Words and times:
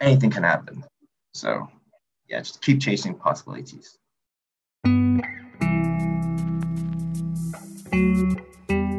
anything 0.00 0.30
can 0.30 0.42
happen. 0.42 0.84
So 1.34 1.68
yeah, 2.28 2.38
just 2.38 2.62
keep 2.62 2.80
chasing 2.80 3.14
possibilities. 3.14 3.98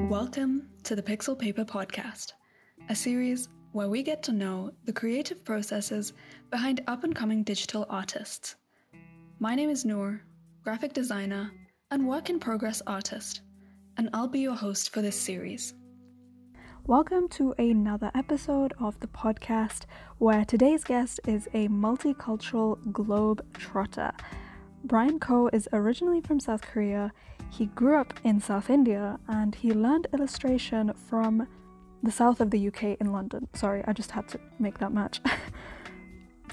Welcome 0.09 0.69
to 0.83 0.95
the 0.95 1.03
Pixel 1.03 1.37
Paper 1.37 1.65
Podcast, 1.65 2.33
a 2.89 2.95
series 2.95 3.49
where 3.71 3.89
we 3.89 4.03
get 4.03 4.21
to 4.23 4.31
know 4.31 4.71
the 4.85 4.93
creative 4.93 5.43
processes 5.43 6.13
behind 6.51 6.81
up 6.87 7.03
and 7.03 7.15
coming 7.15 7.43
digital 7.43 7.85
artists. 7.89 8.55
My 9.39 9.55
name 9.55 9.69
is 9.69 9.83
Noor, 9.83 10.21
graphic 10.63 10.93
designer 10.93 11.51
and 11.91 12.07
work 12.07 12.29
in 12.29 12.39
progress 12.39 12.81
artist, 12.87 13.41
and 13.97 14.09
I'll 14.13 14.27
be 14.27 14.39
your 14.39 14.55
host 14.55 14.93
for 14.93 15.01
this 15.01 15.19
series. 15.19 15.73
Welcome 16.85 17.29
to 17.29 17.55
another 17.57 18.11
episode 18.13 18.73
of 18.77 18.99
the 18.99 19.07
podcast 19.07 19.85
where 20.17 20.43
today's 20.43 20.83
guest 20.83 21.21
is 21.25 21.47
a 21.53 21.69
multicultural 21.69 22.91
globe 22.91 23.41
trotter. 23.53 24.11
Brian 24.83 25.17
Ko 25.17 25.49
is 25.53 25.69
originally 25.71 26.19
from 26.19 26.41
South 26.41 26.61
Korea. 26.61 27.13
He 27.49 27.67
grew 27.67 27.95
up 27.95 28.13
in 28.25 28.41
South 28.41 28.69
India 28.69 29.17
and 29.29 29.55
he 29.55 29.71
learned 29.71 30.07
illustration 30.11 30.91
from 30.93 31.47
the 32.03 32.11
south 32.11 32.41
of 32.41 32.51
the 32.51 32.67
UK 32.67 32.97
in 32.99 33.13
London. 33.13 33.47
Sorry, 33.53 33.81
I 33.87 33.93
just 33.93 34.11
had 34.11 34.27
to 34.29 34.39
make 34.59 34.79
that 34.79 34.91
match. 34.91 35.21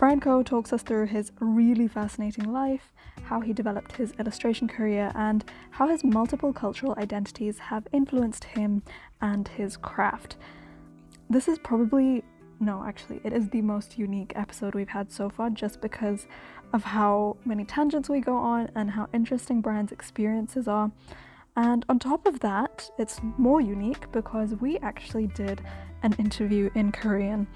Brian 0.01 0.19
Ko 0.19 0.43
talks 0.43 0.73
us 0.73 0.83
through 0.83 1.05
his 1.05 1.31
really 1.41 1.87
fascinating 1.87 2.51
life, 2.51 2.95
how 3.25 3.41
he 3.41 3.53
developed 3.53 3.93
his 3.93 4.13
illustration 4.13 4.67
career, 4.67 5.13
and 5.15 5.45
how 5.73 5.89
his 5.89 6.03
multiple 6.03 6.55
cultural 6.55 6.95
identities 6.97 7.59
have 7.59 7.87
influenced 7.93 8.45
him 8.45 8.83
and 9.21 9.47
his 9.49 9.77
craft. 9.77 10.37
This 11.29 11.49
is 11.49 11.59
probably, 11.59 12.25
no, 12.61 12.83
actually, 12.83 13.21
it 13.25 13.35
is 13.35 13.51
the 13.51 13.61
most 13.61 13.99
unique 13.99 14.33
episode 14.37 14.75
we've 14.75 14.89
had 14.89 15.13
so 15.13 15.29
far 15.29 15.51
just 15.51 15.83
because 15.83 16.27
of 16.73 16.83
how 16.83 17.37
many 17.45 17.67
tangents 17.67 18.09
we 18.09 18.21
go 18.21 18.39
on 18.39 18.71
and 18.75 18.91
how 18.93 19.07
interesting 19.13 19.61
Brian's 19.61 19.93
experiences 19.93 20.67
are. 20.67 20.91
And 21.57 21.85
on 21.91 21.99
top 21.99 22.27
of 22.27 22.41
that, 22.41 22.91
it's 22.97 23.21
more 23.37 23.61
unique 23.61 24.11
because 24.13 24.55
we 24.55 24.79
actually 24.79 25.27
did 25.27 25.61
an 26.03 26.15
interview 26.15 26.71
in 26.75 26.91
Korean. 26.91 27.47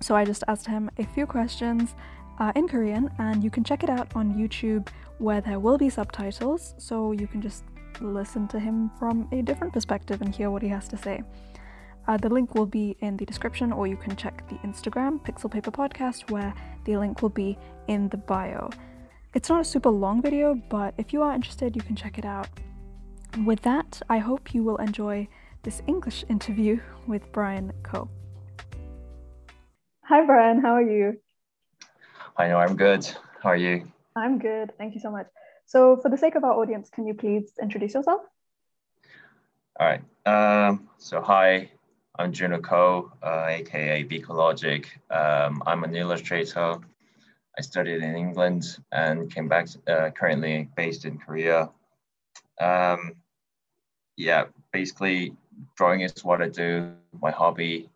So 0.00 0.16
I 0.16 0.24
just 0.24 0.44
asked 0.48 0.66
him 0.66 0.90
a 0.98 1.04
few 1.04 1.26
questions 1.26 1.94
uh, 2.38 2.52
in 2.54 2.66
Korean, 2.66 3.10
and 3.18 3.44
you 3.44 3.50
can 3.50 3.64
check 3.64 3.84
it 3.84 3.90
out 3.90 4.08
on 4.14 4.34
YouTube 4.34 4.88
where 5.18 5.40
there 5.42 5.60
will 5.60 5.76
be 5.76 5.90
subtitles, 5.90 6.74
so 6.78 7.12
you 7.12 7.26
can 7.26 7.42
just 7.42 7.64
listen 8.00 8.48
to 8.48 8.58
him 8.58 8.90
from 8.98 9.28
a 9.30 9.42
different 9.42 9.72
perspective 9.72 10.22
and 10.22 10.34
hear 10.34 10.50
what 10.50 10.62
he 10.62 10.68
has 10.68 10.88
to 10.88 10.96
say. 10.96 11.22
Uh, 12.08 12.16
the 12.16 12.28
link 12.28 12.54
will 12.54 12.66
be 12.66 12.96
in 13.00 13.16
the 13.18 13.26
description, 13.26 13.72
or 13.72 13.86
you 13.86 13.96
can 13.96 14.16
check 14.16 14.48
the 14.48 14.56
Instagram, 14.66 15.20
Pixel 15.22 15.50
Paper 15.50 15.70
Podcast, 15.70 16.30
where 16.30 16.54
the 16.84 16.96
link 16.96 17.20
will 17.20 17.28
be 17.28 17.58
in 17.88 18.08
the 18.08 18.16
bio. 18.16 18.70
It's 19.34 19.48
not 19.48 19.60
a 19.60 19.64
super 19.64 19.90
long 19.90 20.22
video, 20.22 20.54
but 20.70 20.94
if 20.96 21.12
you 21.12 21.22
are 21.22 21.34
interested, 21.34 21.76
you 21.76 21.82
can 21.82 21.94
check 21.94 22.18
it 22.18 22.24
out. 22.24 22.48
With 23.44 23.60
that, 23.62 24.00
I 24.08 24.18
hope 24.18 24.54
you 24.54 24.64
will 24.64 24.78
enjoy 24.78 25.28
this 25.62 25.82
English 25.86 26.24
interview 26.28 26.80
with 27.06 27.30
Brian 27.32 27.72
Ko. 27.82 28.08
Hi, 30.10 30.26
Brian. 30.26 30.60
How 30.60 30.74
are 30.74 30.82
you? 30.82 31.20
I 32.36 32.48
know 32.48 32.58
I'm 32.58 32.74
good. 32.74 33.06
How 33.40 33.50
are 33.50 33.56
you? 33.56 33.92
I'm 34.16 34.40
good. 34.40 34.72
Thank 34.76 34.94
you 34.94 35.00
so 35.00 35.08
much. 35.08 35.28
So, 35.66 35.98
for 36.02 36.08
the 36.08 36.18
sake 36.18 36.34
of 36.34 36.42
our 36.42 36.54
audience, 36.54 36.90
can 36.90 37.06
you 37.06 37.14
please 37.14 37.52
introduce 37.62 37.94
yourself? 37.94 38.22
All 39.78 39.86
right. 39.86 40.02
Um, 40.26 40.88
so, 40.98 41.20
hi, 41.20 41.70
I'm 42.18 42.32
Joon 42.32 42.50
Ho 42.50 42.58
Ko, 42.58 43.12
uh, 43.22 43.46
aka 43.50 44.02
Bekologic. 44.02 44.86
Um, 45.12 45.62
I'm 45.64 45.84
an 45.84 45.94
illustrator. 45.94 46.78
I 47.56 47.60
studied 47.60 48.02
in 48.02 48.16
England 48.16 48.64
and 48.90 49.32
came 49.32 49.46
back, 49.46 49.68
uh, 49.86 50.10
currently 50.10 50.68
based 50.74 51.04
in 51.04 51.18
Korea. 51.18 51.70
Um, 52.60 53.12
yeah, 54.16 54.46
basically, 54.72 55.36
drawing 55.76 56.00
is 56.00 56.24
what 56.24 56.42
I 56.42 56.48
do, 56.48 56.94
my 57.22 57.30
hobby, 57.30 57.90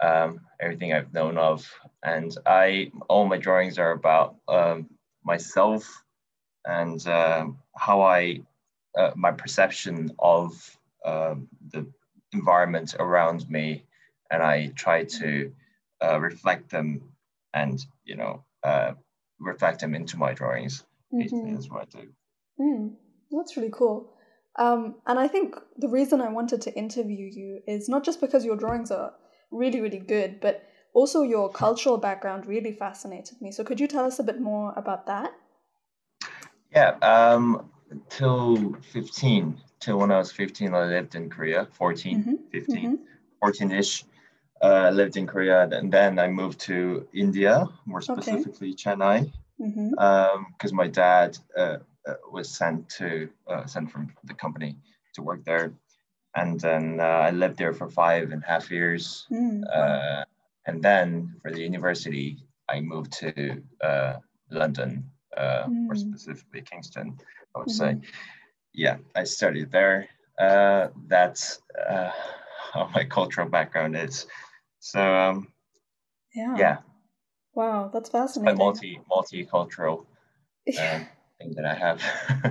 um, 0.00 0.40
everything 0.60 0.92
I've 0.92 1.12
known 1.12 1.38
of. 1.38 1.70
And 2.02 2.36
I, 2.46 2.90
all 3.08 3.26
my 3.26 3.38
drawings 3.38 3.78
are 3.78 3.92
about 3.92 4.36
um, 4.48 4.88
myself 5.24 6.04
and 6.64 7.04
uh, 7.06 7.46
how 7.76 8.02
I, 8.02 8.40
uh, 8.98 9.12
my 9.14 9.32
perception 9.32 10.12
of 10.18 10.78
um, 11.04 11.48
the 11.72 11.86
environment 12.32 12.94
around 12.98 13.48
me 13.48 13.84
and 14.30 14.42
I 14.42 14.72
try 14.74 15.04
to 15.04 15.52
uh, 16.02 16.20
reflect 16.20 16.70
them 16.70 17.02
and 17.54 17.84
you 18.04 18.16
know 18.16 18.44
uh, 18.62 18.92
reflect 19.38 19.80
them 19.80 19.94
into 19.94 20.16
my 20.16 20.32
drawings. 20.32 20.84
Mm-hmm. 21.12 21.54
That's 21.54 21.70
what 21.70 21.82
I 21.82 22.00
do. 22.00 22.08
Mm, 22.60 22.94
that's 23.30 23.56
really 23.56 23.70
cool. 23.72 24.12
Um, 24.58 24.96
and 25.06 25.18
I 25.18 25.28
think 25.28 25.54
the 25.76 25.88
reason 25.88 26.20
I 26.20 26.30
wanted 26.30 26.62
to 26.62 26.74
interview 26.74 27.30
you 27.30 27.60
is 27.66 27.88
not 27.88 28.04
just 28.04 28.20
because 28.20 28.44
your 28.44 28.56
drawings 28.56 28.90
are 28.90 29.12
really, 29.50 29.80
really 29.80 29.98
good, 29.98 30.40
but 30.40 30.68
also 30.92 31.22
your 31.22 31.50
cultural 31.50 31.98
background 31.98 32.46
really 32.46 32.72
fascinated 32.72 33.40
me. 33.40 33.52
So 33.52 33.64
could 33.64 33.80
you 33.80 33.86
tell 33.86 34.04
us 34.04 34.18
a 34.18 34.22
bit 34.22 34.40
more 34.40 34.72
about 34.76 35.06
that? 35.06 35.32
Yeah, 36.74 36.96
um, 37.02 37.70
till 38.08 38.74
15, 38.92 39.60
till 39.80 39.98
when 39.98 40.10
I 40.10 40.18
was 40.18 40.32
15, 40.32 40.74
I 40.74 40.84
lived 40.84 41.14
in 41.14 41.30
Korea, 41.30 41.68
14, 41.72 42.18
mm-hmm. 42.18 42.34
15, 42.52 42.76
mm-hmm. 42.76 42.94
14 43.40 43.70
ish. 43.72 44.04
Uh, 44.62 44.90
lived 44.90 45.18
in 45.18 45.26
Korea, 45.26 45.68
and 45.68 45.92
then 45.92 46.18
I 46.18 46.28
moved 46.28 46.60
to 46.60 47.06
India, 47.12 47.68
more 47.84 48.00
specifically 48.00 48.70
okay. 48.70 48.76
Chennai, 48.76 49.30
because 49.58 49.74
mm-hmm. 49.76 49.98
um, 49.98 50.76
my 50.76 50.86
dad 50.86 51.36
uh, 51.54 51.76
uh, 52.08 52.14
was 52.32 52.48
sent 52.48 52.88
to 52.88 53.28
uh, 53.46 53.66
sent 53.66 53.90
from 53.90 54.14
the 54.24 54.32
company 54.32 54.78
to 55.12 55.22
work 55.22 55.44
there, 55.44 55.74
and 56.36 56.60
then 56.60 57.00
uh, 57.00 57.04
I 57.04 57.30
lived 57.30 57.56
there 57.58 57.72
for 57.72 57.88
five 57.88 58.30
and 58.30 58.42
a 58.42 58.46
half 58.46 58.70
years, 58.70 59.26
mm. 59.32 59.62
and 60.66 60.82
then 60.82 61.34
for 61.42 61.50
the 61.50 61.60
university, 61.60 62.38
I 62.68 62.80
moved 62.80 63.12
to 63.20 63.62
London, 64.50 65.10
mm. 65.36 65.68
more 65.68 65.96
specifically 65.96 66.62
Kingston. 66.62 67.18
I 67.54 67.58
would 67.58 67.70
say, 67.70 67.92
mm-hmm. 67.94 68.04
yeah, 68.74 68.98
I 69.14 69.24
studied 69.24 69.72
there. 69.72 70.08
that's 70.38 71.60
how 72.76 72.90
my 72.94 73.04
cultural 73.04 73.48
background 73.48 73.96
is. 73.96 74.26
So 74.80 75.00
um, 75.00 75.48
yeah, 76.34 76.56
yeah. 76.56 76.76
Wow, 77.54 77.90
that's 77.92 78.10
fascinating. 78.10 78.58
multi 78.58 79.00
multicultural 79.10 80.00
um, 80.00 80.06
thing 81.38 81.54
that 81.56 81.64
I 81.64 81.74
have. 81.74 82.02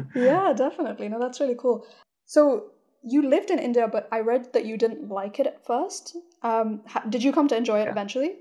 yeah, 0.15 0.51
definitely. 0.53 1.07
No, 1.09 1.19
that's 1.19 1.39
really 1.39 1.55
cool. 1.55 1.85
So 2.25 2.71
you 3.05 3.21
lived 3.21 3.51
in 3.51 3.59
India, 3.59 3.87
but 3.87 4.07
I 4.11 4.19
read 4.21 4.51
that 4.53 4.65
you 4.65 4.77
didn't 4.77 5.09
like 5.09 5.39
it 5.39 5.47
at 5.47 5.65
first. 5.65 6.17
Um, 6.41 6.81
did 7.09 7.23
you 7.23 7.31
come 7.31 7.47
to 7.49 7.55
enjoy 7.55 7.79
it 7.81 7.85
yeah. 7.85 7.91
eventually? 7.91 8.39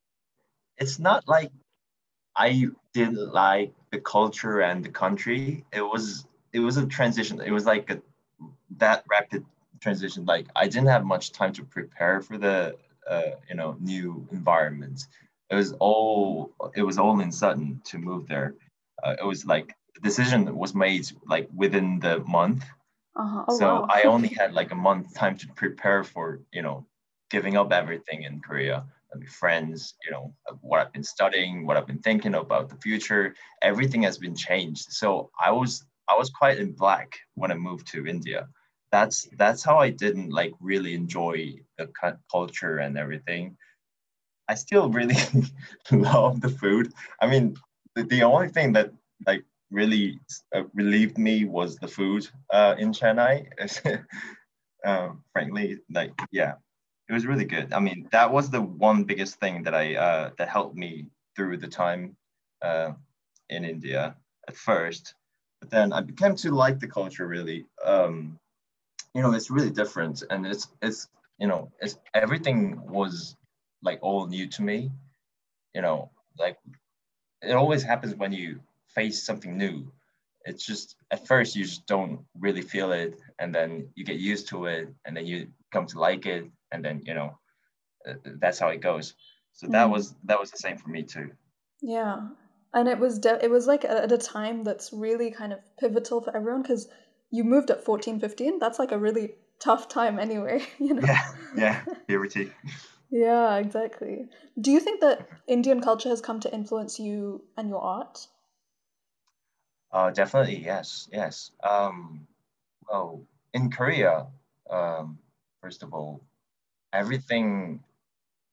It's 0.79 0.99
not 0.99 1.29
like 1.29 1.53
I 2.35 2.69
didn't 2.95 3.33
like 3.33 3.73
the 3.93 4.01
culture 4.01 4.61
and 4.61 4.85
the 4.85 4.89
country. 4.89 5.65
It 5.73 5.83
was 5.83 6.27
it 6.53 6.61
was 6.61 6.77
a 6.77 6.87
transition. 6.87 7.41
It 7.41 7.53
was 7.53 7.67
like 7.67 7.91
a 7.91 8.01
that 8.79 9.05
rapid 9.09 9.45
transition. 9.81 10.25
Like 10.25 10.47
I 10.57 10.67
didn't 10.67 10.89
have 10.89 11.05
much 11.05 11.33
time 11.33 11.53
to 11.53 11.65
prepare 11.65 12.21
for 12.23 12.39
the 12.39 12.77
uh, 13.09 13.31
you 13.49 13.55
know 13.55 13.77
new 13.81 14.27
environment. 14.33 15.07
It 15.51 15.57
was 15.57 15.73
all 15.79 16.51
it 16.75 16.83
was 16.83 16.99
all 16.99 17.21
in 17.21 17.31
sudden 17.31 17.81
to 17.85 17.99
move 17.99 18.27
there. 18.27 18.55
Uh, 19.03 19.17
it 19.21 19.25
was 19.25 19.45
like 19.45 19.77
the 19.95 20.01
decision 20.01 20.57
was 20.57 20.75
made 20.75 21.07
like 21.27 21.49
within 21.55 22.01
the 22.01 22.21
month. 22.21 22.65
Uh-huh. 23.17 23.45
Oh, 23.49 23.59
so 23.59 23.67
wow. 23.67 23.87
I 23.91 24.03
only 24.03 24.29
had 24.29 24.53
like 24.55 24.73
a 24.73 24.77
month 24.77 25.15
time 25.15 25.37
to 25.39 25.49
prepare 25.55 26.05
for 26.05 26.41
you 26.53 26.63
know 26.63 26.87
giving 27.31 27.57
up 27.57 27.73
everything 27.73 28.23
in 28.25 28.41
Korea. 28.41 28.85
I 29.15 29.25
friends, 29.27 29.95
you 30.05 30.11
know, 30.11 30.35
what 30.61 30.81
I've 30.81 30.93
been 30.93 31.05
studying, 31.05 31.67
what 31.67 31.77
I've 31.77 31.87
been 31.87 32.01
thinking 32.01 32.35
about 32.35 32.69
the 32.69 32.77
future, 32.77 33.37
everything 33.63 34.03
has 34.03 34.19
been 34.19 34.35
changed. 34.35 34.87
So 34.91 35.31
I 35.41 35.53
was 35.53 35.85
I 36.09 36.17
was 36.17 36.31
quite 36.31 36.59
in 36.59 36.73
black 36.73 37.17
when 37.35 37.53
I 37.53 37.55
moved 37.55 37.87
to 37.93 38.07
India 38.07 38.49
that's 38.95 39.27
that's 39.37 39.65
how 39.65 39.77
I 39.79 39.91
didn't 39.91 40.31
like 40.31 40.55
really 40.61 40.95
enjoy 40.95 41.37
the 41.79 41.89
culture 42.31 42.77
and 42.79 42.97
everything. 42.97 43.57
I 44.49 44.55
still 44.55 44.89
really 44.89 45.17
love 45.91 46.41
the 46.41 46.49
food. 46.49 46.93
I 47.21 47.27
mean, 47.27 47.57
the, 47.97 48.05
the 48.05 48.23
only 48.23 48.51
thing 48.51 48.73
that 48.75 48.93
like 49.27 49.43
really 49.71 50.21
uh, 50.55 50.65
relieved 50.75 51.19
me 51.19 51.45
was 51.45 51.77
the 51.77 51.89
food 51.89 52.29
uh, 52.53 52.75
in 52.79 52.93
Chennai. 52.93 53.47
uh, 54.85 55.09
frankly, 55.33 55.79
like 55.91 56.13
yeah, 56.31 56.55
it 57.09 57.13
was 57.13 57.27
really 57.27 57.45
good. 57.45 57.73
I 57.73 57.81
mean, 57.81 58.09
that 58.13 58.33
was 58.33 58.51
the 58.51 58.63
one 58.63 59.05
biggest 59.05 59.41
thing 59.41 59.63
that 59.65 59.75
I 59.75 59.95
uh, 59.97 60.31
that 60.39 60.49
helped 60.49 60.77
me 60.77 61.09
through 61.37 61.59
the 61.59 61.69
time 61.69 62.17
uh, 62.63 62.93
in 63.49 63.65
India 63.65 64.17
at 64.49 64.57
first. 64.57 65.15
But 65.61 65.71
then 65.71 65.93
I 65.93 66.01
became 66.01 66.37
to 66.37 66.51
like 66.51 66.79
the 66.81 66.89
culture 66.89 67.27
really. 67.27 67.67
Um, 67.85 68.39
you 69.15 69.23
know 69.23 69.33
it's 69.33 69.51
really 69.51 69.71
different 69.71 70.23
and 70.31 70.47
it's 70.47 70.69
it's 70.83 71.09
you 71.39 71.47
know 71.47 71.71
it's 71.81 71.97
everything 72.13 72.81
was 72.87 73.37
like 73.83 73.99
all 74.03 74.27
new 74.27 74.47
to 74.49 74.63
me 74.63 74.91
you 75.75 75.83
know 75.83 76.11
like 76.39 76.59
it 77.43 77.53
always 77.53 77.83
happens 77.83 78.15
when 78.15 78.33
you 78.33 78.61
face 78.95 79.23
something 79.25 79.57
new. 79.57 79.93
It's 80.45 80.65
just 80.65 80.97
at 81.11 81.27
first 81.27 81.57
you 81.57 81.65
just 81.65 81.87
don't 81.87 82.21
really 82.39 82.63
feel 82.63 82.93
it, 82.93 83.19
and 83.39 83.55
then 83.55 83.89
you 83.95 84.05
get 84.05 84.17
used 84.17 84.49
to 84.49 84.67
it, 84.67 84.89
and 85.05 85.17
then 85.17 85.27
you 85.27 85.49
come 85.73 85.87
to 85.87 85.99
like 85.99 86.27
it, 86.27 86.45
and 86.73 86.85
then 86.85 87.03
you 87.05 87.15
know 87.15 87.39
uh, 88.09 88.15
that's 88.41 88.59
how 88.59 88.69
it 88.69 88.81
goes. 88.81 89.15
So 89.53 89.67
that 89.69 89.87
Mm. 89.89 89.93
was 89.93 90.15
that 90.25 90.39
was 90.41 90.51
the 90.51 90.59
same 90.59 90.77
for 90.77 90.91
me 90.91 91.03
too. 91.03 91.31
Yeah. 91.81 92.29
And 92.73 92.89
it 92.89 92.99
was 92.99 93.19
de- 93.21 93.43
it 93.45 93.51
was 93.51 93.67
like 93.67 93.85
at 93.85 94.11
a 94.13 94.19
time 94.19 94.65
that's 94.65 94.93
really 94.93 95.31
kind 95.31 95.53
of 95.53 95.61
pivotal 95.79 96.21
for 96.21 96.37
everyone 96.37 96.63
because 96.63 96.89
you 97.31 97.45
moved 97.45 97.71
at 97.71 97.85
14, 97.85 98.19
15. 98.21 98.59
That's 98.59 98.79
like 98.79 98.93
a 98.93 98.99
really 98.99 99.35
tough 99.61 99.89
time 99.89 100.19
anyway, 100.19 100.63
you 100.79 100.95
know. 100.95 101.03
Yeah, 101.07 101.23
yeah, 101.57 101.85
puberty. 102.07 102.51
Yeah, 103.11 103.59
exactly. 103.59 104.29
Do 104.61 104.73
you 104.73 104.81
think 104.81 105.01
that 105.01 105.29
Indian 105.47 105.81
culture 105.81 106.09
has 106.09 106.21
come 106.21 106.41
to 106.41 106.53
influence 106.53 106.99
you 106.99 107.45
and 107.57 107.69
your 107.69 107.81
art? 107.81 108.27
Uh, 109.95 110.11
definitely, 110.11 110.59
yes, 110.59 111.09
yes. 111.13 111.53
Um, 111.63 112.27
well, 112.91 113.25
in 113.55 113.71
Korea, 113.71 114.27
um, 114.71 115.19
first 115.63 115.85
of 115.85 115.95
all, 115.95 116.23
everything 116.93 117.85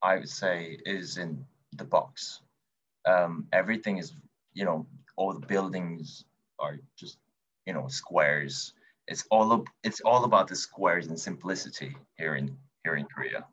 I 0.04 0.18
would 0.18 0.30
say 0.30 0.80
is 0.86 1.18
in 1.18 1.46
the 1.78 1.86
box. 1.86 2.42
Um, 3.08 3.48
everything 3.54 3.98
is, 3.98 4.14
you 4.54 4.66
know, 4.66 4.88
all 5.18 5.34
the 5.34 5.48
buildings 5.48 6.26
are 6.60 6.80
just, 6.98 7.20
you 7.68 7.74
know, 7.74 7.88
squares. 7.90 8.74
It's 9.08 9.26
all 9.32 9.52
of, 9.54 9.68
it's 9.84 10.02
all 10.02 10.26
about 10.26 10.48
the 10.50 10.56
squares 10.56 11.08
and 11.08 11.20
simplicity 11.20 11.98
here 12.18 12.36
in 12.36 12.58
here 12.86 12.96
in 12.98 13.08
Korea. 13.08 13.46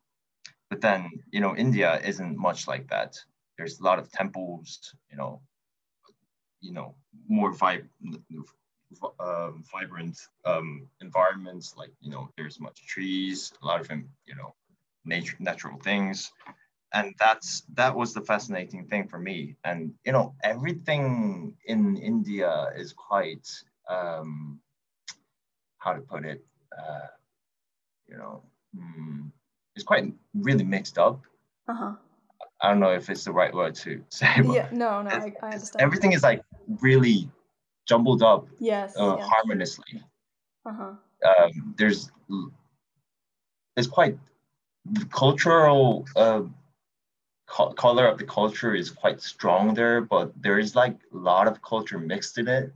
But 0.71 0.83
then, 0.83 1.11
you 1.33 1.41
know, 1.41 1.57
India 1.57 2.01
isn't 2.05 2.39
much 2.39 2.69
like 2.69 2.89
that. 2.91 3.19
There's 3.59 3.81
a 3.81 3.85
lot 3.85 3.99
of 4.01 4.13
temples, 4.13 4.95
you 5.11 5.19
know, 5.19 5.43
you 6.61 6.73
know, 6.73 6.95
more 7.29 7.53
vib- 7.53 7.89
um, 9.21 9.65
vibrant 9.73 10.19
um, 10.45 10.89
environments. 11.01 11.77
Like, 11.77 11.93
you 12.01 12.11
know, 12.11 12.29
there's 12.37 12.61
much 12.61 12.87
trees, 12.87 13.53
a 13.63 13.67
lot 13.67 13.81
of, 13.81 13.91
you 13.91 14.35
know, 14.37 14.55
nature, 15.05 15.37
natural 15.41 15.79
things. 15.79 16.33
And 16.95 17.15
that's 17.19 17.63
that 17.75 17.95
was 17.95 18.15
the 18.15 18.23
fascinating 18.23 18.87
thing 18.87 19.09
for 19.09 19.19
me. 19.19 19.57
And 19.65 19.93
you 20.07 20.13
know, 20.13 20.35
everything 20.43 21.55
in 21.67 21.97
India 21.99 22.73
is 22.77 22.95
quite 22.95 23.47
um, 23.89 24.61
how 25.79 25.93
to 25.93 26.01
put 26.01 26.25
it, 26.25 26.45
uh, 26.77 27.09
you 28.09 28.17
know, 28.17 28.43
hmm, 28.75 29.27
it's 29.77 29.85
quite 29.85 30.13
really 30.35 30.65
mixed 30.65 30.99
up. 30.99 31.21
Uh-huh. 31.69 31.93
I 32.61 32.71
don't 32.71 32.81
know 32.81 32.93
if 32.93 33.11
it's 33.11 33.25
the 33.25 33.33
right 33.33 33.55
word 33.55 33.75
to 33.77 34.03
say, 34.09 34.29
Yeah, 34.37 34.69
no, 34.73 35.03
no, 35.03 35.11
I, 35.11 35.33
I 35.43 35.53
understand. 35.53 35.83
everything 35.83 36.13
is 36.13 36.23
like 36.23 36.43
really 36.81 37.31
jumbled 37.87 38.23
up 38.23 38.47
Yes, 38.59 38.97
uh, 38.97 39.17
harmoniously. 39.17 40.03
Uh-huh. 40.67 40.93
Um, 41.25 41.75
there's 41.77 42.11
it's 43.77 43.87
quite 43.87 44.19
the 44.85 45.05
cultural 45.07 46.07
uh, 46.17 46.43
co- 47.47 47.73
color 47.73 48.07
of 48.07 48.19
the 48.19 48.25
culture 48.25 48.75
is 48.75 48.91
quite 48.91 49.21
strong 49.21 49.75
there, 49.75 50.01
but 50.01 50.33
there 50.41 50.59
is 50.59 50.75
like 50.75 50.97
a 51.13 51.17
lot 51.17 51.49
of 51.49 51.63
culture 51.63 51.99
mixed 51.99 52.39
in 52.39 52.49
it. 52.49 52.73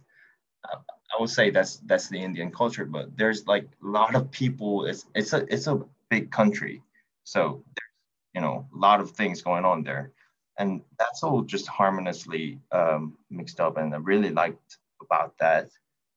Uh, 0.65 0.79
I 1.13 1.21
would 1.21 1.31
say 1.31 1.51
that's 1.51 1.77
that's 1.87 2.09
the 2.09 2.19
Indian 2.19 2.51
culture, 2.51 2.85
but 2.85 3.17
there's 3.17 3.47
like 3.47 3.69
a 3.83 3.87
lot 3.87 4.15
of 4.15 4.31
people. 4.31 4.87
It's 4.87 5.07
it's 5.15 5.33
a 5.33 5.47
it's 5.53 5.67
a 5.67 5.81
big 6.09 6.31
country, 6.31 6.83
so 7.25 7.63
there's 7.77 8.35
you 8.35 8.41
know 8.41 8.67
a 8.75 8.79
lot 8.79 9.01
of 9.01 9.11
things 9.11 9.43
going 9.43 9.65
on 9.65 9.83
there, 9.83 10.13
and 10.59 10.83
that's 10.99 11.23
all 11.23 11.43
just 11.43 11.67
harmoniously 11.67 12.61
um, 12.73 13.19
mixed 13.31 13.61
up, 13.61 13.77
and 13.77 13.95
I 13.95 13.99
really 13.99 14.31
liked 14.31 14.79
about 15.01 15.39
that, 15.39 15.71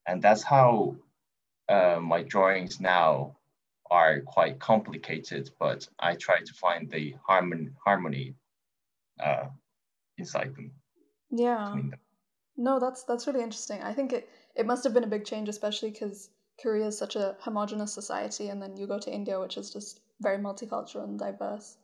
and 0.08 0.22
that's 0.22 0.44
how 0.44 0.96
uh, 1.70 2.00
my 2.02 2.24
drawings 2.24 2.80
now 2.80 3.36
are 3.92 4.22
quite 4.22 4.60
complicated, 4.60 5.52
but 5.60 5.88
I 6.00 6.16
try 6.16 6.40
to 6.40 6.54
find 6.54 6.90
the 6.90 7.16
harmony 7.28 7.70
harmony 7.86 8.36
uh, 9.20 9.48
inside 10.18 10.56
them 10.56 10.72
Yeah. 11.32 11.72
them. 11.72 11.94
No, 12.58 12.80
that's 12.80 13.04
that's 13.04 13.28
really 13.28 13.44
interesting. 13.44 13.82
I 13.84 13.94
think 13.94 14.14
it 14.14 14.30
it 14.56 14.66
must 14.66 14.84
have 14.86 14.94
been 14.94 15.04
a 15.04 15.08
big 15.16 15.26
change, 15.26 15.50
especially 15.50 15.92
because 15.92 16.30
Korea 16.62 16.88
is 16.88 16.98
such 16.98 17.16
a 17.16 17.36
homogenous 17.40 17.94
society, 17.94 18.48
and 18.50 18.62
then 18.62 18.78
you 18.78 18.88
go 18.88 19.00
to 19.00 19.14
India, 19.14 19.40
which 19.40 19.58
is 19.58 19.72
just 19.72 20.02
very 20.22 20.38
multicultural 20.38 21.04
and 21.04 21.20
diverse. 21.20 21.78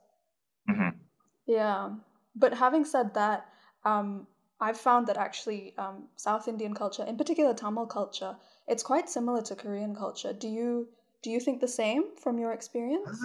Mhm. 0.68 0.98
Yeah, 1.46 1.94
but 2.34 2.54
having 2.54 2.84
said 2.84 3.14
that, 3.14 3.46
um, 3.84 4.26
I've 4.60 4.78
found 4.78 5.08
that 5.08 5.16
actually 5.16 5.74
um, 5.76 6.04
South 6.16 6.46
Indian 6.46 6.72
culture, 6.74 7.04
in 7.04 7.16
particular 7.16 7.52
Tamil 7.52 7.86
culture, 7.86 8.36
it's 8.68 8.82
quite 8.82 9.10
similar 9.10 9.42
to 9.42 9.56
Korean 9.56 9.94
culture. 9.94 10.32
Do 10.32 10.48
you 10.48 10.88
do 11.22 11.30
you 11.30 11.40
think 11.40 11.60
the 11.60 11.68
same 11.68 12.16
from 12.16 12.38
your 12.38 12.52
experience? 12.52 13.24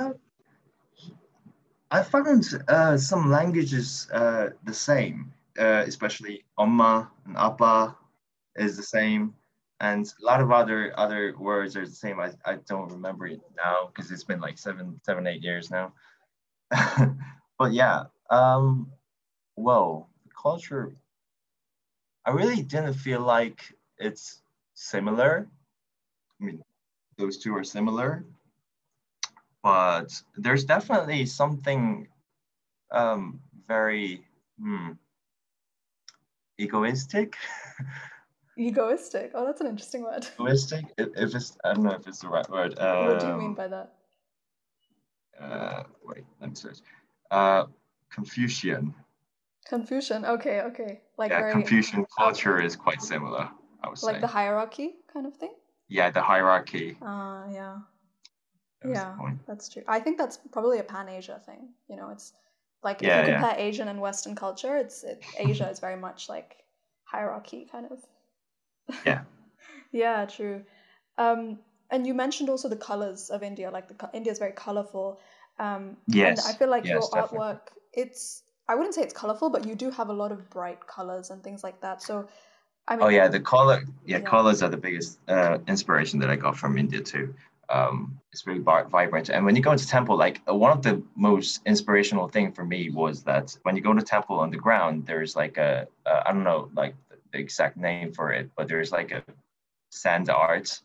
I 1.90 2.04
found 2.04 2.44
uh, 2.68 2.98
some 2.98 3.30
languages 3.32 4.08
uh, 4.12 4.50
the 4.66 4.74
same, 4.74 5.34
uh, 5.58 5.84
especially 5.88 6.44
Amma 6.60 7.10
and 7.26 7.38
Appa 7.38 7.96
is 8.56 8.76
the 8.76 8.84
same, 8.84 9.34
and 9.80 10.12
a 10.22 10.26
lot 10.26 10.42
of 10.42 10.52
other 10.52 10.94
other 11.00 11.36
words 11.38 11.78
are 11.78 11.86
the 11.86 12.02
same. 12.06 12.20
I, 12.20 12.32
I 12.46 12.56
don't 12.68 12.92
remember 12.92 13.28
it 13.28 13.42
now 13.56 13.88
because 13.88 14.12
it's 14.12 14.24
been 14.24 14.42
like 14.42 14.58
seven 14.58 15.00
seven 15.06 15.28
eight 15.28 15.44
years 15.44 15.72
now. 15.72 15.94
but 17.60 17.72
yeah, 17.72 18.06
um, 18.30 18.92
well, 19.58 20.08
the 20.24 20.30
culture. 20.42 20.96
I 22.26 22.32
really 22.32 22.62
didn't 22.62 22.94
feel 22.94 23.22
like 23.22 23.74
it's 23.98 24.42
similar. 24.76 25.48
I 26.40 26.46
mean, 26.46 26.62
those 27.18 27.38
two 27.38 27.56
are 27.56 27.64
similar, 27.64 28.24
but 29.64 30.22
there's 30.36 30.64
definitely 30.64 31.26
something 31.26 32.08
um, 32.92 33.40
very 33.68 34.24
hmm, 34.62 34.92
egoistic. 36.60 37.36
Egoistic. 38.60 39.32
Oh, 39.36 39.46
that's 39.46 39.62
an 39.62 39.68
interesting 39.68 40.02
word. 40.02 40.26
egoistic, 40.40 40.86
if, 40.98 41.10
if 41.16 41.36
it's 41.36 41.58
I 41.64 41.74
don't 41.74 41.84
know 41.84 41.92
if 41.92 42.08
it's 42.08 42.20
the 42.20 42.28
right 42.28 42.50
word. 42.50 42.78
Um, 42.80 43.06
what 43.06 43.20
do 43.20 43.28
you 43.28 43.34
mean 43.34 43.54
by 43.54 43.68
that? 43.68 43.94
Uh, 45.40 45.84
wait, 46.04 46.24
let 46.42 46.50
me 46.50 46.56
search. 46.56 46.80
Uh, 47.30 47.66
Confucian. 48.10 48.96
Confucian. 49.70 50.26
Okay, 50.26 50.62
okay. 50.62 51.02
Like 51.18 51.32
yeah, 51.32 51.40
very 51.40 51.52
Confucian 51.52 52.06
culture 52.18 52.62
is 52.62 52.76
quite 52.76 53.02
similar. 53.02 53.50
I 53.84 53.90
would 53.90 53.98
say. 53.98 54.08
like 54.14 54.22
the 54.22 54.28
hierarchy 54.28 54.96
kind 55.14 55.26
of 55.26 55.36
thing. 55.36 55.54
yeah, 55.88 56.10
the 56.12 56.22
hierarchy. 56.22 56.98
Uh, 57.02 57.46
yeah. 57.52 57.78
that 58.82 58.90
Yeah, 58.90 59.16
that's 59.48 59.70
true. 59.70 59.84
I 59.88 60.00
think 60.00 60.18
that's 60.18 60.38
probably 60.52 60.80
a 60.80 60.84
pan 60.84 61.10
Asia 61.10 61.42
thing. 61.46 61.70
You 61.90 61.96
know, 61.98 62.10
it's 62.10 62.34
like 62.84 63.02
Yeah, 63.02 63.22
if 63.22 63.28
you 63.28 63.34
yeah. 63.34 63.40
compare 63.40 63.60
Asian 63.60 63.88
and 63.88 64.02
Western 64.02 64.36
culture, 64.36 64.78
it's 64.78 65.04
it, 65.04 65.24
Asia 65.38 65.70
is 65.70 65.80
very 65.80 65.98
much 65.98 66.30
like 66.30 66.58
hierarchy 67.04 67.68
kind 67.72 67.88
of. 67.92 68.00
Yeah. 69.06 69.22
yeah, 69.92 70.26
true. 70.26 70.64
Um, 71.18 71.60
and 71.90 72.06
you 72.06 72.14
mentioned 72.14 72.50
also 72.50 72.70
the 72.70 72.76
colors 72.76 73.30
of 73.30 73.44
India. 73.44 73.72
Like 73.72 73.88
the 73.88 74.10
India 74.14 74.32
is 74.32 74.40
very 74.40 74.54
colorful. 74.54 75.20
Um, 75.60 75.98
Yes, 76.08 76.46
and 76.46 76.56
I 76.56 76.58
feel 76.58 76.70
like 76.70 76.86
your 76.86 77.02
definitely. 77.02 77.40
artwork, 77.40 77.60
it's 77.94 78.44
I 78.68 78.76
wouldn't 78.76 78.96
say 78.96 79.02
it's 79.02 79.14
colorful, 79.14 79.50
but 79.50 79.66
you 79.66 79.76
do 79.76 79.90
have 79.92 80.10
a 80.10 80.14
lot 80.14 80.32
of 80.32 80.50
bright 80.50 80.86
colors 80.88 81.30
and 81.30 81.44
things 81.44 81.64
like 81.64 81.82
that. 81.82 82.02
So, 82.02 82.28
I 82.88 82.96
mean, 82.96 83.06
Oh 83.06 83.10
yeah, 83.10 83.28
the 83.28 83.40
color. 83.40 83.84
Yeah, 84.06 84.20
Yeah. 84.20 84.24
colors 84.24 84.62
are 84.64 84.70
the 84.70 84.78
biggest 84.78 85.20
uh, 85.30 85.60
inspiration 85.68 86.20
that 86.20 86.30
I 86.30 86.36
got 86.36 86.58
from 86.58 86.78
India 86.78 87.02
too. 87.02 87.34
Um, 87.70 88.20
it's 88.32 88.44
very 88.44 88.60
vi- 88.60 88.84
vibrant, 88.84 89.30
and 89.30 89.46
when 89.46 89.56
you 89.56 89.62
go 89.62 89.72
into 89.74 89.88
temple, 89.88 90.18
like 90.18 90.42
uh, 90.50 90.56
one 90.56 90.72
of 90.72 90.84
the 90.84 91.04
most 91.16 91.62
inspirational 91.66 92.28
thing 92.30 92.52
for 92.54 92.64
me 92.64 92.90
was 92.90 93.24
that 93.24 93.58
when 93.64 93.76
you 93.76 93.82
go 93.82 93.94
to 93.94 94.02
temple 94.02 94.40
on 94.40 94.52
the 94.52 94.58
ground, 94.58 95.06
there's 95.06 95.36
like 95.36 95.58
a 95.58 95.88
uh, 96.06 96.24
I 96.26 96.32
don't 96.32 96.46
know 96.46 96.70
like 96.76 96.96
the 97.34 97.40
exact 97.40 97.76
name 97.78 98.14
for 98.14 98.32
it, 98.32 98.50
but 98.56 98.68
there's 98.70 98.92
like 98.92 99.12
a 99.12 99.24
sand 99.92 100.30
art 100.30 100.82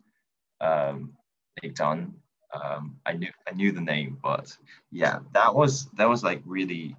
um, 0.61 1.13
they've 1.61 1.75
done. 1.75 2.15
Um, 2.53 2.97
I 3.07 3.13
knew 3.13 3.31
I 3.49 3.53
knew 3.55 3.73
the 3.73 3.81
name, 3.81 4.19
but 4.23 4.57
yeah, 4.91 5.21
that 5.33 5.55
was 5.55 5.87
that 5.97 6.09
was 6.09 6.23
like 6.25 6.43
really 6.45 6.97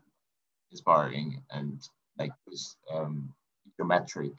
inspiring 0.73 1.41
and 1.51 1.79
like 2.19 2.31
was 2.47 2.75
um, 2.93 3.33
geometric 3.77 4.33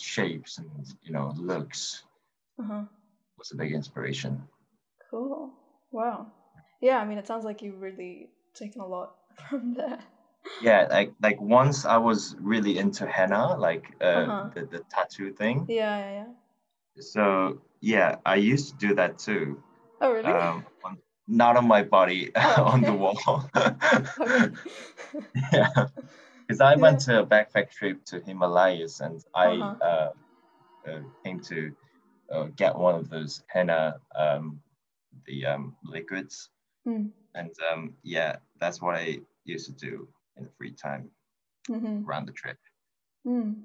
shapes 0.00 0.58
and 0.58 0.70
you 1.02 1.12
know 1.12 1.34
looks 1.36 2.04
uh-huh. 2.60 2.84
was 3.38 3.52
a 3.52 3.56
big 3.56 3.72
inspiration. 3.72 4.42
Cool. 5.10 5.50
Wow. 5.90 6.26
Yeah, 6.80 6.98
I 6.98 7.04
mean, 7.04 7.18
it 7.18 7.26
sounds 7.26 7.44
like 7.44 7.60
you've 7.62 7.82
really 7.82 8.30
taken 8.54 8.80
a 8.80 8.86
lot 8.86 9.14
from 9.50 9.74
there. 9.74 9.98
Yeah, 10.62 10.86
like 10.90 11.12
like 11.22 11.40
once 11.40 11.84
I 11.84 11.98
was 11.98 12.34
really 12.40 12.78
into 12.78 13.06
henna, 13.06 13.56
like 13.58 13.84
uh, 14.00 14.04
Uh-huh. 14.04 14.50
the, 14.54 14.62
the 14.66 14.80
tattoo 14.94 15.32
thing. 15.32 15.66
Yeah, 15.68 15.98
yeah, 15.98 16.12
yeah. 16.20 17.02
So 17.02 17.60
yeah, 17.80 18.16
I 18.24 18.36
used 18.36 18.66
to 18.70 18.76
do 18.88 18.94
that 18.94 19.18
too. 19.18 19.62
Oh, 20.00 20.12
really? 20.12 20.32
Um, 20.32 20.64
on, 20.84 20.98
not 21.28 21.56
on 21.56 21.66
my 21.66 21.82
body, 21.82 22.30
Oh, 22.36 22.64
on 22.72 22.84
the 22.84 22.92
wall. 22.94 23.50
Yeah, 25.52 25.86
because 26.46 26.60
I 26.60 26.76
went 26.76 27.00
to 27.00 27.20
a 27.20 27.26
backpack 27.26 27.70
trip 27.70 28.04
to 28.06 28.20
Himalayas 28.20 29.00
and 29.00 29.20
I 29.34 29.46
Uh-huh. 29.48 29.76
uh, 29.80 30.10
uh, 30.88 31.00
came 31.24 31.40
to 31.48 31.72
uh, 32.32 32.44
get 32.56 32.76
one 32.76 32.94
of 32.96 33.08
those 33.08 33.42
henna, 33.48 33.94
um, 34.16 34.60
the 35.26 35.46
um, 35.46 35.76
liquids, 35.84 36.50
Mm. 36.86 37.10
and 37.34 37.50
um, 37.72 37.94
yeah, 38.02 38.36
that's 38.60 38.80
what 38.82 38.94
I 38.96 39.20
used 39.44 39.66
to 39.66 39.72
do 39.72 40.08
in 40.36 40.44
the 40.44 40.50
free 40.58 40.72
time 40.72 41.10
hmm 41.68 42.02
around 42.06 42.26
the 42.26 42.32
trip. 42.32 42.58
Mm. 43.26 43.62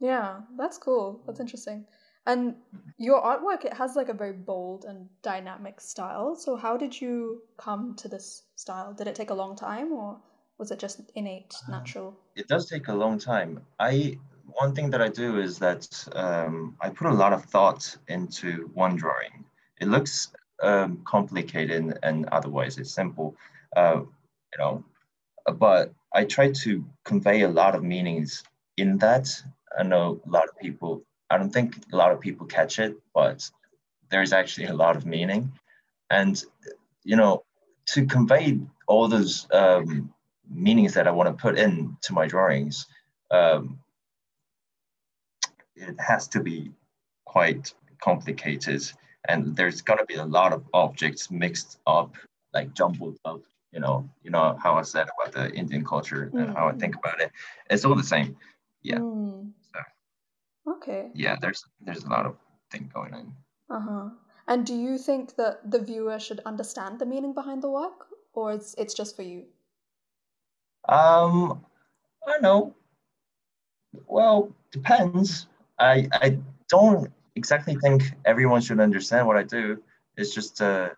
Yeah, 0.00 0.40
that's 0.56 0.78
cool. 0.78 1.22
That's 1.26 1.40
interesting. 1.40 1.86
And 2.26 2.54
your 2.98 3.20
artwork, 3.20 3.64
it 3.64 3.74
has 3.74 3.96
like 3.96 4.08
a 4.08 4.14
very 4.14 4.32
bold 4.32 4.84
and 4.84 5.08
dynamic 5.22 5.80
style. 5.80 6.36
So 6.36 6.56
how 6.56 6.76
did 6.76 7.00
you 7.00 7.42
come 7.56 7.96
to 7.96 8.08
this 8.08 8.44
style? 8.54 8.94
Did 8.94 9.08
it 9.08 9.16
take 9.16 9.30
a 9.30 9.34
long 9.34 9.56
time 9.56 9.92
or 9.92 10.20
was 10.58 10.70
it 10.70 10.78
just 10.78 11.00
innate, 11.14 11.54
Um, 11.66 11.72
natural? 11.72 12.16
It 12.36 12.46
does 12.46 12.68
take 12.68 12.88
a 12.88 12.94
long 12.94 13.18
time. 13.18 13.60
I 13.80 14.18
one 14.54 14.74
thing 14.74 14.90
that 14.90 15.00
I 15.00 15.08
do 15.08 15.38
is 15.40 15.58
that 15.58 15.86
um, 16.14 16.76
I 16.80 16.90
put 16.90 17.06
a 17.06 17.14
lot 17.14 17.32
of 17.32 17.44
thought 17.44 17.96
into 18.08 18.70
one 18.74 18.96
drawing. 18.96 19.44
It 19.80 19.88
looks 19.88 20.28
um, 20.62 21.02
complicated 21.04 21.98
and 22.02 22.28
otherwise 22.28 22.78
it's 22.78 22.92
simple, 22.92 23.34
uh, 23.76 24.00
you 24.00 24.58
know, 24.58 24.84
but 25.58 25.92
I 26.14 26.24
try 26.24 26.52
to 26.52 26.84
convey 27.04 27.42
a 27.42 27.48
lot 27.48 27.74
of 27.74 27.82
meanings 27.82 28.44
in 28.76 28.98
that. 28.98 29.28
I 29.78 29.82
know 29.82 30.20
a 30.26 30.30
lot 30.30 30.48
of 30.48 30.58
people. 30.58 31.02
I 31.32 31.38
don't 31.38 31.50
think 31.50 31.76
a 31.90 31.96
lot 31.96 32.12
of 32.12 32.20
people 32.20 32.46
catch 32.46 32.78
it, 32.78 32.94
but 33.14 33.50
there's 34.10 34.34
actually 34.34 34.66
a 34.66 34.74
lot 34.74 34.96
of 34.96 35.06
meaning, 35.06 35.50
and 36.10 36.42
you 37.04 37.16
know, 37.16 37.44
to 37.86 38.04
convey 38.04 38.60
all 38.86 39.08
those 39.08 39.46
um, 39.50 40.12
meanings 40.50 40.92
that 40.92 41.08
I 41.08 41.10
want 41.10 41.30
to 41.30 41.42
put 41.42 41.58
into 41.58 42.12
my 42.12 42.26
drawings, 42.26 42.86
um, 43.30 43.78
it 45.74 45.96
has 45.98 46.28
to 46.28 46.40
be 46.40 46.70
quite 47.24 47.72
complicated, 48.02 48.82
and 49.26 49.56
there's 49.56 49.80
gonna 49.80 50.04
be 50.04 50.16
a 50.16 50.26
lot 50.26 50.52
of 50.52 50.62
objects 50.74 51.30
mixed 51.30 51.78
up, 51.86 52.14
like 52.52 52.74
jumbled 52.74 53.16
up. 53.24 53.40
You 53.72 53.80
know, 53.80 54.06
you 54.22 54.30
know 54.30 54.58
how 54.62 54.74
I 54.74 54.82
said 54.82 55.08
about 55.16 55.32
the 55.32 55.50
Indian 55.54 55.82
culture 55.82 56.30
and 56.34 56.54
how 56.54 56.68
I 56.68 56.72
think 56.72 56.94
about 56.94 57.22
it. 57.22 57.32
It's 57.70 57.86
all 57.86 57.94
the 57.94 58.04
same. 58.04 58.36
Yeah. 58.82 58.98
Mm. 58.98 59.52
Okay. 60.66 61.10
yeah, 61.14 61.36
there's 61.40 61.64
there's 61.80 62.04
a 62.04 62.08
lot 62.08 62.26
of 62.26 62.36
thing 62.70 62.90
going 62.94 63.14
on. 63.14 63.34
Uh-huh. 63.70 64.10
And 64.48 64.66
do 64.66 64.74
you 64.74 64.98
think 64.98 65.36
that 65.36 65.70
the 65.70 65.80
viewer 65.80 66.18
should 66.18 66.40
understand 66.46 66.98
the 66.98 67.06
meaning 67.06 67.34
behind 67.34 67.62
the 67.62 67.70
work 67.70 68.06
or 68.34 68.52
it's 68.52 68.74
it's 68.78 68.94
just 68.94 69.16
for 69.16 69.22
you? 69.22 69.44
Um, 70.88 71.64
I 72.26 72.32
don't 72.32 72.42
know. 72.42 72.74
Well, 74.06 74.52
depends. 74.70 75.46
I 75.78 76.08
I 76.12 76.38
don't 76.68 77.10
exactly 77.34 77.76
think 77.76 78.02
everyone 78.24 78.60
should 78.60 78.80
understand 78.80 79.26
what 79.26 79.36
I 79.36 79.42
do. 79.42 79.82
It's 80.16 80.34
just 80.34 80.60
uh, 80.60 80.90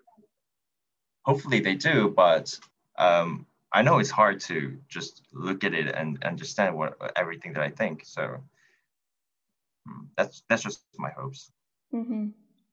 hopefully 1.23 1.61
they 1.61 1.75
do, 1.75 2.13
but 2.15 2.59
um, 2.99 3.47
I 3.73 3.83
know 3.83 3.99
it's 3.99 4.11
hard 4.11 4.41
to 4.43 4.77
just 4.89 5.23
look 5.33 5.65
at 5.65 5.75
it 5.75 5.95
and 5.95 6.23
understand 6.25 6.77
what 6.77 6.97
everything 7.17 7.53
that 7.55 7.63
I 7.63 7.71
think. 7.71 8.03
So 8.05 8.41
that's 10.17 10.43
that's 10.49 10.63
just 10.63 10.83
my 10.99 11.11
hopes. 11.11 11.51
Mm-hmm. 11.93 12.29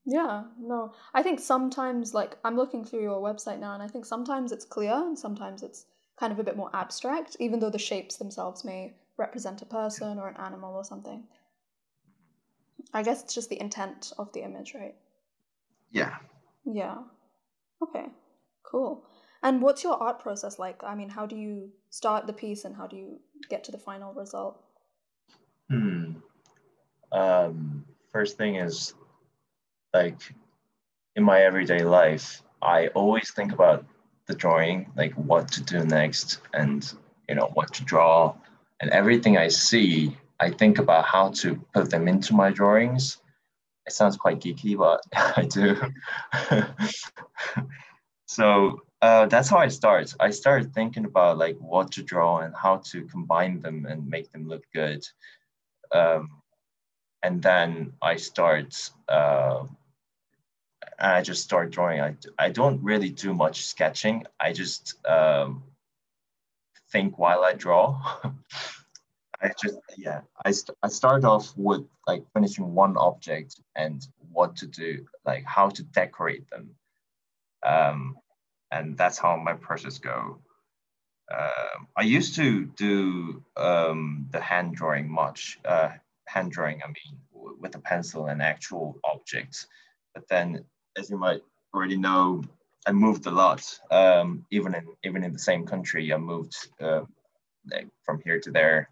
Yeah, 0.05 0.43
no. 0.59 0.93
I 1.13 1.21
think 1.21 1.39
sometimes, 1.39 2.13
like, 2.13 2.37
I'm 2.43 2.55
looking 2.55 2.83
through 2.83 3.03
your 3.03 3.21
website 3.21 3.59
now, 3.59 3.73
and 3.73 3.83
I 3.83 3.87
think 3.87 4.05
sometimes 4.05 4.51
it's 4.51 4.65
clear 4.65 4.93
and 4.93 5.17
sometimes 5.17 5.61
it's 5.61 5.85
kind 6.19 6.33
of 6.33 6.39
a 6.39 6.43
bit 6.43 6.57
more 6.57 6.71
abstract, 6.73 7.37
even 7.39 7.59
though 7.59 7.69
the 7.69 7.77
shapes 7.77 8.17
themselves 8.17 8.63
may 8.63 8.95
represent 9.17 9.61
a 9.61 9.65
person 9.65 10.17
or 10.17 10.27
an 10.27 10.37
animal 10.37 10.75
or 10.75 10.83
something. 10.83 11.23
I 12.93 13.03
guess 13.03 13.23
it's 13.23 13.33
just 13.33 13.49
the 13.49 13.61
intent 13.61 14.11
of 14.17 14.33
the 14.33 14.41
image, 14.41 14.73
right? 14.73 14.95
Yeah. 15.91 16.15
Yeah. 16.65 16.97
Okay, 17.81 18.07
cool. 18.63 19.05
And 19.43 19.61
what's 19.61 19.83
your 19.83 20.01
art 20.01 20.19
process 20.19 20.59
like? 20.59 20.83
I 20.83 20.95
mean, 20.95 21.09
how 21.09 21.25
do 21.25 21.35
you 21.35 21.71
start 21.89 22.27
the 22.27 22.33
piece 22.33 22.65
and 22.65 22.75
how 22.75 22.87
do 22.87 22.95
you 22.95 23.19
get 23.49 23.63
to 23.65 23.71
the 23.71 23.77
final 23.77 24.13
result? 24.13 24.63
Hmm. 25.69 26.13
Um, 27.11 27.85
first 28.11 28.37
thing 28.37 28.55
is 28.55 28.93
like 29.93 30.33
in 31.15 31.23
my 31.23 31.41
everyday 31.41 31.83
life, 31.83 32.41
I 32.61 32.87
always 32.87 33.31
think 33.31 33.51
about 33.51 33.85
the 34.27 34.35
drawing, 34.35 34.91
like 34.95 35.13
what 35.13 35.51
to 35.53 35.63
do 35.63 35.83
next 35.83 36.39
and 36.53 36.91
you 37.27 37.35
know 37.35 37.49
what 37.53 37.73
to 37.75 37.83
draw. 37.83 38.35
And 38.79 38.89
everything 38.91 39.37
I 39.37 39.49
see, 39.49 40.17
I 40.39 40.49
think 40.49 40.79
about 40.79 41.05
how 41.05 41.29
to 41.41 41.55
put 41.73 41.89
them 41.89 42.07
into 42.07 42.33
my 42.33 42.51
drawings. 42.51 43.17
It 43.85 43.93
sounds 43.93 44.17
quite 44.17 44.39
geeky, 44.39 44.77
but 44.77 45.01
I 45.37 45.45
do. 45.45 45.77
so 48.25 48.81
uh, 49.01 49.25
that's 49.25 49.49
how 49.49 49.57
I 49.57 49.67
start. 49.67 50.13
I 50.19 50.29
started 50.29 50.73
thinking 50.73 51.05
about 51.05 51.37
like 51.37 51.57
what 51.57 51.91
to 51.93 52.03
draw 52.03 52.39
and 52.39 52.55
how 52.55 52.77
to 52.91 53.05
combine 53.05 53.59
them 53.61 53.85
and 53.85 54.07
make 54.07 54.31
them 54.31 54.47
look 54.47 54.63
good. 54.73 55.05
Um, 55.91 56.40
and 57.23 57.41
then 57.41 57.93
I 58.01 58.15
start, 58.15 58.91
uh, 59.07 59.65
I 60.99 61.21
just 61.21 61.43
start 61.43 61.71
drawing. 61.71 62.01
I, 62.01 62.15
I 62.37 62.49
don't 62.49 62.81
really 62.83 63.09
do 63.09 63.33
much 63.33 63.65
sketching. 63.65 64.25
I 64.39 64.53
just 64.53 64.95
um, 65.07 65.63
think 66.91 67.17
while 67.17 67.43
I 67.43 67.53
draw. 67.53 68.01
I 69.43 69.51
just, 69.59 69.79
yeah, 69.97 70.21
I, 70.45 70.51
st- 70.51 70.77
I 70.83 70.87
start 70.89 71.23
off 71.25 71.51
with 71.57 71.81
like 72.05 72.23
finishing 72.33 72.75
one 72.75 72.95
object 72.97 73.59
and 73.75 74.05
what 74.31 74.55
to 74.57 74.67
do, 74.67 75.07
like 75.25 75.43
how 75.45 75.69
to 75.69 75.83
decorate 75.83 76.47
them. 76.51 76.75
Um, 77.65 78.17
and 78.71 78.95
that's 78.97 79.17
how 79.17 79.35
my 79.37 79.53
process 79.53 79.97
go. 79.97 80.39
Um 81.31 81.87
I 81.95 82.03
used 82.03 82.35
to 82.35 82.65
do 82.65 83.43
um, 83.57 84.27
the 84.31 84.39
hand 84.39 84.75
drawing 84.75 85.09
much, 85.09 85.59
uh, 85.65 85.89
hand 86.33 86.51
drawing, 86.51 86.81
I 86.83 86.87
mean, 86.87 87.13
with 87.59 87.75
a 87.75 87.79
pencil 87.79 88.27
and 88.27 88.41
actual 88.41 88.97
objects. 89.03 89.67
But 90.13 90.27
then, 90.29 90.63
as 90.97 91.09
you 91.09 91.17
might 91.17 91.41
already 91.73 91.97
know, 91.97 92.43
I 92.87 92.91
moved 92.91 93.25
a 93.27 93.31
lot. 93.31 93.61
Um, 93.91 94.45
even 94.51 94.75
in 94.75 94.85
even 95.03 95.23
in 95.23 95.33
the 95.33 95.45
same 95.49 95.65
country, 95.65 96.13
I 96.13 96.17
moved 96.17 96.55
uh, 96.79 97.03
like 97.71 97.87
from 98.05 98.21
here 98.25 98.39
to 98.39 98.51
there, 98.51 98.89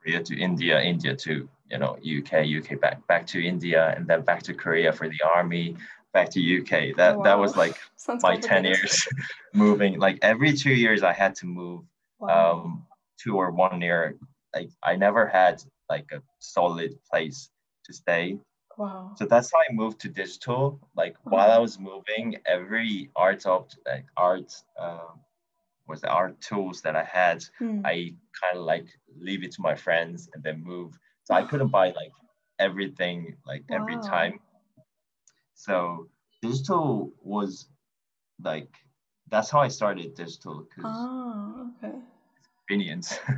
Korea 0.00 0.22
to 0.22 0.34
India, 0.38 0.80
India 0.80 1.16
to 1.16 1.48
you 1.70 1.78
know 1.78 1.92
UK, 2.16 2.32
UK 2.58 2.80
back 2.80 3.06
back 3.06 3.26
to 3.32 3.38
India, 3.52 3.94
and 3.96 4.06
then 4.06 4.22
back 4.22 4.42
to 4.44 4.54
Korea 4.54 4.92
for 4.92 5.08
the 5.08 5.20
army, 5.36 5.76
back 6.12 6.30
to 6.30 6.40
UK. 6.40 6.96
That 6.96 7.22
that 7.24 7.38
was 7.38 7.56
like 7.56 7.76
Sounds 7.96 8.22
my 8.22 8.36
ten 8.36 8.64
years 8.64 9.08
moving. 9.54 9.98
Like 9.98 10.18
every 10.22 10.52
two 10.52 10.74
years, 10.84 11.02
I 11.02 11.12
had 11.12 11.34
to 11.36 11.46
move 11.46 11.82
Wow. 12.20 12.52
um, 12.52 12.86
two 13.18 13.36
or 13.36 13.50
one 13.50 13.80
year. 13.80 14.16
Like 14.54 14.70
I 14.82 14.96
never 14.96 15.26
had 15.26 15.62
like 15.88 16.10
a 16.12 16.22
solid 16.38 16.92
place 17.10 17.50
to 17.84 17.92
stay. 17.92 18.38
wow. 18.76 19.12
So 19.16 19.26
that's 19.26 19.50
how 19.52 19.58
I 19.58 19.72
moved 19.72 20.00
to 20.00 20.08
digital. 20.08 20.80
Like 20.96 21.16
while 21.24 21.50
I 21.50 21.58
was 21.58 21.78
moving, 21.78 22.36
every 22.46 23.10
art 23.16 23.46
of 23.46 23.68
like 23.86 24.06
art 24.16 24.52
um, 24.78 25.20
was 25.86 26.00
the 26.00 26.08
art 26.08 26.40
tools 26.40 26.82
that 26.82 26.96
I 26.96 27.04
had. 27.04 27.44
Hmm. 27.58 27.80
I 27.84 28.14
kind 28.40 28.58
of 28.58 28.64
like 28.64 28.86
leave 29.18 29.44
it 29.44 29.52
to 29.52 29.62
my 29.62 29.74
friends 29.74 30.28
and 30.34 30.42
then 30.42 30.62
move. 30.64 30.98
So 31.24 31.34
I 31.34 31.42
couldn't 31.42 31.68
buy 31.78 31.88
like 31.88 32.12
everything 32.58 33.36
like 33.46 33.64
every 33.70 33.98
time. 33.98 34.40
So 35.54 36.08
digital 36.42 37.12
was 37.22 37.68
like 38.42 38.68
that's 39.30 39.50
how 39.50 39.60
I 39.60 39.68
started 39.68 40.14
digital 40.14 40.66
because 40.68 40.84
Ah, 40.96 41.66
okay. 41.84 41.98
convenience. 42.68 43.18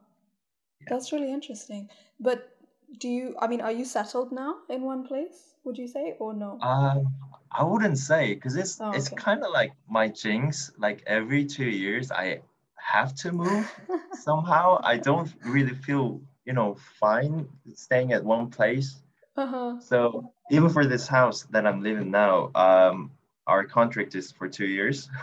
Yeah. 0.81 0.89
That's 0.89 1.13
really 1.13 1.33
interesting. 1.33 1.89
But 2.21 2.57
do 2.99 3.09
you, 3.09 3.37
I 3.41 3.47
mean, 3.49 3.61
are 3.61 3.73
you 3.73 3.85
settled 3.85 4.33
now 4.33 4.59
in 4.69 4.83
one 4.83 5.05
place, 5.05 5.55
would 5.65 5.79
you 5.79 5.87
say, 5.89 6.17
or 6.19 6.35
no? 6.35 6.63
Um, 6.63 7.07
I 7.53 7.65
wouldn't 7.65 7.99
say 7.99 8.35
because 8.35 8.57
it's 8.57 8.81
Oh, 8.81 8.93
it's 8.93 9.09
okay. 9.09 9.23
kind 9.25 9.43
of 9.45 9.53
like 9.53 9.73
my 9.89 10.09
jinx. 10.09 10.73
Like 10.79 11.03
every 11.07 11.45
two 11.47 11.67
years, 11.69 12.11
I 12.11 12.43
have 12.77 13.15
to 13.17 13.33
move 13.33 13.75
somehow. 14.13 14.79
I 14.83 14.99
don't 14.99 15.33
really 15.45 15.75
feel 15.75 16.21
you 16.45 16.53
know 16.55 16.75
fine 17.01 17.49
staying 17.75 18.13
at 18.13 18.25
one 18.25 18.51
place. 18.51 19.03
Uh-huh. 19.37 19.77
So 19.79 20.33
even 20.51 20.69
for 20.71 20.87
this 20.87 21.09
house 21.09 21.45
that 21.51 21.67
I'm 21.67 21.83
living 21.83 22.11
now, 22.11 22.51
um, 22.55 23.13
our 23.49 23.65
contract 23.65 24.15
is 24.15 24.31
for 24.31 24.49
two 24.49 24.67
years. 24.67 25.09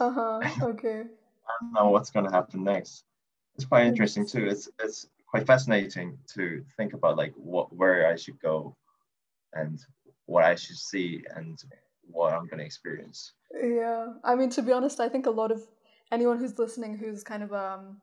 Uh-huh. 0.00 0.38
Okay. 0.62 1.00
I 1.00 1.52
don't 1.60 1.72
know 1.72 1.90
what's 1.90 2.10
gonna 2.10 2.30
happen 2.30 2.62
next. 2.62 3.02
It's 3.56 3.64
quite 3.64 3.86
interesting 3.86 4.24
too. 4.24 4.46
It's 4.46 4.68
it's 4.78 5.08
quite 5.26 5.44
fascinating 5.44 6.18
to 6.34 6.64
think 6.76 6.92
about 6.92 7.16
like 7.16 7.32
what 7.34 7.74
where 7.74 8.06
I 8.06 8.14
should 8.14 8.38
go, 8.40 8.76
and 9.54 9.84
what 10.26 10.44
I 10.44 10.54
should 10.54 10.76
see 10.76 11.24
and 11.34 11.58
what 12.02 12.32
I'm 12.32 12.46
gonna 12.46 12.62
experience. 12.62 13.32
Yeah, 13.52 14.12
I 14.22 14.36
mean, 14.36 14.50
to 14.50 14.62
be 14.62 14.70
honest, 14.70 15.00
I 15.00 15.08
think 15.08 15.26
a 15.26 15.30
lot 15.30 15.50
of 15.50 15.66
anyone 16.12 16.38
who's 16.38 16.60
listening 16.60 16.96
who's 16.96 17.24
kind 17.24 17.42
of 17.42 17.52
um 17.52 18.00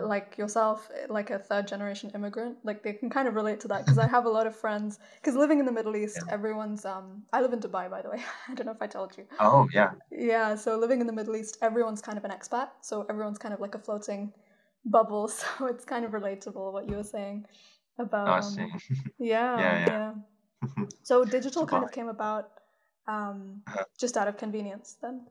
like 0.00 0.38
yourself, 0.38 0.90
like 1.08 1.30
a 1.30 1.38
third 1.38 1.68
generation 1.68 2.10
immigrant, 2.14 2.56
like 2.64 2.82
they 2.82 2.92
can 2.94 3.10
kind 3.10 3.28
of 3.28 3.34
relate 3.34 3.60
to 3.60 3.68
that 3.68 3.84
because 3.84 3.98
I 3.98 4.06
have 4.06 4.24
a 4.24 4.30
lot 4.30 4.46
of 4.46 4.56
friends. 4.56 4.98
Because 5.20 5.36
living 5.36 5.58
in 5.58 5.66
the 5.66 5.72
Middle 5.72 5.96
East, 5.96 6.24
Yeah. 6.26 6.32
everyone's 6.32 6.84
um. 6.84 7.24
I 7.32 7.40
live 7.42 7.52
in 7.52 7.60
Dubai, 7.60 7.90
by 7.90 8.02
the 8.02 8.10
way. 8.10 8.22
I 8.48 8.54
don't 8.54 8.66
know 8.66 8.72
if 8.72 8.82
I 8.82 8.86
told 8.86 9.16
you. 9.18 9.26
Oh 9.38 9.68
yeah, 9.72 9.92
Yeah, 10.10 10.54
so 10.56 10.76
living 10.78 11.00
in 11.00 11.06
the 11.06 11.12
Middle 11.12 11.36
East, 11.36 11.58
everyone's 11.62 12.02
kind 12.02 12.18
of 12.18 12.24
an 12.24 12.30
expat, 12.30 12.70
so 12.80 13.06
everyone's 13.10 13.38
kind 13.38 13.54
of 13.54 13.60
like 13.60 13.74
a 13.74 13.78
floating 13.78 14.32
bubble. 14.84 15.28
So 15.40 15.66
it's 15.66 15.84
kind 15.84 16.04
of 16.04 16.12
relatable 16.12 16.72
what 16.72 16.88
you 16.88 16.96
were 16.96 17.04
saying 17.04 17.46
about. 17.98 18.28
I 18.28 18.40
um, 18.40 18.54
see. 18.56 18.66
yeah, 19.18 19.58
Yeah, 19.58 19.78
yeah. 19.88 20.14
So 21.02 21.24
digital 21.24 21.66
kind 21.66 21.84
of 21.84 21.92
came 21.92 22.08
about 22.08 22.50
um, 23.06 23.62
Uh-huh. 23.66 23.84
just 23.98 24.16
out 24.16 24.28
of 24.28 24.36
convenience 24.36 24.96
then. 25.02 25.26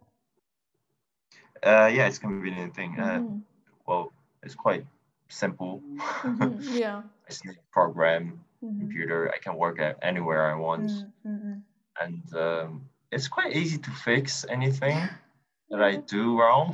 Uh, 1.63 1.89
yeah, 1.93 2.07
it's 2.07 2.17
a 2.17 2.21
convenient 2.21 2.75
thing. 2.75 2.99
Uh, 2.99 3.21
Mhm, 3.21 3.41
well, 3.87 4.11
it's 4.43 4.55
quite 4.55 4.85
simple. 5.29 5.81
mhm, 6.23 6.59
Yeah. 6.73 7.01
I 7.27 7.29
just 7.29 7.45
need 7.45 7.57
a 7.57 7.67
program, 7.73 8.39
mhm, 8.63 8.79
computer. 8.79 9.31
I 9.33 9.37
can 9.39 9.55
work 9.55 9.79
at 9.79 9.97
anywhere 10.01 10.51
I 10.51 10.55
want, 10.55 10.91
mm, 10.91 11.11
mhm. 11.25 11.61
and 12.01 12.23
um, 12.35 12.81
it's 13.11 13.27
quite 13.27 13.55
easy 13.55 13.77
to 13.77 13.91
fix 13.91 14.45
anything 14.49 15.09
that 15.69 15.81
I 15.81 15.97
do 15.97 16.39
wrong. 16.39 16.73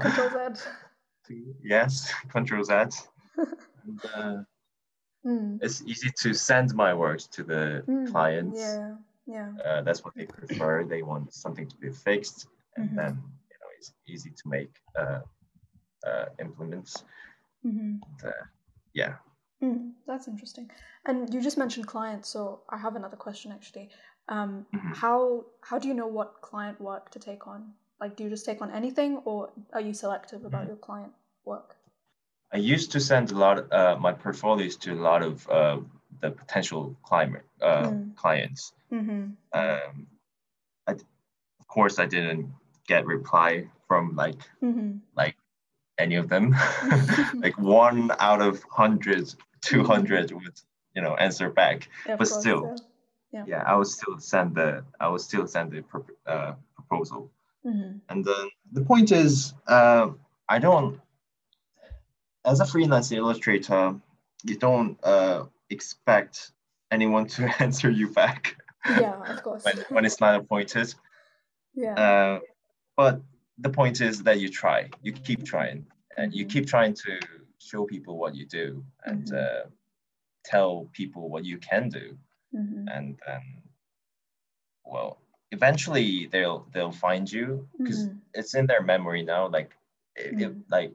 Control 0.00 0.30
Z. 0.30 0.64
yes, 1.62 2.12
Control 2.30 2.64
Z. 2.64 2.72
and, 2.72 4.00
uh, 4.16 4.42
Mm, 5.26 5.58
it's 5.62 5.82
easy 5.82 6.10
to 6.22 6.34
send 6.34 6.74
my 6.74 6.92
works 6.92 7.26
to 7.28 7.42
the 7.42 7.82
mm, 7.88 8.06
clients. 8.12 8.60
Yeah, 8.60 8.94
yeah. 9.26 9.52
Uh, 9.64 9.80
that's 9.82 10.04
what 10.04 10.14
they 10.14 10.26
prefer. 10.26 10.84
They 10.84 11.02
want 11.02 11.32
something 11.32 11.66
to 11.66 11.76
be 11.76 11.90
fixed, 11.90 12.46
and 12.76 12.90
Mhm. 12.90 12.96
then 12.96 13.12
you 13.50 13.56
know 13.60 13.70
it's 13.78 13.92
easy 14.06 14.30
to 14.30 14.48
make 14.48 14.72
uh, 14.98 15.20
uh, 16.06 16.26
implements. 16.38 17.04
hmm 17.62 17.96
Uh, 18.24 18.44
yeah. 18.94 19.14
Mm, 19.62 19.92
that's 20.06 20.28
interesting. 20.28 20.70
And 21.06 21.32
you 21.32 21.40
just 21.40 21.56
mentioned 21.58 21.86
clients, 21.86 22.28
so 22.28 22.62
I 22.68 22.76
have 22.76 22.96
another 22.96 23.16
question 23.16 23.52
actually. 23.52 23.88
Um, 24.28 24.66
Mhm. 24.72 24.94
How 24.94 25.44
how 25.60 25.78
do 25.78 25.88
you 25.88 25.94
know 25.94 26.06
what 26.18 26.40
client 26.40 26.80
work 26.80 27.10
to 27.10 27.18
take 27.18 27.46
on? 27.46 27.74
Like, 28.00 28.16
do 28.16 28.24
you 28.24 28.30
just 28.30 28.44
take 28.46 28.60
on 28.62 28.70
anything, 28.70 29.18
or 29.24 29.50
are 29.72 29.80
you 29.80 29.94
selective 29.94 30.44
about 30.44 30.64
Mhm. 30.64 30.68
your 30.68 30.76
client 30.76 31.12
work? 31.44 31.76
I 32.52 32.58
used 32.74 32.92
to 32.92 33.00
send 33.00 33.30
a 33.30 33.34
lot 33.34 33.56
uh, 33.72 33.96
my 34.00 34.12
portfolios 34.12 34.76
to 34.76 34.92
a 34.92 35.00
lot 35.10 35.22
of 35.22 35.48
uh, 35.48 35.80
the 36.20 36.30
potential 36.30 36.96
climate 37.02 37.44
uh, 37.60 37.90
Mm. 37.90 38.14
clients. 38.16 38.72
Mm-hmm. 38.90 39.22
Um, 39.60 40.06
I, 40.86 40.92
of 41.60 41.66
course, 41.68 41.98
I 41.98 42.06
didn't 42.06 42.52
get 42.86 43.06
reply 43.06 43.70
from 43.88 44.14
like 44.16 44.40
Mm-hmm. 44.62 44.98
Any 45.98 46.16
of 46.16 46.28
them. 46.28 46.54
like 47.34 47.58
one 47.58 48.10
out 48.18 48.40
of 48.42 48.64
hundreds, 48.70 49.36
two 49.60 49.84
hundred 49.84 50.32
would 50.32 50.60
you 50.94 51.02
know 51.02 51.14
answer 51.16 51.50
back. 51.50 51.88
Yeah, 52.06 52.16
But 52.16 52.28
course, 52.28 52.40
still, 52.40 52.76
Yeah. 53.32 53.44
Yeah, 53.46 53.62
I 53.66 53.76
would 53.76 53.88
still 53.88 54.18
send 54.18 54.54
the 54.54 54.84
I 55.00 55.08
would 55.08 55.20
still 55.20 55.46
send 55.46 55.72
the 55.72 55.84
uh, 56.26 56.54
proposal. 56.74 57.30
Mm-hmm. 57.66 57.98
And 58.08 58.24
then 58.24 58.48
the 58.72 58.82
point 58.82 59.10
is, 59.10 59.54
uh, 59.66 60.10
I 60.48 60.58
don't, 60.58 61.00
as 62.44 62.60
a 62.60 62.66
freelance 62.66 63.10
illustrator, 63.10 63.94
you 64.44 64.58
don't 64.58 64.98
uh, 65.02 65.44
expect 65.70 66.52
anyone 66.90 67.26
to 67.28 67.50
answer 67.62 67.90
you 67.90 68.08
back 68.10 68.56
Yeah, 68.86 69.18
of 69.32 69.42
course. 69.42 69.64
when, 69.64 69.76
when 69.88 70.04
it's 70.04 70.20
not 70.20 70.34
appointed. 70.38 70.94
yeah. 71.74 71.94
Uh, 71.94 72.40
but 72.96 73.22
the 73.58 73.70
point 73.70 74.00
is 74.00 74.22
that 74.22 74.40
you 74.40 74.48
try, 74.48 74.90
you 75.02 75.12
keep 75.12 75.44
trying, 75.44 75.86
and 76.16 76.34
you 76.34 76.44
keep 76.44 76.66
trying 76.66 76.94
to 76.94 77.20
show 77.58 77.84
people 77.84 78.18
what 78.18 78.34
you 78.34 78.46
do 78.46 78.84
and 79.06 79.26
Mhm. 79.30 79.34
uh, 79.42 79.64
tell 80.44 80.88
people 80.92 81.28
what 81.28 81.44
you 81.44 81.58
can 81.58 81.88
do. 81.88 82.16
mm-hmm. 82.54 82.86
And 82.88 83.18
then, 83.26 83.42
well, 84.84 85.18
eventually 85.50 86.26
they'll 86.26 86.66
they'll 86.72 86.92
find 86.92 87.30
you 87.30 87.66
because 87.78 88.06
Mhm. 88.06 88.18
it's 88.34 88.54
in 88.54 88.66
their 88.66 88.82
memory 88.82 89.22
now. 89.24 89.48
Like, 89.48 89.70
if, 90.16 90.32
if- 90.40 90.52
Mhm. 90.52 90.62
like, 90.70 90.92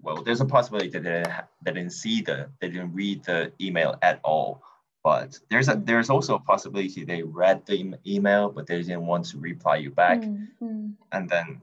well, 0.00 0.22
there's 0.22 0.40
a 0.40 0.46
possibility 0.46 0.88
that 0.90 1.02
they 1.02 1.10
didn't, 1.10 1.30
ha- 1.30 1.48
they 1.64 1.72
didn't 1.72 1.92
see 1.92 2.22
the, 2.22 2.48
they 2.60 2.68
didn't 2.70 2.94
read 2.94 3.24
the 3.24 3.52
email 3.60 3.96
at 4.02 4.20
all. 4.24 4.62
But 5.04 5.38
there's 5.50 5.68
a 5.68 5.74
there's 5.76 6.08
also 6.10 6.36
a 6.36 6.40
possibility 6.40 7.04
they 7.04 7.22
read 7.22 7.66
the 7.66 7.78
em- 7.80 7.96
email, 8.06 8.50
but 8.50 8.66
they 8.66 8.78
didn't 8.82 9.06
want 9.06 9.24
to 9.26 9.38
reply 9.38 9.76
you 9.76 9.90
back. 9.90 10.20
Mm-hmm. 10.20 10.92
And 11.12 11.28
then, 11.28 11.60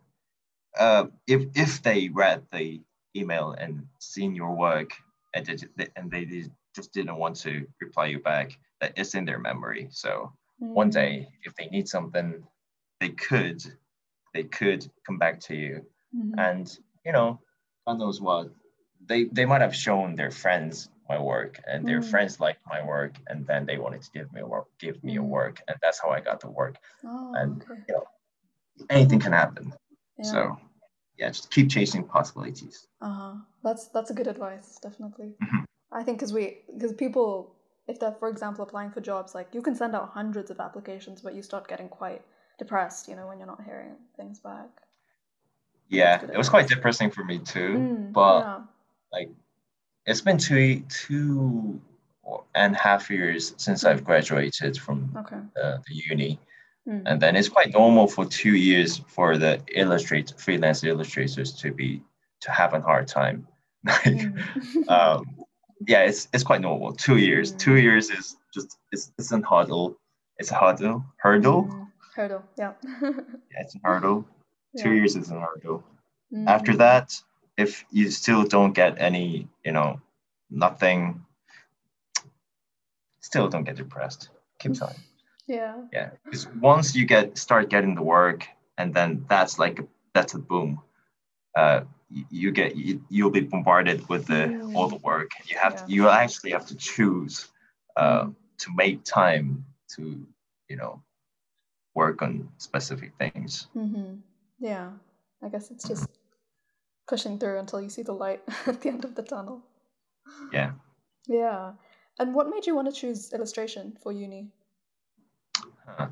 uh, 0.78 1.06
if 1.28 1.42
if 1.56 1.82
they 1.84 2.10
read 2.10 2.44
the 2.52 2.82
email 3.16 3.52
and 3.58 3.88
seen 4.00 4.36
your 4.36 4.54
work 4.56 4.92
and 5.34 5.46
they, 5.76 5.88
and 5.96 6.12
they 6.12 6.26
did- 6.26 6.52
just 6.76 6.94
didn't 6.94 7.16
want 7.18 7.36
to 7.36 7.66
reply 7.82 8.06
you 8.06 8.20
back, 8.20 8.52
that 8.80 8.98
is 8.98 9.16
in 9.16 9.26
their 9.26 9.40
memory. 9.40 9.88
So 9.92 10.32
one 10.74 10.90
day 10.90 11.28
if 11.44 11.54
they 11.56 11.68
need 11.68 11.88
something 11.88 12.44
they 13.00 13.10
could 13.10 13.62
they 14.34 14.44
could 14.44 14.90
come 15.06 15.18
back 15.18 15.40
to 15.40 15.56
you 15.56 15.86
Mm-hmm. 16.16 16.40
and 16.40 16.80
you 17.06 17.12
know 17.12 17.40
god 17.86 18.00
knows 18.00 18.20
what 18.20 18.50
they 19.06 19.26
they 19.26 19.46
might 19.46 19.62
have 19.62 19.76
shown 19.76 20.16
their 20.16 20.32
friends 20.32 20.90
my 21.08 21.20
work 21.20 21.60
and 21.68 21.86
their 21.88 22.02
Mm. 22.02 22.10
friends 22.12 22.40
liked 22.40 22.62
my 22.68 22.82
work 22.84 23.14
and 23.28 23.46
then 23.46 23.66
they 23.66 23.78
wanted 23.78 24.02
to 24.02 24.12
give 24.12 24.32
me 24.34 24.42
a 24.42 24.48
work 24.48 24.68
give 24.80 25.04
me 25.04 25.18
a 25.18 25.22
Mm. 25.22 25.28
work 25.38 25.62
and 25.68 25.78
that's 25.82 26.00
how 26.02 26.10
i 26.10 26.20
got 26.20 26.40
the 26.40 26.50
work 26.50 26.76
Oh, 27.04 27.34
and 27.36 27.62
okay. 27.64 27.82
you 27.88 27.94
know 27.96 28.06
anything 28.90 29.20
can 29.20 29.34
happen 29.34 29.74
Yeah. 30.20 30.32
so 30.32 30.58
yeah 31.18 31.30
just 31.30 31.50
keep 31.52 31.70
chasing 31.70 32.04
possibilities 32.04 32.88
Uh-huh. 33.02 33.36
That's 33.64 33.88
that's 33.96 34.12
a 34.12 34.14
good 34.14 34.28
advice, 34.28 34.78
definitely. 34.82 35.30
Mhm. 35.40 35.64
I 36.00 36.04
think 36.04 36.18
because 36.20 36.34
we 36.34 36.44
because 36.74 36.94
people 36.94 37.56
if 37.88 38.00
they're 38.00 38.18
for 38.20 38.30
example 38.30 38.64
applying 38.64 38.92
for 38.92 39.02
jobs, 39.02 39.34
like 39.34 39.56
you 39.56 39.62
can 39.62 39.76
send 39.76 39.96
out 39.96 40.10
hundreds 40.10 40.52
of 40.52 40.60
applications, 40.60 41.22
but 41.22 41.34
you 41.38 41.42
start 41.42 41.68
getting 41.68 41.90
quite 41.90 42.22
depressed, 42.58 43.08
you 43.10 43.16
know, 43.16 43.28
when 43.28 43.38
you're 43.40 43.48
not 43.56 43.64
hearing 43.64 43.96
things 44.18 44.40
back. 44.40 44.70
yeah 46.00 46.22
it 46.34 46.38
was 46.38 46.50
quite 46.50 46.68
depressing 46.76 47.10
for 47.16 47.24
me 47.26 47.38
too 47.54 47.70
Mm, 47.78 48.14
but 48.14 48.42
yeah. 48.46 49.26
it's 50.06 50.22
been 50.22 50.38
two 50.38 50.82
two 51.06 51.82
and 52.56 52.76
a 52.76 52.80
half 52.80 53.10
years 53.10 53.54
since 53.58 53.80
I've 53.88 54.04
graduated 54.04 54.78
from 54.78 54.98
Okay. 55.22 55.42
uh, 55.62 55.78
the 55.88 55.94
uni, 56.12 56.32
Mm. 56.90 57.04
and 57.06 57.22
then 57.22 57.36
it's 57.36 57.50
quite 57.50 57.72
normal 57.74 58.08
for 58.08 58.26
two 58.26 58.56
years 58.56 58.98
for 59.08 59.38
the 59.38 59.62
illustrator 59.76 60.34
freelance 60.38 60.84
illustrators 60.84 61.54
to 61.62 61.72
be 61.72 62.02
to 62.42 62.50
have 62.52 62.74
a 62.74 62.82
hard 62.82 63.08
time. 63.08 63.48
like, 63.86 64.04
Mm. 64.06 64.90
um, 64.90 65.24
yeah, 65.88 66.02
it's 66.10 66.28
it's 66.34 66.44
quite 66.44 66.62
normal. 66.62 66.94
Two 66.94 67.18
years, 67.18 67.52
two 67.52 67.76
Mm. 67.76 67.84
years 67.84 68.10
is 68.10 68.38
just 68.54 68.78
it's 68.92 69.12
it's 69.20 69.32
a 69.32 69.40
hurdle. 69.52 69.98
It's 70.40 70.52
a 70.52 70.56
hurdle. 70.56 71.04
Hurdle. 71.18 71.64
Mm. 71.66 71.88
Hurdle. 72.16 72.44
Yeah. 72.58 72.74
Yeah, 73.52 73.62
it's 73.64 73.76
a 73.76 73.80
hurdle. 73.84 74.26
Two 74.78 74.90
Yeah. 74.90 74.96
years 74.96 75.16
is 75.16 75.30
a 75.32 75.40
hurdle. 75.40 75.84
Mm. 76.34 76.48
After 76.48 76.74
that, 76.78 77.08
if 77.58 77.86
you 77.92 78.10
still 78.12 78.44
don't 78.46 78.74
get 78.74 78.92
any, 79.00 79.48
you 79.66 79.72
know, 79.74 80.02
nothing, 80.50 81.24
still 83.22 83.48
don't 83.50 83.64
get 83.66 83.76
depressed. 83.76 84.30
Keep 84.60 84.74
trying. 84.80 84.96
Yeah. 85.50 85.82
Yeah, 85.92 86.12
because 86.24 86.48
once 86.62 86.96
you 86.96 87.06
get 87.06 87.38
start 87.38 87.70
getting 87.70 87.96
the 87.96 88.04
work, 88.04 88.48
and 88.78 88.94
then 88.94 89.26
that's 89.28 89.58
like 89.58 89.82
that's 90.14 90.36
a 90.36 90.38
boom. 90.38 90.82
Uh, 91.58 91.82
you, 92.10 92.26
you 92.30 92.52
get 92.52 92.76
you, 92.76 93.02
you'll 93.10 93.32
be 93.32 93.42
bombarded 93.42 94.08
with 94.10 94.28
the 94.28 94.54
all 94.76 94.88
the 94.88 95.02
work. 95.02 95.32
You 95.50 95.58
have 95.58 95.76
to, 95.76 95.92
you 95.92 96.08
actually 96.08 96.52
have 96.52 96.68
to 96.68 96.76
choose 96.78 97.50
uh, 97.98 98.26
Mm. 98.26 98.36
to 98.60 98.68
make 98.76 99.04
time 99.04 99.66
to 99.98 100.26
you 100.70 100.78
know 100.78 101.02
work 101.96 102.22
on 102.22 102.50
specific 102.58 103.12
things. 103.18 103.68
Mm-hmm. 103.76 104.22
Yeah. 104.60 104.92
I 105.42 105.50
guess 105.50 105.72
it's 105.72 105.88
just 105.88 106.08
pushing 107.08 107.40
through 107.40 107.58
until 107.60 107.82
you 107.82 107.90
see 107.90 108.04
the 108.04 108.14
light 108.14 108.42
at 108.68 108.82
the 108.82 108.90
end 108.90 109.04
of 109.04 109.16
the 109.16 109.24
tunnel. 109.24 109.64
Yeah. 110.54 110.74
Yeah. 111.28 111.74
And 112.20 112.36
what 112.36 112.50
made 112.50 112.68
you 112.68 112.76
want 112.76 112.94
to 112.94 112.94
choose 112.94 113.34
illustration 113.34 113.98
for 114.04 114.12
uni? 114.12 114.52
Huh. 115.98 116.08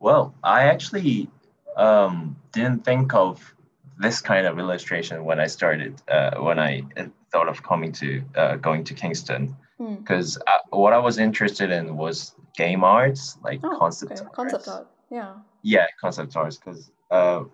Well, 0.00 0.34
I 0.44 0.62
actually 0.64 1.28
um, 1.76 2.36
didn't 2.52 2.84
think 2.84 3.14
of 3.14 3.54
this 3.98 4.20
kind 4.20 4.46
of 4.46 4.58
illustration 4.58 5.24
when 5.24 5.40
I 5.40 5.46
started, 5.46 6.00
uh, 6.08 6.36
when 6.38 6.58
I 6.58 6.82
uh, 6.96 7.06
thought 7.32 7.48
of 7.48 7.62
coming 7.62 7.92
to 7.92 8.22
uh, 8.36 8.56
going 8.56 8.84
to 8.84 8.94
Kingston, 8.94 9.56
Mm. 9.80 9.98
because 9.98 10.36
what 10.70 10.92
I 10.92 10.98
was 10.98 11.18
interested 11.18 11.70
in 11.70 11.96
was 11.96 12.34
game 12.56 12.82
arts, 12.82 13.38
like 13.44 13.60
Oh, 13.62 13.78
concept 13.78 14.12
okay. 14.12 14.22
art. 14.24 14.32
Concept 14.32 14.66
art. 14.68 14.86
Yeah. 15.08 15.34
Yeah, 15.62 15.86
concept 16.00 16.34
arts, 16.36 16.56
because 16.56 16.90
uh, 17.12 17.44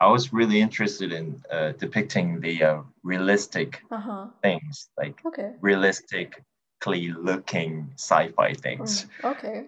I 0.00 0.08
was 0.08 0.32
really 0.34 0.60
interested 0.60 1.12
in 1.12 1.40
uh, 1.50 1.72
depicting 1.78 2.40
the 2.40 2.62
uh, 2.62 2.82
realistic 3.02 3.82
Uh 3.90 4.00
huh. 4.00 4.26
things, 4.42 4.90
like 4.98 5.16
Okay. 5.24 5.52
realistically 5.62 7.08
looking 7.16 7.90
sci-fi 7.96 8.52
things. 8.52 9.06
Mm. 9.06 9.30
Okay. 9.32 9.58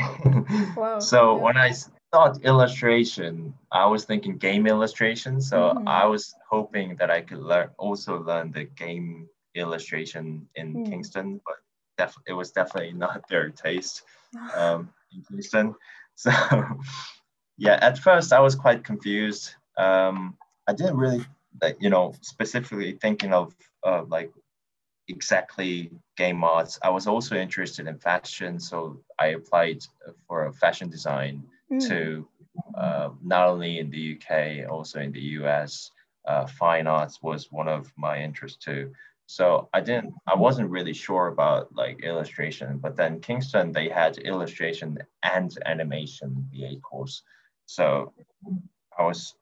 So 1.00 1.38
yeah. 1.38 1.62
I 1.62 1.72
thought 2.12 2.42
illustration, 2.42 3.54
I 3.72 3.86
was 3.86 4.04
thinking 4.04 4.36
game 4.36 4.66
illustration. 4.66 5.40
So 5.40 5.74
Mhm. 5.74 5.86
I 5.86 6.04
was 6.06 6.34
hoping 6.48 6.96
that 6.96 7.10
I 7.10 7.20
could 7.20 7.38
learn 7.38 7.70
also 7.78 8.20
learn 8.22 8.52
the 8.52 8.64
game 8.64 9.28
illustration 9.54 10.48
in 10.54 10.74
Mm. 10.74 10.86
Kingston, 10.90 11.40
but 11.46 11.56
def- 11.98 12.22
it 12.26 12.32
was 12.32 12.50
definitely 12.52 12.92
not 13.06 13.26
their 13.28 13.50
taste 13.50 14.02
um, 14.56 14.90
in 15.12 15.22
Kingston. 15.28 15.74
So 16.16 16.30
yeah, 17.56 17.78
at 17.80 17.98
first 17.98 18.32
I 18.32 18.40
was 18.40 18.54
quite 18.54 18.84
confused. 18.84 19.54
Um, 19.78 20.36
I 20.66 20.72
didn't 20.72 20.96
really, 20.96 21.24
like, 21.62 21.76
you 21.80 21.90
know, 21.90 22.14
specifically 22.20 22.92
thinking 22.92 23.32
of 23.32 23.54
uh, 23.82 24.04
like 24.08 24.32
exactly 25.10 25.90
game 26.16 26.42
arts. 26.44 26.78
I 26.82 26.90
was 26.90 27.06
also 27.06 27.36
interested 27.36 27.86
in 27.86 27.98
fashion, 27.98 28.58
so 28.60 29.00
I 29.18 29.28
applied 29.28 29.80
for 30.26 30.46
a 30.46 30.52
fashion 30.52 30.88
design 30.90 31.44
Mm. 31.70 31.88
to 31.88 32.28
uh, 32.74 33.10
not 33.22 33.48
only 33.48 33.78
in 33.78 33.90
the 33.90 34.16
UK, 34.16 34.68
also 34.68 35.00
in 35.00 35.12
the 35.12 35.20
US. 35.38 35.90
Uh, 36.26 36.46
fine 36.46 36.86
arts 36.86 37.22
was 37.22 37.50
one 37.52 37.68
of 37.68 37.92
my 37.96 38.18
interests 38.18 38.58
too. 38.64 38.92
So 39.26 39.68
I 39.72 39.80
didn't, 39.80 40.12
I 40.26 40.34
wasn't 40.34 40.70
really 40.70 40.92
sure 40.92 41.28
about 41.28 41.74
like 41.74 42.02
illustration, 42.02 42.78
but 42.78 42.96
then 42.96 43.20
Kingston 43.20 43.70
they 43.72 43.88
had 43.88 44.18
illustration 44.18 44.98
and 45.22 45.56
animation 45.64 46.48
BA 46.52 46.80
course. 46.80 47.22
So 47.66 48.12
I 48.98 49.04
was, 49.04 49.34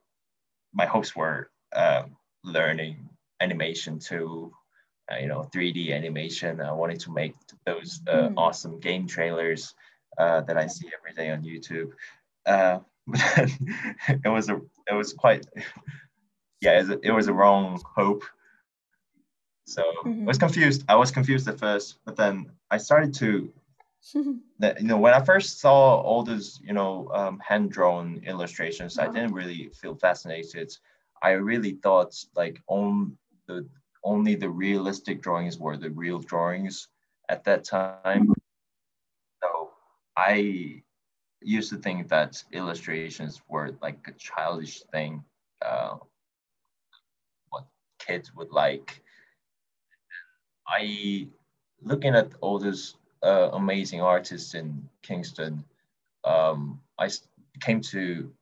my 0.74 0.84
hopes 0.84 1.16
were 1.16 1.50
uh, 1.72 2.02
learning 2.44 3.08
animation 3.40 3.98
too, 3.98 4.52
you 5.16 5.26
know, 5.28 5.42
3D 5.44 5.92
animation. 5.92 6.60
I 6.60 6.72
wanted 6.72 7.00
to 7.00 7.12
make 7.12 7.34
those 7.64 8.00
uh, 8.08 8.28
Mm. 8.28 8.34
awesome 8.36 8.78
game 8.80 9.06
trailers 9.06 9.74
uh, 10.18 10.40
that 10.42 10.56
I 10.56 10.66
see 10.66 10.90
every 10.98 11.12
day 11.14 11.30
on 11.30 11.42
YouTube. 11.42 11.92
Uh, 12.46 12.80
but 13.06 13.48
it 14.24 14.28
was 14.28 14.48
a, 14.48 14.60
it 14.90 14.94
was 14.94 15.12
quite, 15.12 15.46
yeah, 16.60 16.74
it 16.78 16.80
was 16.80 16.90
a, 16.90 17.00
it 17.02 17.10
was 17.12 17.28
a 17.28 17.32
wrong 17.32 17.80
hope. 17.96 18.24
So 19.66 19.82
I 19.82 20.08
was 20.26 20.38
Mhm. 20.38 20.40
confused. 20.40 20.84
I 20.88 20.96
was 20.96 21.10
confused 21.10 21.48
at 21.48 21.58
first, 21.58 21.98
but 22.04 22.16
then 22.16 22.50
I 22.70 22.78
started 22.78 23.14
to, 23.14 23.52
that, 24.58 24.80
you 24.80 24.86
know, 24.86 24.98
when 24.98 25.14
I 25.14 25.20
first 25.24 25.60
saw 25.60 26.00
all 26.00 26.22
those, 26.22 26.60
you 26.64 26.72
know, 26.72 27.08
um, 27.14 27.38
hand 27.40 27.70
drawn 27.70 28.20
illustrations, 28.24 28.98
I 28.98 29.04
Uh-huh. 29.04 29.12
didn't 29.12 29.32
really 29.34 29.68
feel 29.80 29.94
fascinated. 29.94 30.76
I 31.22 31.30
really 31.32 31.72
thought 31.82 32.12
like 32.34 32.60
on 32.66 33.16
the 33.46 33.66
only 34.08 34.34
the 34.34 34.48
realistic 34.48 35.20
drawings 35.20 35.58
were 35.58 35.76
the 35.76 35.90
real 35.90 36.18
drawings 36.18 36.88
at 37.28 37.44
that 37.44 37.62
time. 37.62 38.32
So 39.42 39.70
I 40.16 40.82
used 41.42 41.68
to 41.70 41.76
think 41.76 42.08
that 42.08 42.42
illustrations 42.52 43.42
were 43.48 43.76
like 43.82 43.98
a 44.08 44.12
childish 44.12 44.80
thing, 44.92 45.22
uh, 45.60 45.96
what 47.50 47.66
kids 47.98 48.34
would 48.34 48.50
like. 48.50 49.02
I 50.66 51.28
looking 51.82 52.14
at 52.14 52.32
all 52.40 52.58
those 52.58 52.96
uh, 53.22 53.50
amazing 53.52 54.00
artists 54.00 54.54
in 54.54 54.88
Kingston, 55.02 55.64
um, 56.24 56.80
I 56.98 57.10
came 57.60 57.82
to 57.92 58.32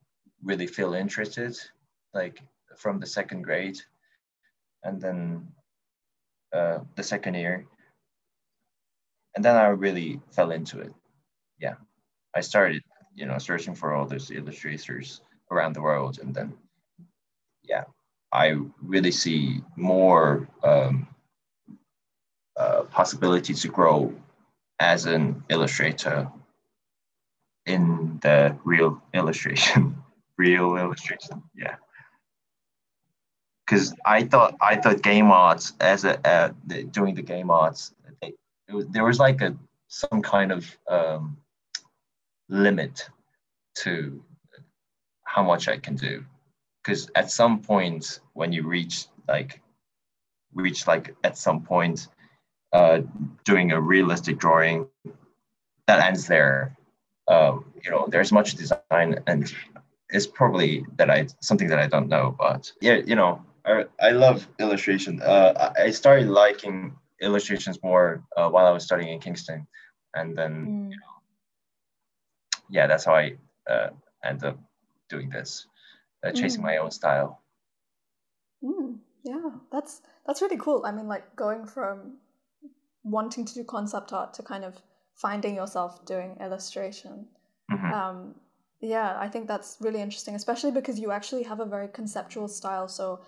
really 0.44 0.68
feel 0.68 0.94
interested, 0.94 1.58
like 2.14 2.40
from 2.76 3.00
the 3.00 3.06
second 3.06 3.42
grade, 3.42 3.78
and 4.84 5.00
then 5.00 5.48
uh, 6.52 6.78
the 6.96 7.02
second 7.02 7.34
year, 7.34 7.66
and 9.34 9.44
then 9.44 9.56
I 9.56 9.66
really 9.66 10.20
fell 10.30 10.50
into 10.50 10.80
it. 10.80 10.92
Yeah, 11.58 11.74
I 12.34 12.40
started, 12.40 12.82
you 13.14 13.26
know, 13.26 13.38
searching 13.38 13.74
for 13.74 13.94
all 13.94 14.06
those 14.06 14.30
illustrators 14.30 15.20
around 15.50 15.74
the 15.74 15.82
world, 15.82 16.18
and 16.20 16.34
then, 16.34 16.54
yeah, 17.62 17.84
I 18.32 18.56
really 18.82 19.12
see 19.12 19.62
more 19.76 20.48
um, 20.62 21.08
uh, 22.56 22.82
possibility 22.84 23.54
to 23.54 23.68
grow 23.68 24.14
as 24.80 25.06
an 25.06 25.42
illustrator 25.48 26.28
in 27.66 28.18
the 28.22 28.56
real 28.64 29.02
illustration, 29.12 29.96
real 30.38 30.76
illustration. 30.76 31.42
Yeah, 31.54 31.76
because 33.66 33.94
I 34.04 34.24
thought 34.24 34.56
I 34.60 34.76
thought 34.76 35.02
game 35.02 35.30
arts 35.30 35.72
as 35.80 36.04
a 36.04 36.26
uh, 36.26 36.52
the, 36.66 36.84
doing 36.84 37.14
the 37.14 37.22
game 37.22 37.50
arts, 37.50 37.92
it 38.22 38.34
was, 38.72 38.86
there 38.88 39.04
was 39.04 39.18
like 39.18 39.40
a 39.40 39.56
some 39.88 40.22
kind 40.22 40.52
of 40.52 40.76
um, 40.88 41.36
limit 42.48 43.08
to 43.76 44.22
how 45.24 45.42
much 45.42 45.68
I 45.68 45.78
can 45.78 45.96
do, 45.96 46.24
because 46.82 47.10
at 47.14 47.30
some 47.30 47.60
point 47.60 48.20
when 48.34 48.52
you 48.52 48.66
reach 48.66 49.06
like 49.28 49.60
reach 50.54 50.86
like 50.86 51.14
at 51.24 51.36
some 51.36 51.62
point 51.62 52.08
uh, 52.72 53.00
doing 53.44 53.72
a 53.72 53.80
realistic 53.80 54.38
drawing 54.38 54.86
that 55.86 56.00
ends 56.00 56.26
there. 56.26 56.76
Um, 57.28 57.64
you 57.82 57.90
know, 57.90 58.06
there's 58.08 58.30
much 58.30 58.54
design, 58.54 59.20
and 59.26 59.52
it's 60.10 60.26
probably 60.26 60.84
that 60.96 61.10
I 61.10 61.26
something 61.40 61.68
that 61.68 61.78
I 61.78 61.88
don't 61.88 62.08
know. 62.08 62.36
But 62.38 62.70
yeah, 62.80 63.00
you 63.04 63.16
know, 63.16 63.42
I, 63.66 63.84
I 64.00 64.10
love 64.10 64.46
illustration. 64.58 65.20
Uh, 65.20 65.72
I 65.76 65.90
started 65.90 66.28
liking 66.28 66.96
illustrations 67.20 67.82
more 67.82 68.22
uh, 68.36 68.48
while 68.48 68.66
I 68.66 68.70
was 68.70 68.84
studying 68.84 69.12
in 69.12 69.20
Kingston, 69.20 69.66
and 70.14 70.36
then 70.36 70.52
Mm. 70.66 70.92
yeah, 72.70 72.86
that's 72.86 73.04
how 73.04 73.14
I 73.14 73.36
uh, 73.68 73.90
end 74.24 74.44
up 74.44 74.58
doing 75.08 75.30
this, 75.30 75.66
uh, 76.24 76.32
chasing 76.32 76.62
my 76.62 76.78
own 76.78 76.90
style. 76.90 77.42
Mm, 78.62 78.98
yeah, 79.22 79.50
that's 79.70 80.02
that's 80.26 80.42
really 80.42 80.58
cool. 80.58 80.84
I 80.84 80.92
mean, 80.92 81.08
like 81.08 81.36
going 81.36 81.66
from 81.66 82.18
wanting 83.04 83.44
to 83.44 83.54
do 83.54 83.64
concept 83.64 84.12
art 84.12 84.34
to 84.34 84.42
kind 84.42 84.64
of 84.64 84.74
finding 85.14 85.54
yourself 85.54 86.04
doing 86.04 86.36
illustration. 86.40 87.26
Mhm. 87.70 87.92
Um, 87.92 88.34
yeah, 88.80 89.16
I 89.18 89.28
think 89.28 89.48
that's 89.48 89.76
really 89.80 90.00
interesting, 90.00 90.34
especially 90.34 90.72
because 90.72 90.98
you 90.98 91.10
actually 91.10 91.44
have 91.44 91.60
a 91.60 91.64
very 91.64 91.88
conceptual 91.88 92.48
style. 92.48 92.88
So 92.88 93.20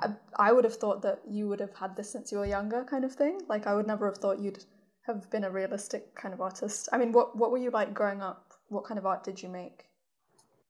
I, 0.00 0.08
I 0.36 0.52
would 0.52 0.64
have 0.64 0.74
thought 0.76 1.02
that 1.02 1.20
you 1.28 1.48
would 1.48 1.60
have 1.60 1.74
had 1.74 1.96
this 1.96 2.10
since 2.10 2.32
you 2.32 2.38
were 2.38 2.46
younger, 2.46 2.84
kind 2.84 3.04
of 3.04 3.12
thing. 3.12 3.40
Like 3.48 3.66
I 3.66 3.74
would 3.74 3.86
never 3.86 4.06
have 4.06 4.18
thought 4.18 4.38
you'd 4.38 4.64
have 5.06 5.30
been 5.30 5.44
a 5.44 5.50
realistic 5.50 6.14
kind 6.14 6.34
of 6.34 6.40
artist. 6.40 6.88
I 6.92 6.98
mean, 6.98 7.12
what 7.12 7.36
what 7.36 7.50
were 7.50 7.58
you 7.58 7.70
like 7.70 7.94
growing 7.94 8.22
up? 8.22 8.52
What 8.68 8.84
kind 8.84 8.98
of 8.98 9.06
art 9.06 9.24
did 9.24 9.42
you 9.42 9.48
make? 9.48 9.84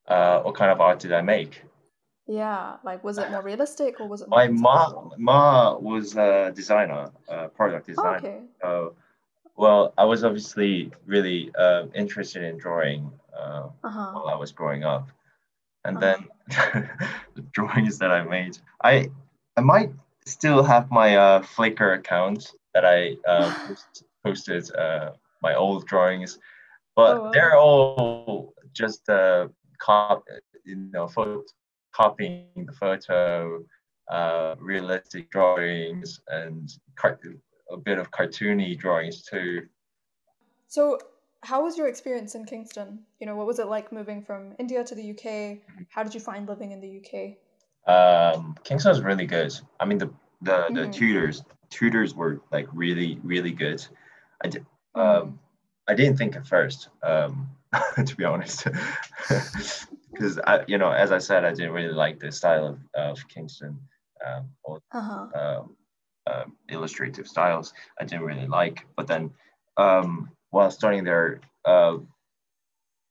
Uh, 0.07 0.41
what 0.43 0.55
kind 0.55 0.71
of 0.71 0.81
art 0.81 0.99
did 1.01 1.12
I 1.12 1.23
make? 1.23 1.62
Yeah, 2.27 2.77
like 2.85 3.03
was 3.05 3.19
it 3.19 3.31
more 3.31 3.43
realistic 3.43 4.01
or 4.01 4.09
was 4.09 4.21
it 4.23 4.29
My 4.29 4.49
ma, 4.49 5.11
ma 5.17 5.77
was 5.79 6.17
a 6.17 6.53
designer, 6.55 7.11
uh, 7.29 7.49
product 7.49 7.89
Oh, 7.89 7.93
designer. 7.93 8.17
okay. 8.19 8.41
Uh, 8.62 8.89
well, 9.57 9.95
I 9.97 10.05
was 10.05 10.25
obviously 10.25 10.93
really 11.07 11.51
uh, 11.57 11.87
interested 11.95 12.43
in 12.43 12.59
drawing 12.59 13.11
uh, 13.37 13.69
Uh-huh. 13.85 14.11
while 14.12 14.29
I 14.29 14.37
was 14.37 14.53
growing 14.53 14.85
up, 14.85 15.09
and 15.85 15.97
Uh-huh. 15.97 16.17
then 16.19 16.29
the 16.49 16.89
drawings 17.53 17.99
that 17.99 18.11
I 18.11 18.22
made, 18.25 18.59
I 18.83 19.11
I 19.57 19.61
might 19.61 19.90
still 20.27 20.62
have 20.62 20.90
my 20.90 21.16
uh, 21.16 21.42
Flickr 21.42 21.94
account 21.99 22.53
that 22.75 22.85
I 22.85 23.16
uh, 23.29 23.53
post, 23.66 24.05
posted 24.25 24.75
uh, 24.77 25.12
my 25.42 25.55
old 25.55 25.87
drawings, 25.87 26.38
but 26.94 27.16
Oh, 27.16 27.22
wow. 27.22 27.31
they're 27.33 27.57
all 27.57 28.55
just 28.72 29.09
uh, 29.09 29.49
cop, 29.79 30.25
you 30.64 30.77
know, 30.92 31.07
photo, 31.07 31.42
copying 31.92 32.66
the 32.66 32.72
photo, 32.72 33.64
uh, 34.11 34.55
realistic 34.59 35.31
drawings, 35.31 36.20
and 36.29 36.68
a 37.70 37.77
bit 37.77 37.99
of 37.99 38.11
cartoony 38.11 38.79
drawings 38.79 39.22
too. 39.22 39.66
So, 40.68 40.99
how 41.47 41.63
was 41.63 41.79
your 41.79 41.87
experience 41.87 42.35
in 42.35 42.45
Kingston? 42.45 42.99
You 43.21 43.27
know, 43.27 43.37
what 43.37 43.47
was 43.47 43.59
it 43.61 43.69
like 43.69 43.93
moving 43.93 44.21
from 44.21 44.55
India 44.59 44.83
to 44.83 44.95
the 44.97 45.11
UK? 45.13 45.59
How 45.89 46.03
did 46.03 46.13
you 46.13 46.21
find 46.21 46.49
living 46.49 46.73
in 46.73 46.81
the 46.81 46.93
UK? 47.01 47.37
Um, 47.87 48.57
Kingston 48.65 48.91
was 48.91 49.01
really 49.01 49.27
good. 49.27 49.53
I 49.79 49.85
mean, 49.85 49.99
the 49.99 50.11
the, 50.43 50.67
the 50.71 50.87
Mhm. 50.87 50.93
tutors 50.93 51.43
tutors 51.71 52.15
were 52.15 52.41
like 52.51 52.67
really 52.73 53.21
really 53.23 53.53
good. 53.53 53.81
I 54.45 54.49
did. 54.49 54.67
Mhm. 54.97 55.01
Um, 55.01 55.39
I 55.89 55.95
didn't 55.95 56.17
think 56.19 56.35
at 56.35 56.47
first, 56.47 56.89
um, 57.05 57.49
to 58.09 58.17
be 58.17 58.25
honest, 58.25 58.65
because 60.11 60.39
I, 60.47 60.65
you 60.67 60.79
know, 60.79 60.91
as 60.91 61.13
I 61.13 61.19
said, 61.19 61.45
I 61.45 61.53
didn't 61.53 61.73
really 61.73 61.95
like 61.95 62.19
the 62.19 62.33
style 62.33 62.67
of, 62.67 62.79
of 62.95 63.29
Kingston 63.29 63.79
um, 64.27 64.51
or 64.65 64.81
Uh-huh. 64.91 65.27
um, 65.41 65.77
um, 66.27 66.57
illustrative 66.69 67.29
styles. 67.29 67.73
I 68.01 68.05
didn't 68.05 68.25
really 68.25 68.49
like, 68.49 68.85
but 68.97 69.07
then 69.07 69.31
um, 69.77 70.29
while 70.57 70.71
studying 70.71 71.05
there, 71.05 71.40
uh, 71.66 71.99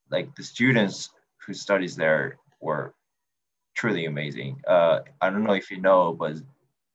like 0.09 0.33
the 0.35 0.41
students 0.43 1.11
who 1.45 1.53
studies 1.53 1.95
there 1.95 2.37
were 2.59 2.95
truly 3.75 4.05
amazing. 4.05 4.59
Uh, 4.67 5.01
I 5.21 5.29
don't 5.29 5.43
know 5.43 5.53
if 5.53 5.69
you 5.69 5.79
know, 5.79 6.11
but 6.11 6.37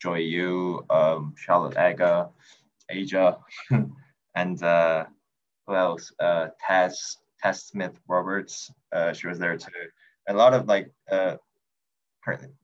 Joey 0.03 0.25
Yu, 0.25 0.85
um, 0.91 1.35
Charlotte 1.37 1.77
Aga, 1.77 2.31
Aja, 2.91 3.39
and 4.35 4.61
uh, 4.61 5.05
who 5.69 5.77
else? 5.77 6.13
Uh, 6.19 6.49
Tess, 6.67 7.19
Tess 7.41 7.69
Smith 7.69 7.97
Roberts. 8.09 8.73
Uh, 8.91 9.13
she 9.13 9.29
was 9.29 9.39
there 9.39 9.57
too. 9.57 9.87
A 10.29 10.35
lot 10.35 10.53
of 10.53 10.67
like 10.67 10.91
uh, 11.13 11.37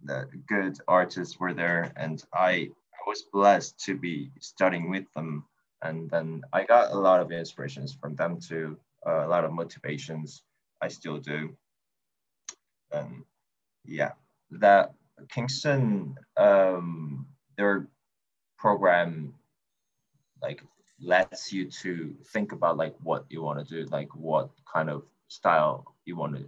the 0.03 0.27
good 0.49 0.77
artists 0.89 1.39
were 1.39 1.55
there, 1.55 1.93
and 1.95 2.25
I, 2.35 2.51
I 2.51 3.03
was 3.07 3.23
blessed 3.33 3.79
to 3.85 3.97
be 3.97 4.33
studying 4.41 4.91
with 4.91 5.07
them. 5.15 5.45
And 5.89 6.11
then 6.11 6.43
I 6.53 6.65
got 6.65 6.93
a 6.93 6.99
lot 6.99 7.21
of 7.21 7.31
inspirations 7.31 7.95
from 8.01 8.15
them 8.17 8.39
too, 8.41 8.77
uh, 9.07 9.27
a 9.27 9.29
lot 9.29 9.45
of 9.45 9.53
motivations. 9.53 10.43
I 10.81 10.89
still 10.89 11.19
do. 11.19 11.57
Um, 12.93 13.25
yeah, 13.85 14.13
that 14.51 14.95
Kingston, 15.29 16.17
um, 16.37 17.27
their 17.57 17.89
program, 18.59 19.35
like 20.43 20.63
lets 21.01 21.53
you 21.53 21.71
to 21.83 22.15
think 22.33 22.53
about 22.53 22.77
like 22.77 22.95
what 23.03 23.25
you 23.29 23.43
want 23.43 23.59
to 23.59 23.75
do, 23.75 23.89
like 23.91 24.15
what 24.15 24.51
kind 24.73 24.91
of 24.91 25.03
style 25.29 25.95
you 26.05 26.17
want 26.17 26.37
to, 26.37 26.45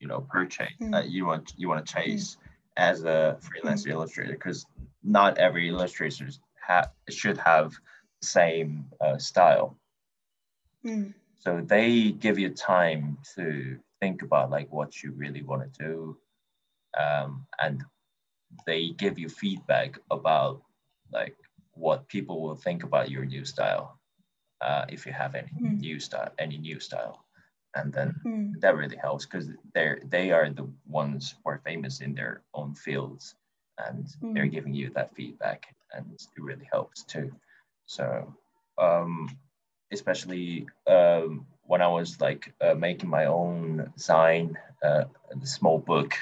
you 0.00 0.08
know, 0.08 0.20
purchase, 0.20 0.72
mm. 0.80 0.94
uh, 0.94 1.04
you 1.04 1.26
want 1.26 1.52
you 1.56 1.68
want 1.68 1.84
to 1.84 1.92
chase 1.94 2.36
mm. 2.36 2.48
as 2.76 3.04
a 3.04 3.38
freelance 3.40 3.84
mm. 3.86 3.90
illustrator, 3.90 4.32
because 4.32 4.66
not 5.02 5.38
every 5.38 5.68
illustrator 5.68 6.28
have 6.66 6.90
should 7.08 7.38
have 7.38 7.72
same 8.22 8.86
uh, 9.00 9.18
style. 9.18 9.76
Mm. 10.86 11.14
So 11.38 11.60
they 11.64 12.12
give 12.12 12.38
you 12.38 12.50
time 12.50 13.18
to 13.34 13.78
think 14.00 14.22
about 14.22 14.50
like 14.50 14.72
what 14.72 15.02
you 15.02 15.12
really 15.12 15.42
want 15.42 15.62
to 15.62 15.84
do, 15.84 16.16
um, 16.98 17.46
and 17.60 17.82
they 18.66 18.90
give 18.90 19.18
you 19.18 19.28
feedback 19.28 19.98
about 20.10 20.62
like 21.12 21.36
what 21.74 22.08
people 22.08 22.40
will 22.42 22.56
think 22.56 22.82
about 22.82 23.10
your 23.10 23.24
new 23.24 23.44
style 23.44 23.98
uh, 24.60 24.84
if 24.88 25.06
you 25.06 25.12
have 25.12 25.34
any 25.34 25.50
mm. 25.60 25.80
new 25.80 25.98
style 25.98 26.30
any 26.38 26.58
new 26.58 26.78
style 26.78 27.24
and 27.74 27.92
then 27.92 28.14
mm. 28.24 28.60
that 28.60 28.76
really 28.76 28.96
helps 28.96 29.24
because 29.24 29.48
they're 29.74 30.00
they 30.08 30.30
are 30.30 30.50
the 30.50 30.68
ones 30.86 31.34
who 31.42 31.50
are 31.50 31.62
famous 31.64 32.00
in 32.00 32.14
their 32.14 32.42
own 32.54 32.74
fields 32.74 33.34
and 33.86 34.06
they're 34.34 34.46
giving 34.46 34.74
you 34.74 34.90
that 34.90 35.14
feedback 35.14 35.74
and 35.94 36.04
it 36.12 36.22
really 36.38 36.68
helps 36.70 37.04
too 37.04 37.32
so 37.96 38.34
um, 38.78 39.28
especially 39.92 40.66
um, 40.86 41.46
when 41.64 41.82
i 41.82 41.88
was 41.88 42.20
like 42.20 42.52
uh, 42.60 42.74
making 42.74 43.08
my 43.08 43.26
own 43.26 43.92
zine, 43.98 44.54
uh, 44.82 45.04
the 45.40 45.46
small 45.46 45.78
book 45.78 46.12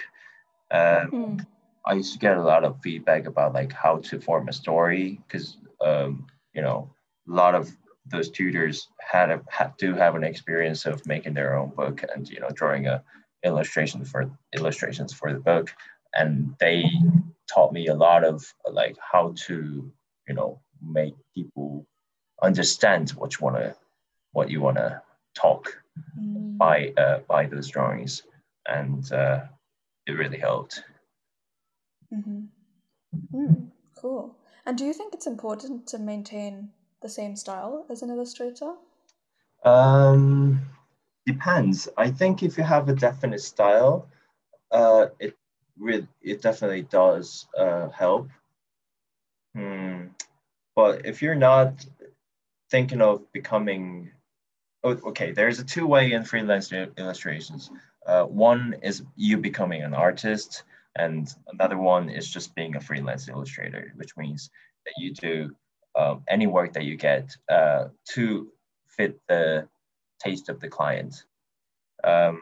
um, 0.70 1.38
I 1.84 1.94
used 1.94 2.12
to 2.12 2.18
get 2.18 2.36
a 2.36 2.42
lot 2.42 2.64
of 2.64 2.80
feedback 2.82 3.26
about 3.26 3.54
like 3.54 3.72
how 3.72 3.98
to 3.98 4.20
form 4.20 4.48
a 4.48 4.52
story 4.52 5.20
because 5.26 5.56
um, 5.80 6.26
you 6.54 6.62
know 6.62 6.90
a 7.28 7.32
lot 7.32 7.54
of 7.54 7.70
those 8.06 8.30
tutors 8.30 8.88
had 8.98 9.30
a 9.30 9.40
had, 9.48 9.76
do 9.78 9.94
have 9.94 10.14
an 10.14 10.24
experience 10.24 10.86
of 10.86 11.06
making 11.06 11.34
their 11.34 11.56
own 11.56 11.70
book 11.70 12.04
and 12.14 12.28
you 12.28 12.40
know 12.40 12.50
drawing 12.50 12.86
a 12.86 13.02
illustration 13.42 14.04
for 14.04 14.30
illustrations 14.54 15.12
for 15.12 15.32
the 15.32 15.40
book. 15.40 15.72
And 16.12 16.54
they 16.60 16.84
taught 17.52 17.72
me 17.72 17.86
a 17.86 17.94
lot 17.94 18.24
of 18.24 18.44
like 18.70 18.96
how 19.00 19.34
to 19.46 19.90
you 20.28 20.34
know 20.34 20.60
make 20.82 21.14
people 21.34 21.86
understand 22.42 23.10
what 23.10 23.38
you 23.38 23.44
want 23.44 23.56
to 23.56 23.74
what 24.32 24.50
you 24.50 24.60
want 24.60 24.76
to 24.76 25.00
talk 25.34 25.82
mm. 26.18 26.56
by 26.56 26.92
uh, 26.96 27.18
by 27.28 27.46
those 27.46 27.68
drawings 27.68 28.22
and 28.66 29.12
uh, 29.12 29.40
it 30.06 30.12
really 30.12 30.38
helped 30.38 30.82
Mm-hmm. 32.12 32.40
Mm, 33.34 33.70
cool. 33.96 34.36
And 34.66 34.76
do 34.76 34.84
you 34.84 34.92
think 34.92 35.14
it's 35.14 35.26
important 35.26 35.86
to 35.88 35.98
maintain 35.98 36.70
the 37.02 37.08
same 37.08 37.36
style 37.36 37.86
as 37.88 38.02
an 38.02 38.10
illustrator? 38.10 38.74
Um, 39.64 40.60
depends. 41.26 41.88
I 41.96 42.10
think 42.10 42.42
if 42.42 42.58
you 42.58 42.64
have 42.64 42.88
a 42.88 42.94
definite 42.94 43.40
style, 43.40 44.08
uh, 44.70 45.06
it 45.18 45.36
really 45.78 46.08
it 46.20 46.42
definitely 46.42 46.82
does 46.82 47.46
uh, 47.56 47.88
help. 47.90 48.28
Hmm. 49.54 50.06
But 50.80 51.04
if 51.04 51.20
you're 51.20 51.42
not 51.52 51.84
thinking 52.70 53.02
of 53.02 53.30
becoming, 53.32 54.12
okay, 54.82 55.30
there's 55.30 55.58
a 55.58 55.64
two 55.74 55.86
way 55.86 56.12
in 56.12 56.24
freelance 56.24 56.72
illustrations. 56.72 57.70
Uh, 58.06 58.24
one 58.24 58.76
is 58.82 59.02
you 59.14 59.36
becoming 59.36 59.82
an 59.82 59.92
artist, 59.92 60.62
and 60.96 61.28
another 61.52 61.76
one 61.76 62.08
is 62.08 62.30
just 62.30 62.54
being 62.54 62.76
a 62.76 62.80
freelance 62.80 63.28
illustrator, 63.28 63.92
which 63.96 64.16
means 64.16 64.48
that 64.86 64.94
you 64.96 65.12
do 65.12 65.54
um, 65.98 66.22
any 66.28 66.46
work 66.46 66.72
that 66.72 66.84
you 66.84 66.96
get 66.96 67.36
uh, 67.50 67.88
to 68.14 68.50
fit 68.86 69.20
the 69.28 69.68
taste 70.18 70.48
of 70.48 70.60
the 70.60 70.68
client. 70.68 71.24
Um, 72.04 72.40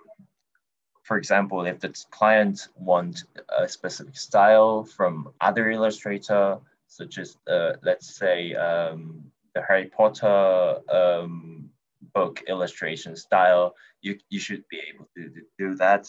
for 1.03 1.17
example, 1.17 1.67
if 1.67 1.81
the 1.81 1.93
client 2.13 2.69
want 2.77 3.25
a 3.49 3.69
specific 3.69 4.17
style 4.17 4.85
from 4.85 5.31
other 5.41 5.73
illustrator, 5.73 6.61
such 6.89 7.19
as 7.19 7.37
uh, 7.49 7.75
let's 7.83 8.17
say 8.17 8.55
um, 8.55 9.23
the 9.55 9.63
Harry 9.63 9.87
Potter 9.87 10.79
um, 10.91 11.71
book 12.15 12.43
illustration 12.49 13.15
style, 13.15 13.75
you, 14.01 14.19
you 14.31 14.41
should 14.41 14.65
be 14.69 14.81
able 14.93 15.09
to, 15.17 15.31
do 15.59 15.75
that 15.77 16.09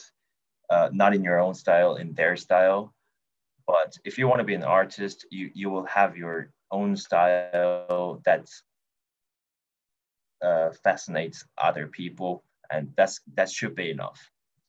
uh, 0.70 0.90
not 0.92 1.14
in 1.14 1.24
your 1.24 1.40
own 1.40 1.54
style, 1.54 1.96
in 1.96 2.14
their 2.14 2.36
style. 2.36 2.94
But 3.68 3.98
if 4.06 4.18
you 4.18 4.28
want 4.28 4.40
to 4.40 4.46
be 4.46 4.56
an 4.56 4.64
artist, 4.64 5.26
you, 5.30 5.52
you 5.54 5.70
will 5.70 5.86
have 5.86 6.18
your 6.18 6.52
own 6.72 6.96
style 6.96 8.22
that 8.26 8.48
uh, 10.42 10.72
fascinates 10.84 11.46
other 11.58 11.88
people, 11.88 12.44
and 12.72 12.92
that's 12.96 13.22
that 13.36 13.52
should 13.52 13.76
be 13.76 13.92
enough. 13.92 14.20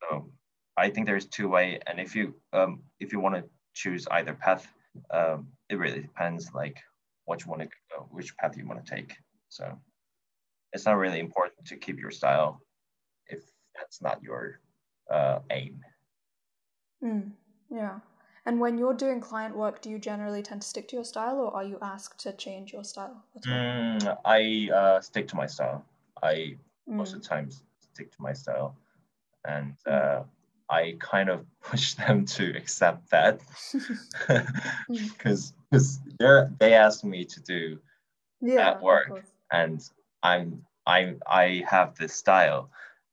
So 0.01 0.31
I 0.77 0.91
think 0.91 1.07
there's 1.07 1.27
two 1.27 1.49
way, 1.49 1.79
and 1.87 2.01
if 2.01 2.17
you 2.17 2.35
um, 2.53 2.83
if 2.99 3.13
you 3.13 3.21
want 3.21 3.37
to 3.37 3.45
choose 3.75 4.07
either 4.11 4.35
path, 4.35 4.67
um, 5.11 5.49
it 5.69 5.77
really 5.77 6.01
depends 6.01 6.51
like 6.55 6.79
what 7.25 7.45
you 7.45 7.51
want 7.51 7.63
to 7.63 7.69
uh, 7.97 8.03
which 8.11 8.37
path 8.37 8.57
you 8.57 8.67
want 8.67 8.85
to 8.85 8.95
take. 8.95 9.15
So 9.49 9.79
it's 10.73 10.87
not 10.87 10.97
really 10.99 11.21
important 11.21 11.67
to 11.67 11.77
keep 11.77 11.99
your 11.99 12.11
style 12.11 12.61
if 13.27 13.41
that's 13.77 14.03
not 14.03 14.23
your 14.23 14.61
uh, 15.11 15.41
aim. 15.51 15.81
Mm, 17.03 17.31
yeah. 17.71 18.01
And 18.47 18.59
when 18.59 18.79
you're 18.79 18.95
doing 18.95 19.21
client 19.21 19.57
work, 19.57 19.83
do 19.83 19.91
you 19.91 19.99
generally 19.99 20.43
tend 20.43 20.63
to 20.63 20.69
stick 20.69 20.89
to 20.89 20.97
your 20.97 21.05
style 21.05 21.39
or 21.39 21.55
are 21.55 21.65
you 21.65 21.79
asked 21.83 22.21
to 22.21 22.33
change 22.33 22.73
your 22.73 22.85
style? 22.85 23.23
Mm, 23.47 24.17
I 24.25 24.71
uh, 24.75 25.01
stick 25.01 25.29
to 25.29 25.37
my 25.37 25.47
style. 25.47 25.85
I 26.23 26.35
mm. 26.35 26.57
most 26.87 27.15
of 27.15 27.23
the 27.23 27.29
time 27.29 27.51
stick 27.93 28.11
to 28.11 28.23
my 28.23 28.33
style. 28.33 28.77
And 29.45 29.75
mm. 29.87 29.93
uh, 29.93 30.23
I 30.71 30.97
kind 30.99 31.29
of 31.29 31.45
push 31.63 31.95
them 31.95 32.25
to 32.27 32.57
accept 32.57 33.11
that. 33.11 33.41
Because 34.89 35.53
because 35.71 36.01
they 36.19 36.43
they 36.59 36.75
asked 36.75 37.05
me 37.05 37.25
to 37.25 37.41
do 37.41 37.79
yeah, 38.41 38.57
that 38.57 38.83
work 38.83 39.25
and 39.53 39.81
I'm 40.23 40.65
I'm 40.87 41.21
I 41.27 41.65
have 41.69 41.97
this 41.97 42.15
style 42.15 42.71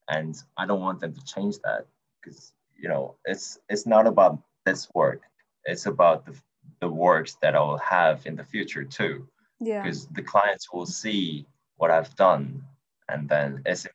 and 0.10 0.36
I 0.58 0.66
don't 0.66 0.82
want 0.82 1.00
them 1.02 1.14
to 1.14 1.24
change 1.26 1.60
that 1.64 1.86
because 2.22 2.54
you 2.76 2.90
know 2.90 3.16
it's 3.26 3.60
it's 3.70 3.86
not 3.86 4.08
about 4.08 4.40
this 4.66 4.88
work. 4.94 5.22
It's 5.66 5.86
about 5.86 6.26
the, 6.26 6.34
the 6.80 6.90
works 6.90 7.38
that 7.42 7.56
i 7.56 7.60
will 7.60 7.78
have 7.78 8.26
in 8.26 8.36
the 8.36 8.44
future 8.44 8.84
too. 8.84 9.28
Yeah. 9.60 9.84
Because 9.84 10.08
the 10.08 10.22
clients 10.22 10.72
will 10.72 10.86
see 10.86 11.46
what 11.78 11.92
i've 11.92 12.16
done 12.16 12.64
and 13.10 13.30
then 13.30 13.62
it's 13.66 13.88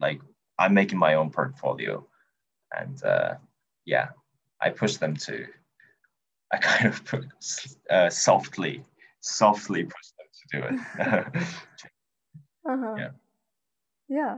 like 0.00 0.20
i'm 0.58 0.74
making 0.74 0.98
my 0.98 1.14
own 1.14 1.30
portfolio 1.30 2.04
and 2.78 3.02
uh, 3.04 3.34
yeah 3.84 4.08
i 4.60 4.68
push 4.68 4.96
them 4.96 5.16
to 5.16 5.46
i 6.52 6.56
kind 6.68 6.86
of 6.86 7.04
put, 7.04 7.24
uh, 7.90 8.10
softly 8.10 8.82
softly 9.20 9.84
push 9.84 10.08
them 10.18 10.26
to 10.32 10.60
do 10.60 10.66
it 10.66 11.42
uh-huh. 12.68 12.94
yeah 12.96 13.10
yeah 14.08 14.36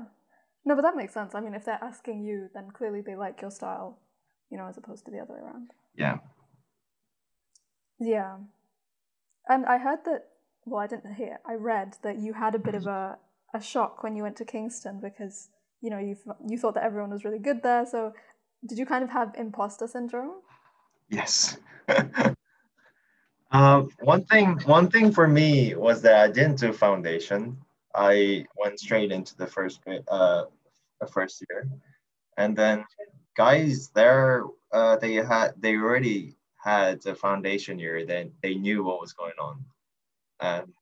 no, 0.64 0.76
but 0.76 0.82
that 0.82 0.96
makes 0.96 1.14
sense. 1.14 1.34
I 1.34 1.40
mean, 1.40 1.54
if 1.54 1.64
they're 1.64 1.82
asking 1.82 2.22
you, 2.22 2.48
then 2.54 2.70
clearly 2.70 3.00
they 3.00 3.16
like 3.16 3.40
your 3.40 3.50
style, 3.50 3.98
you 4.50 4.56
know, 4.56 4.66
as 4.66 4.76
opposed 4.76 5.04
to 5.06 5.10
the 5.10 5.18
other 5.18 5.34
way 5.34 5.40
around. 5.40 5.70
Yeah. 5.96 6.18
Yeah. 7.98 8.36
And 9.48 9.66
I 9.66 9.78
heard 9.78 10.04
that, 10.04 10.28
well, 10.64 10.80
I 10.80 10.86
didn't 10.86 11.14
hear, 11.14 11.40
I 11.44 11.54
read 11.54 11.96
that 12.02 12.18
you 12.18 12.34
had 12.34 12.54
a 12.54 12.60
bit 12.60 12.76
of 12.76 12.86
a, 12.86 13.18
a 13.52 13.60
shock 13.60 14.04
when 14.04 14.14
you 14.14 14.22
went 14.22 14.36
to 14.36 14.44
Kingston 14.44 15.00
because, 15.00 15.48
you 15.82 15.90
know, 15.90 15.98
you, 15.98 16.16
you 16.48 16.56
thought 16.56 16.74
that 16.74 16.84
everyone 16.84 17.10
was 17.10 17.24
really 17.24 17.40
good 17.40 17.62
there. 17.62 17.84
So 17.84 18.14
did 18.66 18.78
you 18.78 18.86
kind 18.86 19.04
of 19.04 19.10
have 19.10 19.34
imposter 19.36 19.86
syndrome? 19.86 20.36
Yes. 21.10 21.58
uh, 23.50 23.82
one 24.00 24.24
thing, 24.24 24.58
one 24.64 24.88
thing 24.88 25.12
for 25.12 25.26
me 25.26 25.74
was 25.74 26.00
that 26.02 26.16
I 26.16 26.28
didn't 26.28 26.60
do 26.60 26.72
foundation. 26.72 27.58
I 27.94 28.46
went 28.56 28.80
straight 28.80 29.12
into 29.12 29.36
the 29.36 29.46
first 29.46 29.80
uh, 30.08 30.44
first 31.12 31.44
year, 31.50 31.68
and 32.38 32.56
then 32.56 32.86
guys 33.36 33.90
there 33.94 34.44
uh, 34.72 34.96
they 34.96 35.14
had 35.14 35.52
they 35.58 35.76
already 35.76 36.34
had 36.62 37.04
a 37.04 37.14
foundation 37.14 37.78
year. 37.78 38.06
Then 38.06 38.32
they 38.42 38.54
knew 38.54 38.82
what 38.82 39.00
was 39.00 39.12
going 39.12 39.38
on, 39.38 39.64
and 40.40 40.72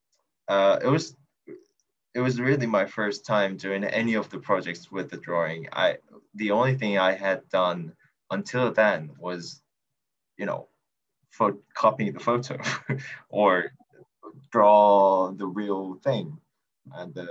uh, 0.47 0.79
it 0.81 0.87
was 0.87 1.17
it 2.13 2.19
was 2.19 2.41
really 2.41 2.67
my 2.67 2.85
first 2.85 3.25
time 3.25 3.55
doing 3.57 3.83
any 3.83 4.15
of 4.15 4.29
the 4.29 4.39
projects 4.39 4.91
with 4.91 5.09
the 5.09 5.17
drawing. 5.17 5.67
I 5.71 5.97
the 6.35 6.51
only 6.51 6.75
thing 6.75 6.97
I 6.97 7.13
had 7.13 7.47
done 7.49 7.93
until 8.29 8.71
then 8.71 9.11
was, 9.17 9.61
you 10.37 10.45
know, 10.45 10.67
for 11.29 11.57
copying 11.73 12.13
the 12.13 12.19
photo 12.19 12.57
or 13.29 13.71
draw 14.51 15.31
the 15.31 15.47
real 15.47 15.95
thing 16.03 16.37
and 16.93 17.17
uh, 17.17 17.25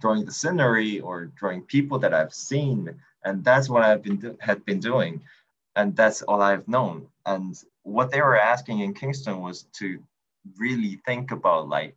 drawing, 0.00 0.24
the 0.24 0.32
scenery 0.32 1.00
or 1.00 1.26
drawing 1.26 1.62
people 1.62 1.98
that 2.00 2.14
I've 2.14 2.34
seen. 2.34 2.94
And 3.24 3.44
that's 3.44 3.68
what 3.68 3.82
I've 3.82 4.02
been 4.02 4.36
had 4.40 4.64
been 4.64 4.80
doing. 4.80 5.22
And 5.76 5.96
that's 5.96 6.22
all 6.22 6.42
I've 6.42 6.68
known. 6.68 7.06
And 7.26 7.56
what 7.82 8.10
they 8.10 8.20
were 8.20 8.38
asking 8.38 8.80
in 8.80 8.94
Kingston 8.94 9.40
was 9.40 9.64
to 9.78 10.02
really 10.58 11.00
think 11.06 11.30
about 11.30 11.68
like 11.68 11.96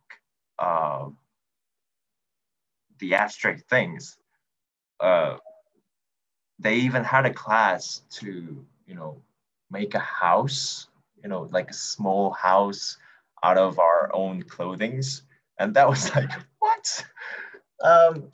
uh, 0.58 1.06
the 2.98 3.14
abstract 3.14 3.68
things. 3.68 4.16
Uh, 5.00 5.36
they 6.58 6.76
even 6.76 7.04
had 7.04 7.26
a 7.26 7.32
class 7.32 8.02
to, 8.10 8.64
you 8.86 8.94
know, 8.94 9.22
make 9.70 9.94
a 9.94 10.00
house, 10.00 10.88
you 11.22 11.28
know, 11.28 11.48
like 11.52 11.70
a 11.70 11.74
small 11.74 12.30
house 12.30 12.96
out 13.42 13.58
of 13.58 13.78
our 13.78 14.10
own 14.14 14.42
clothings. 14.42 15.22
And 15.58 15.74
that 15.74 15.88
was 15.88 16.14
like, 16.14 16.30
what? 16.58 17.06
Um, 17.84 18.30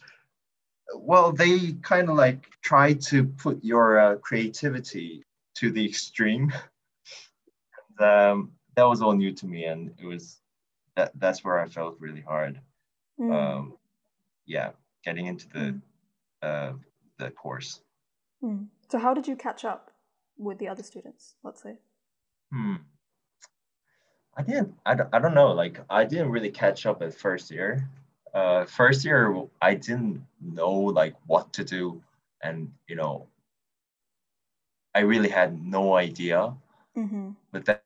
well, 0.97 1.33
they 1.33 1.73
kind 1.83 2.09
of 2.09 2.17
like 2.17 2.47
try 2.63 2.95
to 2.95 3.25
put 3.25 3.63
your 3.63 3.99
uh, 3.99 4.17
creativity 4.17 5.25
to 5.57 5.71
the 5.71 5.85
extreme. 5.85 6.53
and, 7.99 8.09
um, 8.09 8.53
that 8.77 8.85
was 8.85 9.03
all 9.03 9.13
new 9.13 9.33
to 9.33 9.47
me, 9.47 9.65
and 9.65 9.93
it 9.99 10.07
was 10.07 10.41
that 10.97 11.13
that's 11.17 11.45
where 11.45 11.61
I 11.61 11.69
felt 11.69 11.97
really 12.01 12.21
hard. 12.21 12.61
Mm. 13.21 13.33
Um, 13.33 13.75
yeah, 14.47 14.71
getting 15.05 15.27
into 15.27 15.49
the 15.49 15.81
uh, 16.47 16.73
the 17.19 17.31
course. 17.31 17.81
Mm. 18.43 18.67
So, 18.91 18.99
how 18.99 19.15
did 19.15 19.27
you 19.27 19.37
catch 19.37 19.65
up 19.65 19.91
with 20.37 20.59
the 20.59 20.69
other 20.69 20.83
students? 20.83 21.35
Let's 21.43 21.63
say. 21.63 21.79
Hmm. 22.53 22.77
I 24.37 24.43
didn't. 24.43 24.75
I 24.85 24.95
don't, 24.95 25.09
I 25.13 25.19
don't 25.19 25.35
know. 25.35 25.53
Like 25.53 25.81
I 25.89 26.05
didn't 26.05 26.31
really 26.31 26.51
catch 26.51 26.87
up 26.87 27.03
at 27.03 27.15
first 27.15 27.51
year. 27.51 27.89
Uh, 28.33 28.65
first 28.65 29.05
year 29.05 29.43
I 29.63 29.75
didn't 29.75 30.27
know 30.41 30.73
like 30.73 31.15
what 31.27 31.53
to 31.55 31.65
do, 31.65 32.03
and 32.43 32.73
you 32.89 32.97
know, 32.97 33.27
I 34.95 35.01
really 35.01 35.29
had 35.29 35.63
no 35.63 35.95
idea. 35.95 36.53
Mm-hmm. 36.97 37.31
But 37.53 37.65
then, 37.65 37.79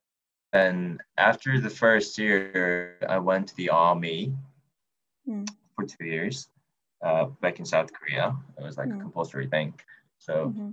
then 0.52 0.98
after 1.18 1.60
the 1.60 1.70
first 1.70 2.16
year, 2.18 2.96
I 3.08 3.18
went 3.18 3.48
to 3.48 3.56
the 3.56 3.70
army 3.70 4.34
mm. 5.28 5.48
For 5.78 5.86
two 5.86 6.04
years, 6.04 6.48
uh, 7.02 7.26
back 7.40 7.58
in 7.60 7.64
South 7.64 7.92
Korea. 7.92 8.36
It 8.58 8.64
was 8.64 8.76
like 8.76 8.88
mm. 8.88 8.96
a 8.96 9.00
compulsory 9.00 9.46
thing. 9.46 9.74
So 10.18 10.48
mm-hmm. 10.48 10.70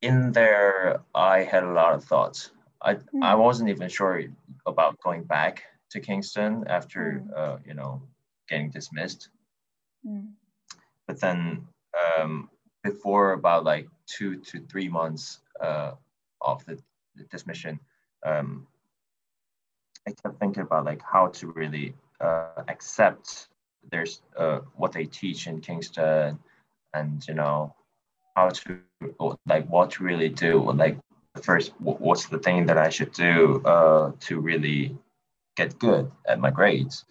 in 0.00 0.32
there, 0.32 1.00
I 1.14 1.42
had 1.42 1.62
a 1.62 1.72
lot 1.72 1.94
of 1.94 2.04
thoughts. 2.04 2.50
I 2.80 2.94
mm. 2.94 3.22
I 3.22 3.34
wasn't 3.34 3.68
even 3.68 3.88
sure 3.88 4.22
about 4.66 5.00
going 5.02 5.24
back 5.24 5.64
to 5.90 6.00
Kingston 6.00 6.64
after 6.68 7.22
mm. 7.22 7.36
uh, 7.36 7.56
you 7.66 7.74
know 7.74 8.02
getting 8.48 8.70
dismissed. 8.70 9.28
Mm. 10.06 10.32
But 11.06 11.20
then 11.20 11.66
um, 12.02 12.48
before 12.82 13.32
about 13.32 13.64
like 13.64 13.88
two 14.06 14.36
to 14.48 14.60
three 14.70 14.88
months 14.88 15.40
uh, 15.60 15.92
of 16.40 16.64
the, 16.64 16.78
the 17.16 17.24
dismission, 17.24 17.78
um, 18.24 18.66
I 20.08 20.12
kept 20.12 20.40
thinking 20.40 20.62
about 20.62 20.86
like 20.86 21.02
how 21.02 21.28
to 21.28 21.52
really 21.52 21.94
uh, 22.20 22.62
accept 22.68 23.48
there's 23.90 24.22
uh, 24.36 24.60
what 24.76 24.92
they 24.92 25.04
teach 25.04 25.46
in 25.46 25.60
Kingston, 25.60 26.38
and 26.92 27.26
you 27.26 27.34
know 27.34 27.74
how 28.36 28.48
to 28.48 28.80
like 29.46 29.66
what 29.68 29.92
to 29.92 30.04
really 30.04 30.28
do, 30.28 30.70
like 30.72 30.98
first 31.42 31.72
what's 31.78 32.26
the 32.26 32.38
thing 32.38 32.66
that 32.66 32.78
I 32.78 32.88
should 32.88 33.12
do 33.12 33.62
uh, 33.64 34.12
to 34.20 34.40
really 34.40 34.96
get 35.56 35.78
good 35.78 36.10
at 36.26 36.40
my 36.40 36.50
grades. 36.50 37.04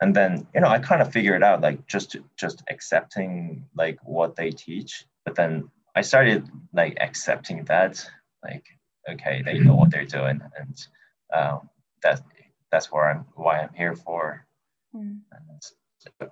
And 0.00 0.14
then 0.14 0.46
you 0.54 0.60
know 0.60 0.68
I 0.68 0.78
kind 0.78 1.02
of 1.02 1.12
figured 1.12 1.42
out 1.42 1.60
like 1.60 1.86
just 1.86 2.16
just 2.36 2.62
accepting 2.70 3.66
like 3.74 3.98
what 4.02 4.36
they 4.36 4.50
teach. 4.50 5.04
But 5.24 5.34
then 5.34 5.70
I 5.94 6.02
started 6.02 6.48
like 6.72 6.96
accepting 7.00 7.64
that 7.64 8.04
like 8.44 8.64
okay 9.08 9.42
they 9.44 9.58
know 9.58 9.74
what 9.74 9.90
they're 9.90 10.04
doing 10.04 10.40
and 10.58 10.86
um, 11.32 11.68
that 12.02 12.22
that's 12.70 12.90
where 12.90 13.10
I'm 13.10 13.26
why 13.34 13.60
I'm 13.60 13.74
here 13.74 13.94
for. 13.94 14.46
Mm. 14.94 15.20
and 15.30 15.62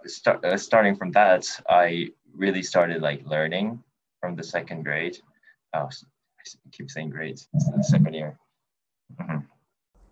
start, 0.07 0.44
uh, 0.44 0.57
starting 0.57 0.96
from 0.96 1.11
that 1.12 1.46
I 1.68 2.11
really 2.35 2.62
started 2.62 3.02
like 3.02 3.26
learning 3.26 3.83
from 4.20 4.37
the 4.37 4.42
second 4.42 4.85
grade 4.85 5.18
I 5.74 5.87
keep 6.72 6.90
saying 6.90 7.11
great. 7.11 7.46
It's 7.52 7.70
the 7.70 7.83
second 7.83 8.14
year. 8.14 8.38
Mm-hmm. 9.20 9.38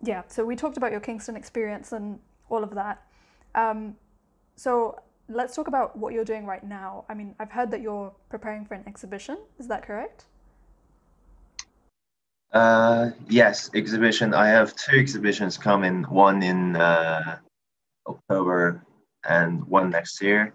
Yeah. 0.03 0.23
So 0.27 0.45
we 0.45 0.55
talked 0.55 0.77
about 0.77 0.91
your 0.91 0.99
Kingston 0.99 1.35
experience 1.35 1.91
and 1.91 2.19
all 2.49 2.63
of 2.63 2.75
that. 2.75 3.03
Um, 3.55 3.95
so 4.55 4.99
let's 5.29 5.55
talk 5.55 5.67
about 5.67 5.97
what 5.97 6.13
you're 6.13 6.25
doing 6.25 6.45
right 6.45 6.63
now. 6.63 7.05
I 7.09 7.13
mean, 7.13 7.35
I've 7.39 7.51
heard 7.51 7.71
that 7.71 7.81
you're 7.81 8.13
preparing 8.29 8.65
for 8.65 8.75
an 8.75 8.83
exhibition. 8.87 9.37
Is 9.59 9.67
that 9.67 9.83
correct? 9.83 10.25
Uh, 12.53 13.11
yes, 13.27 13.69
exhibition. 13.73 14.33
I 14.33 14.47
have 14.47 14.75
two 14.75 14.97
exhibitions 14.97 15.57
coming. 15.57 16.03
One 16.03 16.43
in 16.43 16.75
uh, 16.75 17.39
October 18.07 18.83
and 19.27 19.63
one 19.65 19.89
next 19.89 20.21
year, 20.21 20.53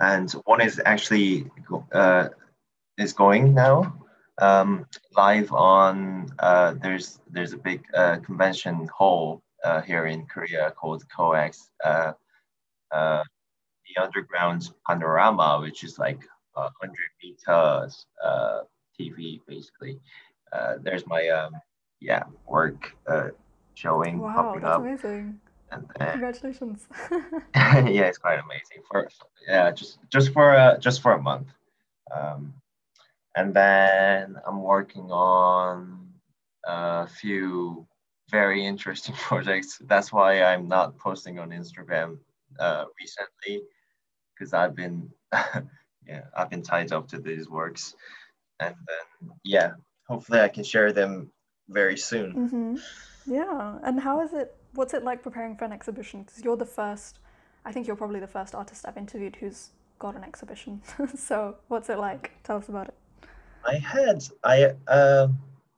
and 0.00 0.30
one 0.44 0.60
is 0.60 0.80
actually 0.84 1.50
uh, 1.92 2.28
is 2.98 3.12
going 3.12 3.54
now 3.54 4.06
um, 4.38 4.86
live 5.16 5.52
on 5.52 6.28
uh, 6.38 6.74
there's 6.82 7.20
there's 7.30 7.52
a 7.52 7.58
big 7.58 7.82
uh, 7.94 8.16
convention 8.18 8.88
hall 8.96 9.42
uh, 9.64 9.80
here 9.80 10.06
in 10.06 10.26
Korea 10.26 10.72
called 10.72 11.04
COEX, 11.08 11.68
uh, 11.84 12.12
uh, 12.92 13.22
the 13.86 14.02
underground 14.02 14.70
panorama, 14.86 15.58
which 15.60 15.84
is 15.84 15.98
like 15.98 16.20
a 16.56 16.68
hundred 16.80 17.10
meters 17.22 18.06
uh, 18.22 18.60
TV 18.98 19.40
basically. 19.46 19.98
there's 20.82 21.06
my 21.06 21.28
um, 21.28 21.52
yeah 22.00 22.24
work 22.46 22.94
showing 23.74 24.18
wow, 24.18 24.34
popping 24.34 24.64
up. 24.64 24.80
amazing. 24.80 25.40
And, 25.70 25.88
Congratulations! 25.94 26.86
yeah, 27.54 28.06
it's 28.06 28.18
quite 28.18 28.38
amazing. 28.38 28.82
For 28.90 29.08
yeah, 29.48 29.70
just 29.72 29.98
just 30.10 30.32
for 30.32 30.54
a 30.54 30.78
just 30.80 31.02
for 31.02 31.12
a 31.12 31.22
month. 31.22 31.48
Um, 32.14 32.54
and 33.36 33.52
then 33.52 34.36
I'm 34.46 34.62
working 34.62 35.10
on 35.10 36.08
a 36.64 37.06
few 37.06 37.86
very 38.30 38.64
interesting 38.64 39.14
projects. 39.28 39.78
That's 39.86 40.12
why 40.12 40.42
I'm 40.42 40.68
not 40.68 40.98
posting 40.98 41.38
on 41.38 41.50
Instagram 41.50 42.18
uh, 42.58 42.86
recently, 43.00 43.62
because 44.34 44.52
I've 44.52 44.74
been, 44.74 45.10
yeah, 45.32 46.22
I've 46.36 46.50
been 46.50 46.62
tied 46.62 46.92
up 46.92 47.08
to 47.08 47.18
these 47.18 47.48
works, 47.48 47.94
and 48.60 48.74
then 48.74 49.30
yeah, 49.44 49.72
hopefully 50.08 50.40
I 50.40 50.48
can 50.48 50.64
share 50.64 50.92
them 50.92 51.30
very 51.68 51.96
soon. 51.96 52.32
Mm-hmm. 52.32 53.32
Yeah, 53.32 53.78
and 53.82 54.00
how 54.00 54.22
is 54.22 54.32
it? 54.32 54.55
What's 54.76 54.92
it 54.92 55.02
like 55.02 55.22
preparing 55.22 55.56
for 55.56 55.64
an 55.64 55.72
exhibition? 55.72 56.22
Because 56.22 56.44
you're 56.44 56.56
the 56.56 56.66
first. 56.66 57.18
I 57.64 57.72
think 57.72 57.86
you're 57.86 57.96
probably 57.96 58.20
the 58.20 58.26
first 58.26 58.54
artist 58.54 58.84
I've 58.86 58.98
interviewed 58.98 59.36
who's 59.36 59.70
got 59.98 60.14
an 60.14 60.22
exhibition. 60.22 60.82
so, 61.16 61.56
what's 61.68 61.88
it 61.88 61.98
like? 61.98 62.32
Tell 62.44 62.58
us 62.58 62.68
about 62.68 62.88
it. 62.88 62.94
I 63.64 63.76
had 63.78 64.22
I 64.44 64.74
uh, 64.86 65.28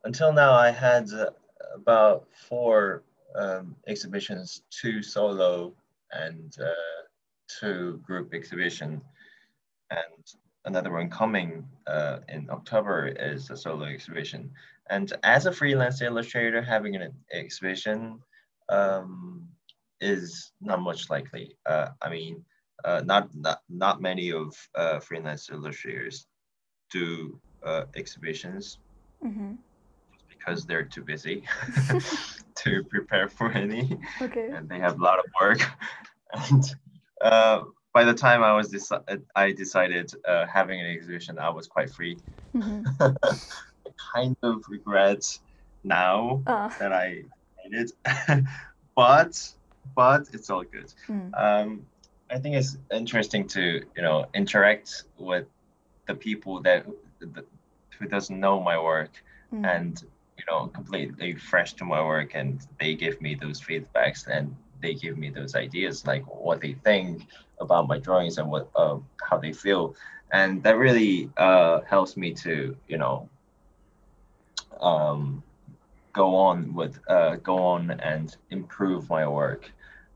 until 0.05 0.33
now 0.33 0.53
I 0.53 0.71
had 0.71 1.13
uh, 1.13 1.31
about 1.75 2.27
four 2.49 3.05
um, 3.37 3.77
exhibitions, 3.87 4.63
two 4.71 5.01
solo 5.01 5.73
and 6.13 6.57
uh, 6.61 7.05
two 7.61 8.01
group 8.05 8.35
exhibition, 8.35 9.01
and 9.91 10.25
another 10.65 10.91
one 10.91 11.09
coming 11.09 11.65
uh, 11.87 12.19
in 12.29 12.51
October 12.51 13.09
is 13.09 13.49
a 13.51 13.57
solo 13.57 13.85
exhibition. 13.85 14.51
And 14.91 15.13
as 15.23 15.47
a 15.47 15.53
freelance 15.53 16.03
illustrator, 16.03 16.63
having 16.63 16.97
an 16.97 17.13
exhibition 17.33 18.21
um, 18.69 19.49
is 20.01 20.53
not 20.61 20.81
much 20.81 21.11
likely. 21.11 21.57
Uh, 21.67 21.89
I 22.03 22.11
mean, 22.11 22.45
uh, 22.85 23.03
not 23.05 23.29
not 23.35 23.61
not 23.69 24.01
many 24.01 24.33
of 24.33 24.55
uh, 24.75 25.01
freelance 25.01 25.51
illustrators 25.51 26.27
do 26.91 27.41
uh, 27.65 27.85
exhibitions 27.97 28.79
mm-hmm. 29.25 29.53
because 30.29 30.65
they're 30.65 30.85
too 30.85 31.03
busy 31.03 31.45
to 32.57 32.85
prepare 32.85 33.29
for 33.29 33.51
any. 33.53 33.99
Okay. 34.23 34.51
And 34.53 34.69
they 34.69 34.79
have 34.79 34.99
a 34.99 35.03
lot 35.03 35.19
of 35.19 35.25
work. 35.41 35.61
and 36.33 36.65
uh, 37.21 37.63
by 37.93 38.05
the 38.05 38.15
time 38.15 38.43
I 38.43 38.55
was 38.55 38.71
deci- 38.71 39.23
I 39.35 39.53
decided 39.53 40.13
uh, 40.27 40.47
having 40.47 40.81
an 40.81 40.87
exhibition, 40.87 41.39
I 41.39 41.51
was 41.51 41.67
quite 41.67 41.91
free. 41.91 42.17
Mm-hmm. 42.55 42.83
I 43.01 43.91
kind 44.15 44.37
of 44.43 44.63
regret 44.69 45.23
now 45.85 46.43
uh. 46.47 46.71
that 46.79 46.93
I 46.93 47.23
it, 47.75 47.93
but 48.97 49.53
but 49.95 50.29
it's 50.33 50.51
all 50.51 50.65
good. 50.65 50.93
Mm. 51.09 51.39
Um, 51.41 51.87
I 52.31 52.39
think 52.39 52.57
it's 52.57 52.77
interesting 52.93 53.47
to 53.49 53.85
you 53.97 54.03
know 54.03 54.27
interact 54.35 55.05
with 55.19 55.47
the 56.07 56.15
people 56.15 56.61
that 56.63 56.87
who 57.99 58.07
doesn't 58.07 58.39
know 58.39 58.61
my 58.61 58.81
work 58.81 59.11
mm. 59.53 59.65
and 59.67 60.03
you 60.37 60.45
know 60.49 60.67
completely 60.69 61.35
fresh 61.35 61.75
to 61.75 61.85
my 61.85 62.03
work 62.03 62.33
and 62.35 62.67
they 62.79 62.95
give 62.95 63.21
me 63.21 63.35
those 63.35 63.61
feedbacks 63.61 64.27
and 64.27 64.55
they 64.81 64.95
give 64.95 65.19
me 65.19 65.31
those 65.31 65.55
ideas 65.55 66.07
like 66.07 66.25
what 66.27 66.61
they 66.61 66.75
think 66.85 67.27
about 67.61 67.89
my 67.89 67.99
drawings 67.99 68.39
and 68.39 68.49
what 68.49 68.71
uh, 68.77 68.97
how 69.29 69.37
they 69.37 69.53
feel 69.53 69.95
and 70.33 70.63
that 70.63 70.77
really 70.77 71.31
uh, 71.37 71.81
helps 71.83 72.17
me 72.17 72.33
to 72.33 72.77
you 72.87 72.99
know 72.99 73.29
um, 74.81 75.43
go 76.13 76.37
on 76.37 76.75
with 76.75 76.99
uh, 77.09 77.37
go 77.37 77.57
on 77.57 77.91
and 77.91 78.37
improve 78.51 79.09
my 79.09 79.27
work 79.27 79.71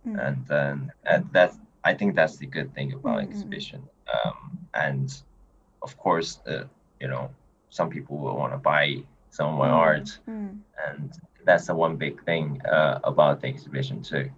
mm. 0.06 0.26
and 0.26 0.46
then 0.46 0.92
and 1.04 1.28
that's 1.32 1.58
i 1.84 1.94
think 1.94 2.14
that's 2.14 2.36
the 2.36 2.46
good 2.46 2.72
thing 2.74 2.92
about 2.92 3.18
mm-hmm. 3.18 3.30
exhibition 3.30 3.82
um, 4.12 4.58
and 4.74 5.22
of 5.82 5.96
course 5.98 6.40
uh, 6.46 6.64
you 7.00 7.08
know 7.08 7.30
some 7.70 7.88
people 7.88 8.16
will 8.18 8.36
want 8.36 8.52
to 8.52 8.58
buy 8.58 8.96
some 9.30 9.52
of 9.52 9.58
my 9.58 9.68
mm. 9.68 9.72
art 9.72 10.18
mm. 10.28 10.58
and 10.88 11.12
that's 11.44 11.66
the 11.66 11.74
one 11.74 11.96
big 11.96 12.22
thing 12.24 12.60
uh, 12.66 13.00
about 13.04 13.40
the 13.40 13.48
exhibition 13.48 14.02
too 14.02 14.30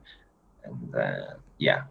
and 0.64 0.94
uh, 0.94 1.34
yeah 1.58 1.82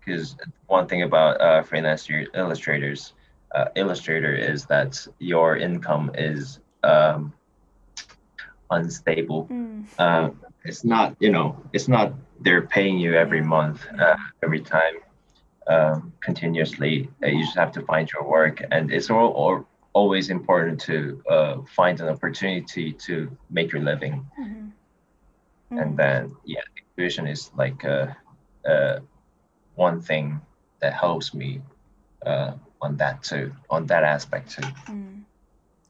because 0.00 0.34
mm. 0.34 0.52
one 0.66 0.86
thing 0.86 1.02
about 1.02 1.40
uh, 1.40 1.62
freelance 1.62 2.08
illustrators 2.34 3.12
uh, 3.54 3.66
illustrator 3.74 4.34
is 4.34 4.66
that 4.66 5.06
your 5.18 5.56
income 5.56 6.10
is 6.14 6.60
um, 6.82 7.32
unstable 8.70 9.46
mm. 9.46 9.84
uh, 9.98 10.30
it's 10.64 10.84
not 10.84 11.16
you 11.20 11.30
know 11.30 11.56
it's 11.72 11.88
not 11.88 12.12
they're 12.40 12.66
paying 12.66 12.98
you 12.98 13.14
every 13.14 13.40
month 13.40 13.86
uh, 13.98 14.16
every 14.42 14.60
time 14.60 14.94
um, 15.68 16.12
continuously 16.20 17.08
uh, 17.22 17.26
you 17.26 17.44
just 17.44 17.56
have 17.56 17.72
to 17.72 17.82
find 17.82 18.10
your 18.12 18.28
work 18.28 18.62
and 18.70 18.92
it's 18.92 19.10
all, 19.10 19.30
all 19.32 19.66
always 19.92 20.28
important 20.28 20.78
to 20.80 21.22
uh, 21.30 21.56
find 21.74 22.00
an 22.00 22.08
opportunity 22.08 22.92
to 22.92 23.30
make 23.50 23.72
your 23.72 23.82
living 23.82 24.26
mm-hmm. 24.38 24.52
Mm-hmm. 24.52 25.78
and 25.78 25.96
then 25.96 26.36
yeah 26.44 26.60
exhibition 26.76 27.26
is 27.26 27.50
like 27.56 27.84
uh, 27.84 28.08
uh, 28.68 29.00
one 29.74 30.00
thing 30.00 30.40
that 30.80 30.92
helps 30.92 31.32
me 31.32 31.62
uh, 32.24 32.52
on 32.82 32.96
that 32.96 33.22
too 33.22 33.52
on 33.70 33.86
that 33.86 34.04
aspect 34.04 34.50
too 34.50 34.68
mm. 34.92 35.22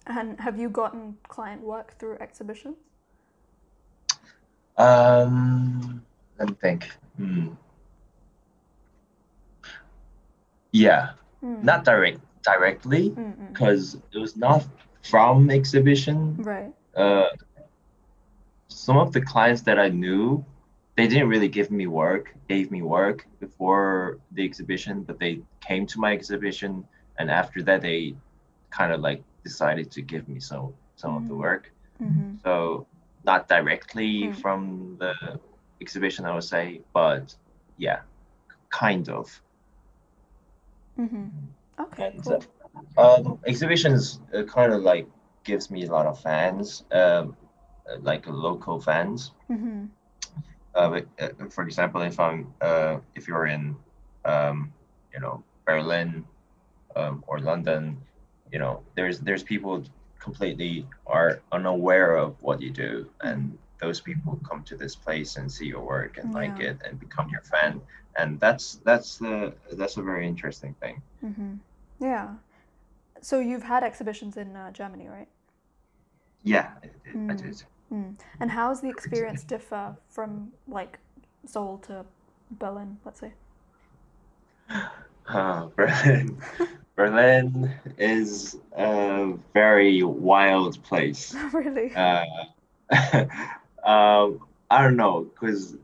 And 0.06 0.40
have 0.40 0.58
you 0.58 0.68
gotten 0.68 1.16
client 1.28 1.62
work 1.62 1.98
through 1.98 2.16
exhibitions? 2.20 2.76
Um 4.76 6.02
let 6.38 6.48
me 6.48 6.54
think. 6.60 6.90
Hmm. 7.16 7.48
yeah. 10.72 11.10
Mm. 11.42 11.62
not 11.62 11.84
direct 11.84 12.20
directly 12.42 13.14
because 13.52 13.96
it 14.12 14.18
was 14.18 14.36
not 14.36 14.66
from 15.02 15.50
exhibition. 15.50 16.36
Right. 16.38 16.72
Uh 16.94 17.28
some 18.68 18.98
of 18.98 19.12
the 19.12 19.20
clients 19.20 19.62
that 19.62 19.78
i 19.78 19.88
knew 19.88 20.44
they 20.96 21.06
didn't 21.06 21.28
really 21.28 21.48
give 21.48 21.70
me 21.70 21.86
work, 21.86 22.34
gave 22.48 22.70
me 22.70 22.80
work 22.82 23.26
before 23.38 24.18
the 24.32 24.42
exhibition, 24.44 25.02
but 25.02 25.18
they 25.18 25.40
came 25.60 25.86
to 25.86 26.00
my 26.00 26.12
exhibition 26.12 26.84
and 27.18 27.30
after 27.30 27.62
that 27.62 27.82
they 27.82 28.14
kind 28.70 28.92
of 28.92 29.00
like 29.00 29.22
decided 29.50 29.90
to 29.96 30.00
give 30.02 30.24
me 30.28 30.38
some 30.40 30.66
some 30.96 31.10
mm-hmm. 31.10 31.24
of 31.24 31.28
the 31.28 31.34
mm. 31.34 31.46
work. 31.46 31.64
Mm-hmm. 32.02 32.30
So 32.44 32.86
not 33.24 33.48
directly 33.48 34.12
mm-hmm. 34.14 34.40
from 34.42 34.96
the 35.02 35.14
exhibition, 35.80 36.24
I 36.24 36.32
would 36.34 36.48
say, 36.54 36.80
but 36.92 37.34
yeah, 37.76 38.00
kind 38.70 39.08
of. 39.08 39.26
Mm-hmm. 40.98 41.28
Okay. 41.84 42.06
And, 42.06 42.24
cool. 42.24 42.44
uh, 42.96 43.14
um, 43.14 43.38
exhibitions 43.46 44.20
uh, 44.34 44.42
kind 44.44 44.72
of 44.72 44.80
like 44.82 45.06
gives 45.44 45.70
me 45.70 45.84
a 45.84 45.90
lot 45.96 46.06
of 46.06 46.20
fans, 46.20 46.84
um, 46.92 47.36
like 48.10 48.26
local 48.26 48.80
fans. 48.80 49.32
Mm-hmm 49.50 49.86
uh, 50.76 51.00
uh, 51.18 51.28
for 51.50 51.64
example, 51.64 52.02
if 52.02 52.20
I'm 52.20 52.52
uh, 52.60 52.98
if 53.14 53.26
you're 53.26 53.46
in 53.46 53.74
um, 54.24 54.72
you 55.12 55.20
know 55.20 55.42
Berlin 55.64 56.24
um, 56.94 57.24
or 57.26 57.40
London, 57.40 57.98
you 58.52 58.58
know 58.58 58.82
there's 58.94 59.20
there's 59.20 59.42
people 59.42 59.84
completely 60.18 60.86
are 61.06 61.40
unaware 61.52 62.16
of 62.16 62.40
what 62.42 62.60
you 62.60 62.70
do, 62.70 63.08
and 63.20 63.56
those 63.80 64.00
people 64.00 64.38
come 64.48 64.62
to 64.64 64.76
this 64.76 64.94
place 64.96 65.36
and 65.36 65.50
see 65.50 65.66
your 65.66 65.84
work 65.84 66.18
and 66.18 66.32
yeah. 66.32 66.38
like 66.40 66.60
it 66.60 66.78
and 66.84 66.98
become 66.98 67.28
your 67.28 67.42
fan, 67.42 67.80
and 68.16 68.40
that's 68.40 68.80
that's 68.84 69.18
the 69.18 69.54
that's 69.72 69.96
a 69.96 70.02
very 70.02 70.26
interesting 70.26 70.74
thing. 70.80 71.02
Mm-hmm. 71.24 71.54
Yeah. 72.00 72.34
So 73.20 73.40
you've 73.40 73.62
had 73.62 73.82
exhibitions 73.82 74.36
in 74.36 74.54
uh, 74.56 74.70
Germany, 74.72 75.08
right? 75.08 75.28
Yeah, 76.42 76.70
I 76.82 76.86
did. 76.86 77.14
Mm. 77.14 77.32
I 77.32 77.34
did. 77.34 77.62
Mm. 77.92 78.14
And 78.40 78.50
how 78.50 78.68
does 78.68 78.80
the 78.80 78.88
experience 78.88 79.42
differ 79.44 79.96
from 80.08 80.52
like 80.68 80.98
Seoul 81.44 81.78
to 81.86 82.04
Berlin, 82.50 82.98
let's 83.04 83.20
say? 83.20 83.32
Uh, 85.28 85.66
Berlin. 85.76 86.38
Berlin 86.96 87.72
is 87.98 88.58
a 88.76 89.34
very 89.52 90.02
wild 90.02 90.82
place. 90.82 91.34
really? 91.52 91.94
Uh, 91.94 92.24
um, 93.84 94.40
I 94.70 94.82
don't 94.82 94.96
know, 94.96 95.24
because 95.24 95.76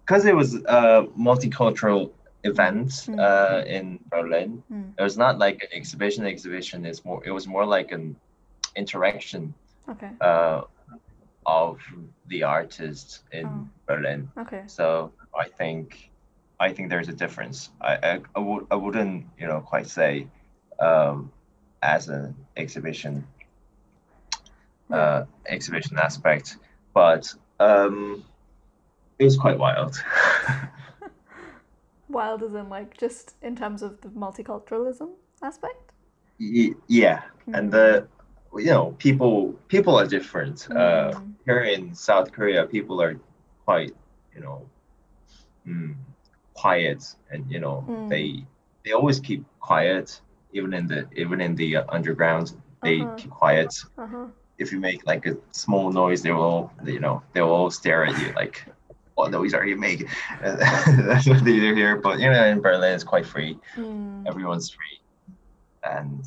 because 0.00 0.26
it 0.26 0.36
was 0.36 0.54
a 0.54 1.08
multicultural 1.18 2.10
event 2.44 2.90
mm. 2.90 3.18
uh, 3.18 3.64
in 3.64 3.98
Berlin. 4.10 4.62
Mm. 4.70 4.92
It 4.98 5.02
was 5.02 5.16
not 5.16 5.38
like 5.38 5.62
an 5.62 5.68
exhibition. 5.72 6.26
Exhibition 6.26 6.84
is 6.84 7.04
more. 7.04 7.22
It 7.24 7.30
was 7.30 7.46
more 7.46 7.64
like 7.64 7.90
an 7.90 8.14
interaction. 8.76 9.54
Okay. 9.88 10.10
Uh, 10.20 10.62
of 11.46 11.78
the 12.28 12.42
artists 12.42 13.22
in 13.32 13.46
oh. 13.46 13.68
Berlin. 13.86 14.30
Okay. 14.38 14.62
So 14.66 15.12
I 15.38 15.48
think 15.48 16.10
I 16.60 16.72
think 16.72 16.88
there's 16.90 17.08
a 17.08 17.12
difference. 17.12 17.70
I 17.80 17.96
I, 17.96 18.20
I 18.34 18.38
would 18.38 18.66
I 18.70 18.76
wouldn't 18.76 19.26
you 19.38 19.46
know 19.46 19.60
quite 19.60 19.86
say 19.86 20.26
um, 20.80 21.30
as 21.82 22.08
an 22.08 22.34
exhibition 22.56 23.26
uh, 24.90 25.24
exhibition 25.46 25.98
aspect, 25.98 26.58
but 26.92 27.32
um, 27.58 28.24
it 29.18 29.24
was 29.24 29.36
quite 29.36 29.58
wild. 29.58 30.02
wild 32.08 32.42
as 32.42 32.54
in 32.54 32.68
like 32.68 32.96
just 32.96 33.34
in 33.42 33.56
terms 33.56 33.82
of 33.82 34.00
the 34.02 34.08
multiculturalism 34.08 35.10
aspect. 35.42 35.92
Y- 36.38 36.74
yeah, 36.88 37.22
mm-hmm. 37.22 37.54
and 37.54 37.72
the 37.72 38.06
you 38.56 38.66
know 38.66 38.94
people 38.98 39.52
people 39.68 39.98
are 39.98 40.06
different 40.06 40.68
uh, 40.70 40.74
mm. 40.74 41.14
uh, 41.14 41.20
here 41.44 41.62
in 41.62 41.94
south 41.94 42.32
korea 42.32 42.64
people 42.66 43.02
are 43.02 43.18
quite 43.64 43.92
you 44.34 44.40
know 44.40 44.62
mm, 45.66 45.94
quiet 46.54 47.04
and 47.30 47.50
you 47.50 47.58
know 47.58 47.84
mm. 47.88 48.08
they 48.08 48.44
they 48.84 48.92
always 48.92 49.18
keep 49.20 49.44
quiet 49.60 50.20
even 50.54 50.72
in 50.72 50.86
the 50.86 51.06
even 51.14 51.40
in 51.40 51.54
the 51.54 51.76
uh, 51.76 51.84
underground 51.90 52.54
they 52.82 53.00
uh-huh. 53.00 53.14
keep 53.16 53.30
quiet 53.30 53.72
uh-huh. 53.98 54.26
if 54.58 54.72
you 54.72 54.78
make 54.80 55.06
like 55.06 55.26
a 55.26 55.36
small 55.52 55.92
noise 55.92 56.22
they 56.22 56.32
will 56.32 56.72
you 56.84 57.00
know 57.00 57.22
they 57.32 57.42
will 57.42 57.50
all 57.50 57.70
stare 57.70 58.06
at 58.06 58.18
you 58.20 58.32
like 58.34 58.64
what 59.16 59.30
noise 59.30 59.54
are 59.54 59.66
you 59.66 59.76
making 59.76 60.08
that's 60.42 61.28
what 61.28 61.44
they 61.44 61.58
do 61.60 61.74
here 61.74 61.96
but 61.96 62.18
you 62.18 62.30
know 62.30 62.44
in 62.46 62.60
berlin 62.60 62.94
it's 62.94 63.04
quite 63.04 63.26
free 63.26 63.58
mm. 63.76 64.26
everyone's 64.26 64.70
free 64.70 64.98
and 65.84 66.24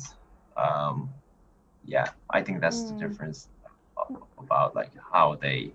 um 0.56 1.10
yeah, 1.88 2.08
I 2.28 2.42
think 2.42 2.60
that's 2.60 2.82
mm. 2.82 2.88
the 2.90 3.08
difference 3.08 3.48
about 4.38 4.76
like 4.76 4.92
how 5.10 5.36
they 5.36 5.72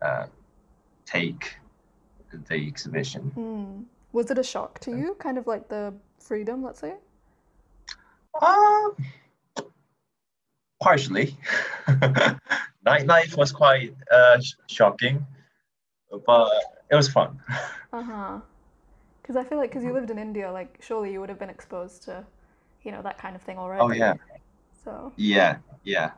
uh, 0.00 0.26
take 1.04 1.56
the 2.32 2.54
exhibition. 2.54 3.32
Mm. 3.36 3.84
Was 4.12 4.30
it 4.30 4.38
a 4.38 4.44
shock 4.44 4.78
to 4.80 4.96
you, 4.96 5.16
kind 5.18 5.36
of 5.36 5.48
like 5.48 5.68
the 5.68 5.92
freedom, 6.20 6.62
let's 6.62 6.80
say? 6.80 6.94
Uh, 8.40 8.90
partially. 10.80 11.36
Nightlife 12.86 13.36
was 13.36 13.52
quite 13.52 13.94
uh, 14.10 14.38
shocking, 14.68 15.24
but 16.26 16.50
it 16.90 16.94
was 16.94 17.08
fun. 17.08 17.40
uh 17.92 18.02
huh. 18.02 18.40
Because 19.22 19.36
I 19.36 19.44
feel 19.44 19.56
like 19.56 19.70
because 19.70 19.84
you 19.84 19.92
lived 19.92 20.10
in 20.10 20.18
India, 20.18 20.52
like 20.52 20.78
surely 20.80 21.10
you 21.12 21.20
would 21.20 21.30
have 21.30 21.38
been 21.38 21.48
exposed 21.48 22.02
to, 22.04 22.24
you 22.82 22.92
know, 22.92 23.00
that 23.00 23.16
kind 23.16 23.34
of 23.34 23.40
thing 23.40 23.56
already. 23.56 23.82
Oh 23.82 23.90
yeah, 23.90 24.14
so 24.84 25.12
yeah, 25.16 25.56
yeah, 25.82 26.10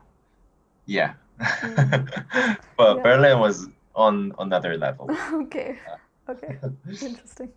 yeah. 0.85 1.13
Mm. 1.39 2.57
but 2.77 2.97
yeah. 2.97 3.03
Berlin 3.03 3.39
was 3.39 3.69
on 3.95 4.33
another 4.39 4.75
level. 4.77 5.09
okay. 5.33 5.79
Okay. 6.27 6.57
Interesting. 7.01 7.53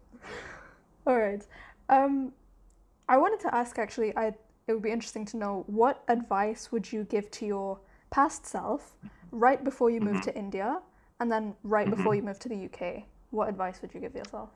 All 1.05 1.19
right. 1.19 1.45
Um, 1.89 2.33
I 3.09 3.17
wanted 3.17 3.41
to 3.41 3.53
ask 3.53 3.77
actually. 3.81 4.17
I 4.17 4.35
it 4.71 4.75
would 4.75 4.83
be 4.83 4.91
interesting 4.91 5.25
to 5.27 5.37
know 5.37 5.65
what 5.67 6.03
advice 6.09 6.71
would 6.71 6.91
you 6.93 7.05
give 7.05 7.31
to 7.33 7.45
your 7.45 7.81
past 8.11 8.47
self 8.47 8.97
right 9.33 9.63
before 9.65 9.91
you 9.91 10.01
moved 10.01 10.21
mm-hmm. 10.21 10.31
to 10.31 10.39
India 10.39 10.79
and 11.19 11.31
then 11.31 11.55
right 11.65 11.87
mm-hmm. 11.87 11.97
before 11.97 12.15
you 12.15 12.23
moved 12.23 12.41
to 12.43 12.49
the 12.49 12.65
UK. 12.67 13.03
What 13.31 13.49
advice 13.49 13.83
would 13.83 13.93
you 13.93 14.01
give 14.01 14.15
yourself? 14.15 14.51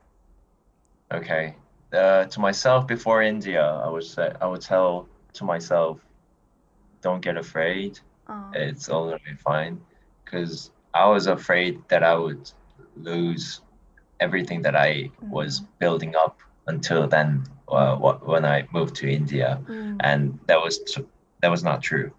Okay. 1.12 1.56
uh, 1.92 2.24
to 2.24 2.40
myself 2.40 2.86
before 2.86 3.22
India, 3.22 3.62
I 3.62 3.88
would 3.88 4.04
say 4.04 4.32
I 4.40 4.46
would 4.46 4.60
tell 4.60 5.08
to 5.34 5.44
myself, 5.44 6.00
don't 7.02 7.20
get 7.20 7.36
afraid. 7.36 8.00
Oh. 8.28 8.50
It's 8.54 8.88
all 8.88 9.04
gonna 9.06 9.18
be 9.24 9.36
fine, 9.36 9.80
because 10.24 10.70
I 10.92 11.06
was 11.08 11.26
afraid 11.26 11.82
that 11.88 12.02
I 12.02 12.14
would 12.14 12.50
lose 12.96 13.60
everything 14.20 14.62
that 14.62 14.74
I 14.74 15.10
was 15.30 15.60
Mhm. 15.60 15.66
building 15.78 16.16
up 16.16 16.38
until 16.66 17.06
then. 17.08 17.44
Uh, 17.66 17.96
when 17.96 18.44
I 18.44 18.68
moved 18.72 18.94
to 18.96 19.08
India, 19.08 19.58
Mm, 19.68 19.96
and 20.00 20.38
that 20.46 20.60
was 20.60 20.78
that 21.40 21.50
was 21.50 21.62
not 21.64 21.82
true. 21.82 22.12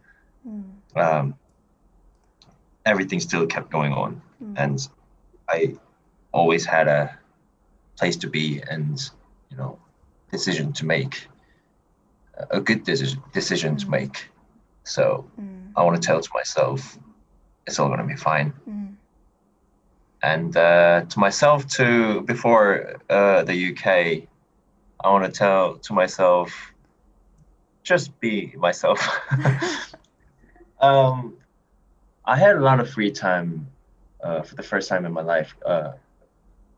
mm, 0.47 0.63
Um, 0.95 1.35
everything 2.85 3.19
still 3.19 3.45
kept 3.45 3.69
going 3.71 3.93
on, 3.93 4.21
mm, 4.43 4.53
and 4.57 4.87
I 5.49 5.75
always 6.31 6.65
had 6.65 6.87
a 6.87 7.17
place 7.99 8.15
to 8.17 8.27
be 8.29 8.61
and 8.69 8.99
you 9.49 9.57
know 9.57 9.77
decision 10.31 10.73
to 10.73 10.85
make, 10.85 11.27
a 12.49 12.59
good 12.59 12.83
decision 12.83 13.21
decision 13.33 13.77
to 13.77 13.85
Mhm. 13.85 13.91
make. 13.91 14.29
So 14.83 15.29
mm, 15.39 15.71
I 15.75 15.83
want 15.83 15.95
to 16.01 16.05
tell 16.07 16.19
to 16.21 16.29
myself, 16.33 16.97
it's 17.67 17.79
all 17.79 17.89
gonna 17.89 18.05
be 18.07 18.15
fine. 18.15 18.53
mm, 18.67 18.95
And 20.23 20.55
uh, 20.57 21.01
to 21.09 21.19
myself 21.19 21.67
too, 21.67 22.21
before 22.21 22.99
uh, 23.09 23.43
the 23.43 23.55
UK, 23.55 24.27
I 25.03 25.11
want 25.11 25.25
to 25.25 25.31
tell 25.31 25.77
to 25.77 25.93
myself, 25.93 26.73
just 27.83 28.17
be 28.19 28.53
myself. 28.57 28.99
um, 30.81 31.37
I 32.25 32.37
had 32.37 32.55
a 32.57 32.61
lot 32.61 32.79
of 32.79 32.89
free 32.89 33.11
time 33.11 33.67
uh, 34.23 34.41
for 34.41 34.55
the 34.55 34.63
first 34.63 34.89
time 34.89 35.05
in 35.05 35.13
my 35.13 35.21
life 35.21 35.55
uh, 35.65 35.93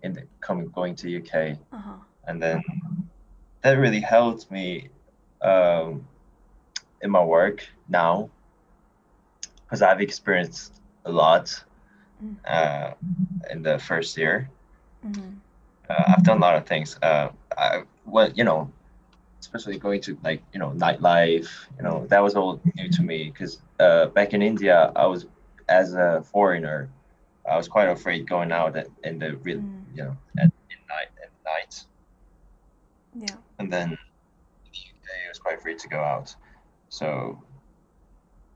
in 0.03 0.13
the 0.13 0.23
coming 0.41 0.67
going 0.69 0.95
to 0.95 1.17
UK, 1.17 1.57
uh-huh. 1.71 1.93
and 2.27 2.41
then 2.41 2.61
that 3.61 3.77
really 3.77 4.01
helped 4.01 4.51
me 4.51 4.89
um, 5.41 6.05
in 7.01 7.09
my 7.09 7.23
work 7.23 7.65
now 7.87 8.29
because 9.63 9.81
I've 9.81 10.01
experienced 10.01 10.81
a 11.05 11.11
lot 11.11 11.63
Mm. 12.23 12.35
uh, 12.47 12.93
in 13.51 13.61
the 13.61 13.77
first 13.77 14.17
year. 14.17 14.49
Mhm. 15.05 15.37
Uh, 15.89 16.03
I've 16.07 16.23
done 16.23 16.37
a 16.37 16.41
lot 16.41 16.55
of 16.55 16.65
things. 16.65 16.97
Uh, 17.01 17.29
I, 17.55 17.83
well, 18.07 18.31
you 18.33 18.43
know, 18.43 18.71
especially 19.39 19.77
going 19.77 20.01
to 20.01 20.17
like 20.23 20.41
you 20.53 20.59
know 20.59 20.71
nightlife. 20.71 21.49
You 21.77 21.83
know, 21.83 22.07
that 22.07 22.23
was 22.23 22.35
all 22.35 22.59
new 22.75 22.89
to 22.89 23.03
me 23.03 23.29
because 23.31 23.61
uh, 23.79 24.07
back 24.07 24.33
in 24.33 24.41
India, 24.41 24.91
I 24.95 25.05
was 25.05 25.25
as 25.69 25.93
a 25.93 26.23
foreigner, 26.31 26.89
I 27.49 27.57
was 27.57 27.67
quite 27.67 27.89
afraid 27.89 28.27
going 28.27 28.51
out 28.51 28.75
at, 28.75 28.87
in 29.03 29.19
the 29.19 29.35
real, 29.37 29.57
Mm. 29.59 29.83
you 29.95 30.03
know, 30.03 30.17
at 30.39 30.45
in 30.45 30.79
night 30.89 31.09
at 31.21 31.31
night. 31.45 31.83
Yeah. 33.15 33.35
And 33.59 33.71
then 33.71 33.91
in 33.91 33.97
the 34.63 34.69
UK, 34.69 35.07
I 35.25 35.29
was 35.29 35.39
quite 35.39 35.61
free 35.61 35.75
to 35.75 35.87
go 35.87 35.99
out. 35.99 36.35
So 36.89 37.41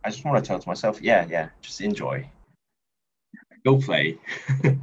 I 0.03 0.09
just 0.09 0.23
want 0.25 0.43
to 0.43 0.47
tell 0.47 0.59
to 0.59 0.67
myself, 0.67 1.01
yeah, 1.01 1.25
yeah, 1.29 1.49
just 1.61 1.81
enjoy. 1.81 2.29
Go 3.63 3.77
play. 3.77 4.17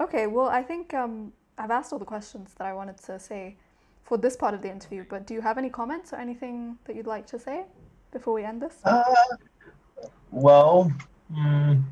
Okay, 0.00 0.26
well, 0.26 0.48
I 0.48 0.62
think 0.62 0.92
um, 0.92 1.32
I've 1.58 1.70
asked 1.70 1.92
all 1.92 1.98
the 1.98 2.04
questions 2.04 2.52
that 2.58 2.66
I 2.66 2.72
wanted 2.72 2.98
to 3.04 3.18
say 3.18 3.56
for 4.02 4.18
this 4.18 4.36
part 4.36 4.54
of 4.54 4.62
the 4.62 4.70
interview, 4.70 5.04
but 5.08 5.26
do 5.26 5.34
you 5.34 5.40
have 5.40 5.56
any 5.56 5.70
comments 5.70 6.12
or 6.12 6.16
anything 6.16 6.78
that 6.84 6.96
you'd 6.96 7.06
like 7.06 7.26
to 7.28 7.38
say 7.38 7.64
before 8.12 8.34
we 8.34 8.44
end 8.44 8.60
this? 8.60 8.76
Uh, 8.84 9.02
well, 10.30 10.92
mm, 11.32 11.82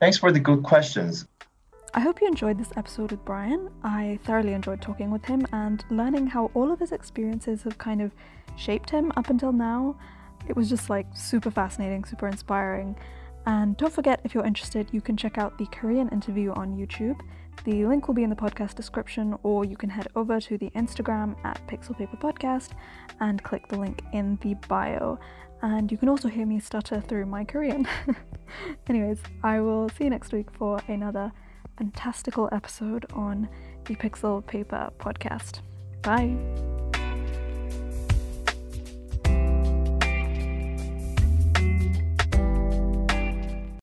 thanks 0.00 0.18
for 0.18 0.32
the 0.32 0.40
good 0.40 0.62
questions. 0.62 1.26
I 1.94 2.00
hope 2.00 2.22
you 2.22 2.26
enjoyed 2.26 2.58
this 2.58 2.72
episode 2.76 3.10
with 3.10 3.22
Brian. 3.24 3.68
I 3.84 4.18
thoroughly 4.24 4.54
enjoyed 4.54 4.80
talking 4.80 5.10
with 5.10 5.26
him 5.26 5.46
and 5.52 5.84
learning 5.90 6.28
how 6.28 6.50
all 6.54 6.72
of 6.72 6.80
his 6.80 6.90
experiences 6.90 7.62
have 7.64 7.76
kind 7.76 8.00
of 8.00 8.12
shaped 8.56 8.88
him 8.88 9.12
up 9.16 9.28
until 9.28 9.52
now. 9.52 9.96
It 10.48 10.56
was 10.56 10.70
just 10.70 10.88
like 10.88 11.06
super 11.14 11.50
fascinating, 11.50 12.04
super 12.04 12.28
inspiring. 12.28 12.96
And 13.44 13.76
don't 13.76 13.92
forget, 13.92 14.20
if 14.24 14.34
you're 14.34 14.46
interested, 14.46 14.88
you 14.92 15.02
can 15.02 15.16
check 15.16 15.36
out 15.36 15.58
the 15.58 15.66
Korean 15.66 16.08
interview 16.08 16.52
on 16.52 16.76
YouTube. 16.76 17.20
The 17.64 17.86
link 17.86 18.08
will 18.08 18.14
be 18.14 18.24
in 18.24 18.30
the 18.30 18.36
podcast 18.36 18.74
description, 18.74 19.36
or 19.42 19.64
you 19.64 19.76
can 19.76 19.88
head 19.88 20.08
over 20.16 20.40
to 20.40 20.58
the 20.58 20.70
Instagram 20.70 21.36
at 21.44 21.64
Pixel 21.68 21.96
Paper 21.96 22.16
Podcast 22.16 22.70
and 23.20 23.42
click 23.42 23.68
the 23.68 23.78
link 23.78 24.02
in 24.12 24.36
the 24.42 24.54
bio. 24.68 25.18
And 25.62 25.92
you 25.92 25.96
can 25.96 26.08
also 26.08 26.28
hear 26.28 26.44
me 26.44 26.58
stutter 26.58 27.00
through 27.00 27.26
my 27.26 27.44
Korean. 27.44 27.86
Anyways, 28.88 29.20
I 29.44 29.60
will 29.60 29.88
see 29.90 30.04
you 30.04 30.10
next 30.10 30.32
week 30.32 30.48
for 30.52 30.80
another 30.88 31.30
fantastical 31.78 32.48
episode 32.50 33.06
on 33.12 33.48
the 33.84 33.94
Pixel 33.94 34.44
Paper 34.44 34.90
podcast. 34.98 35.60
Bye. 36.02 36.91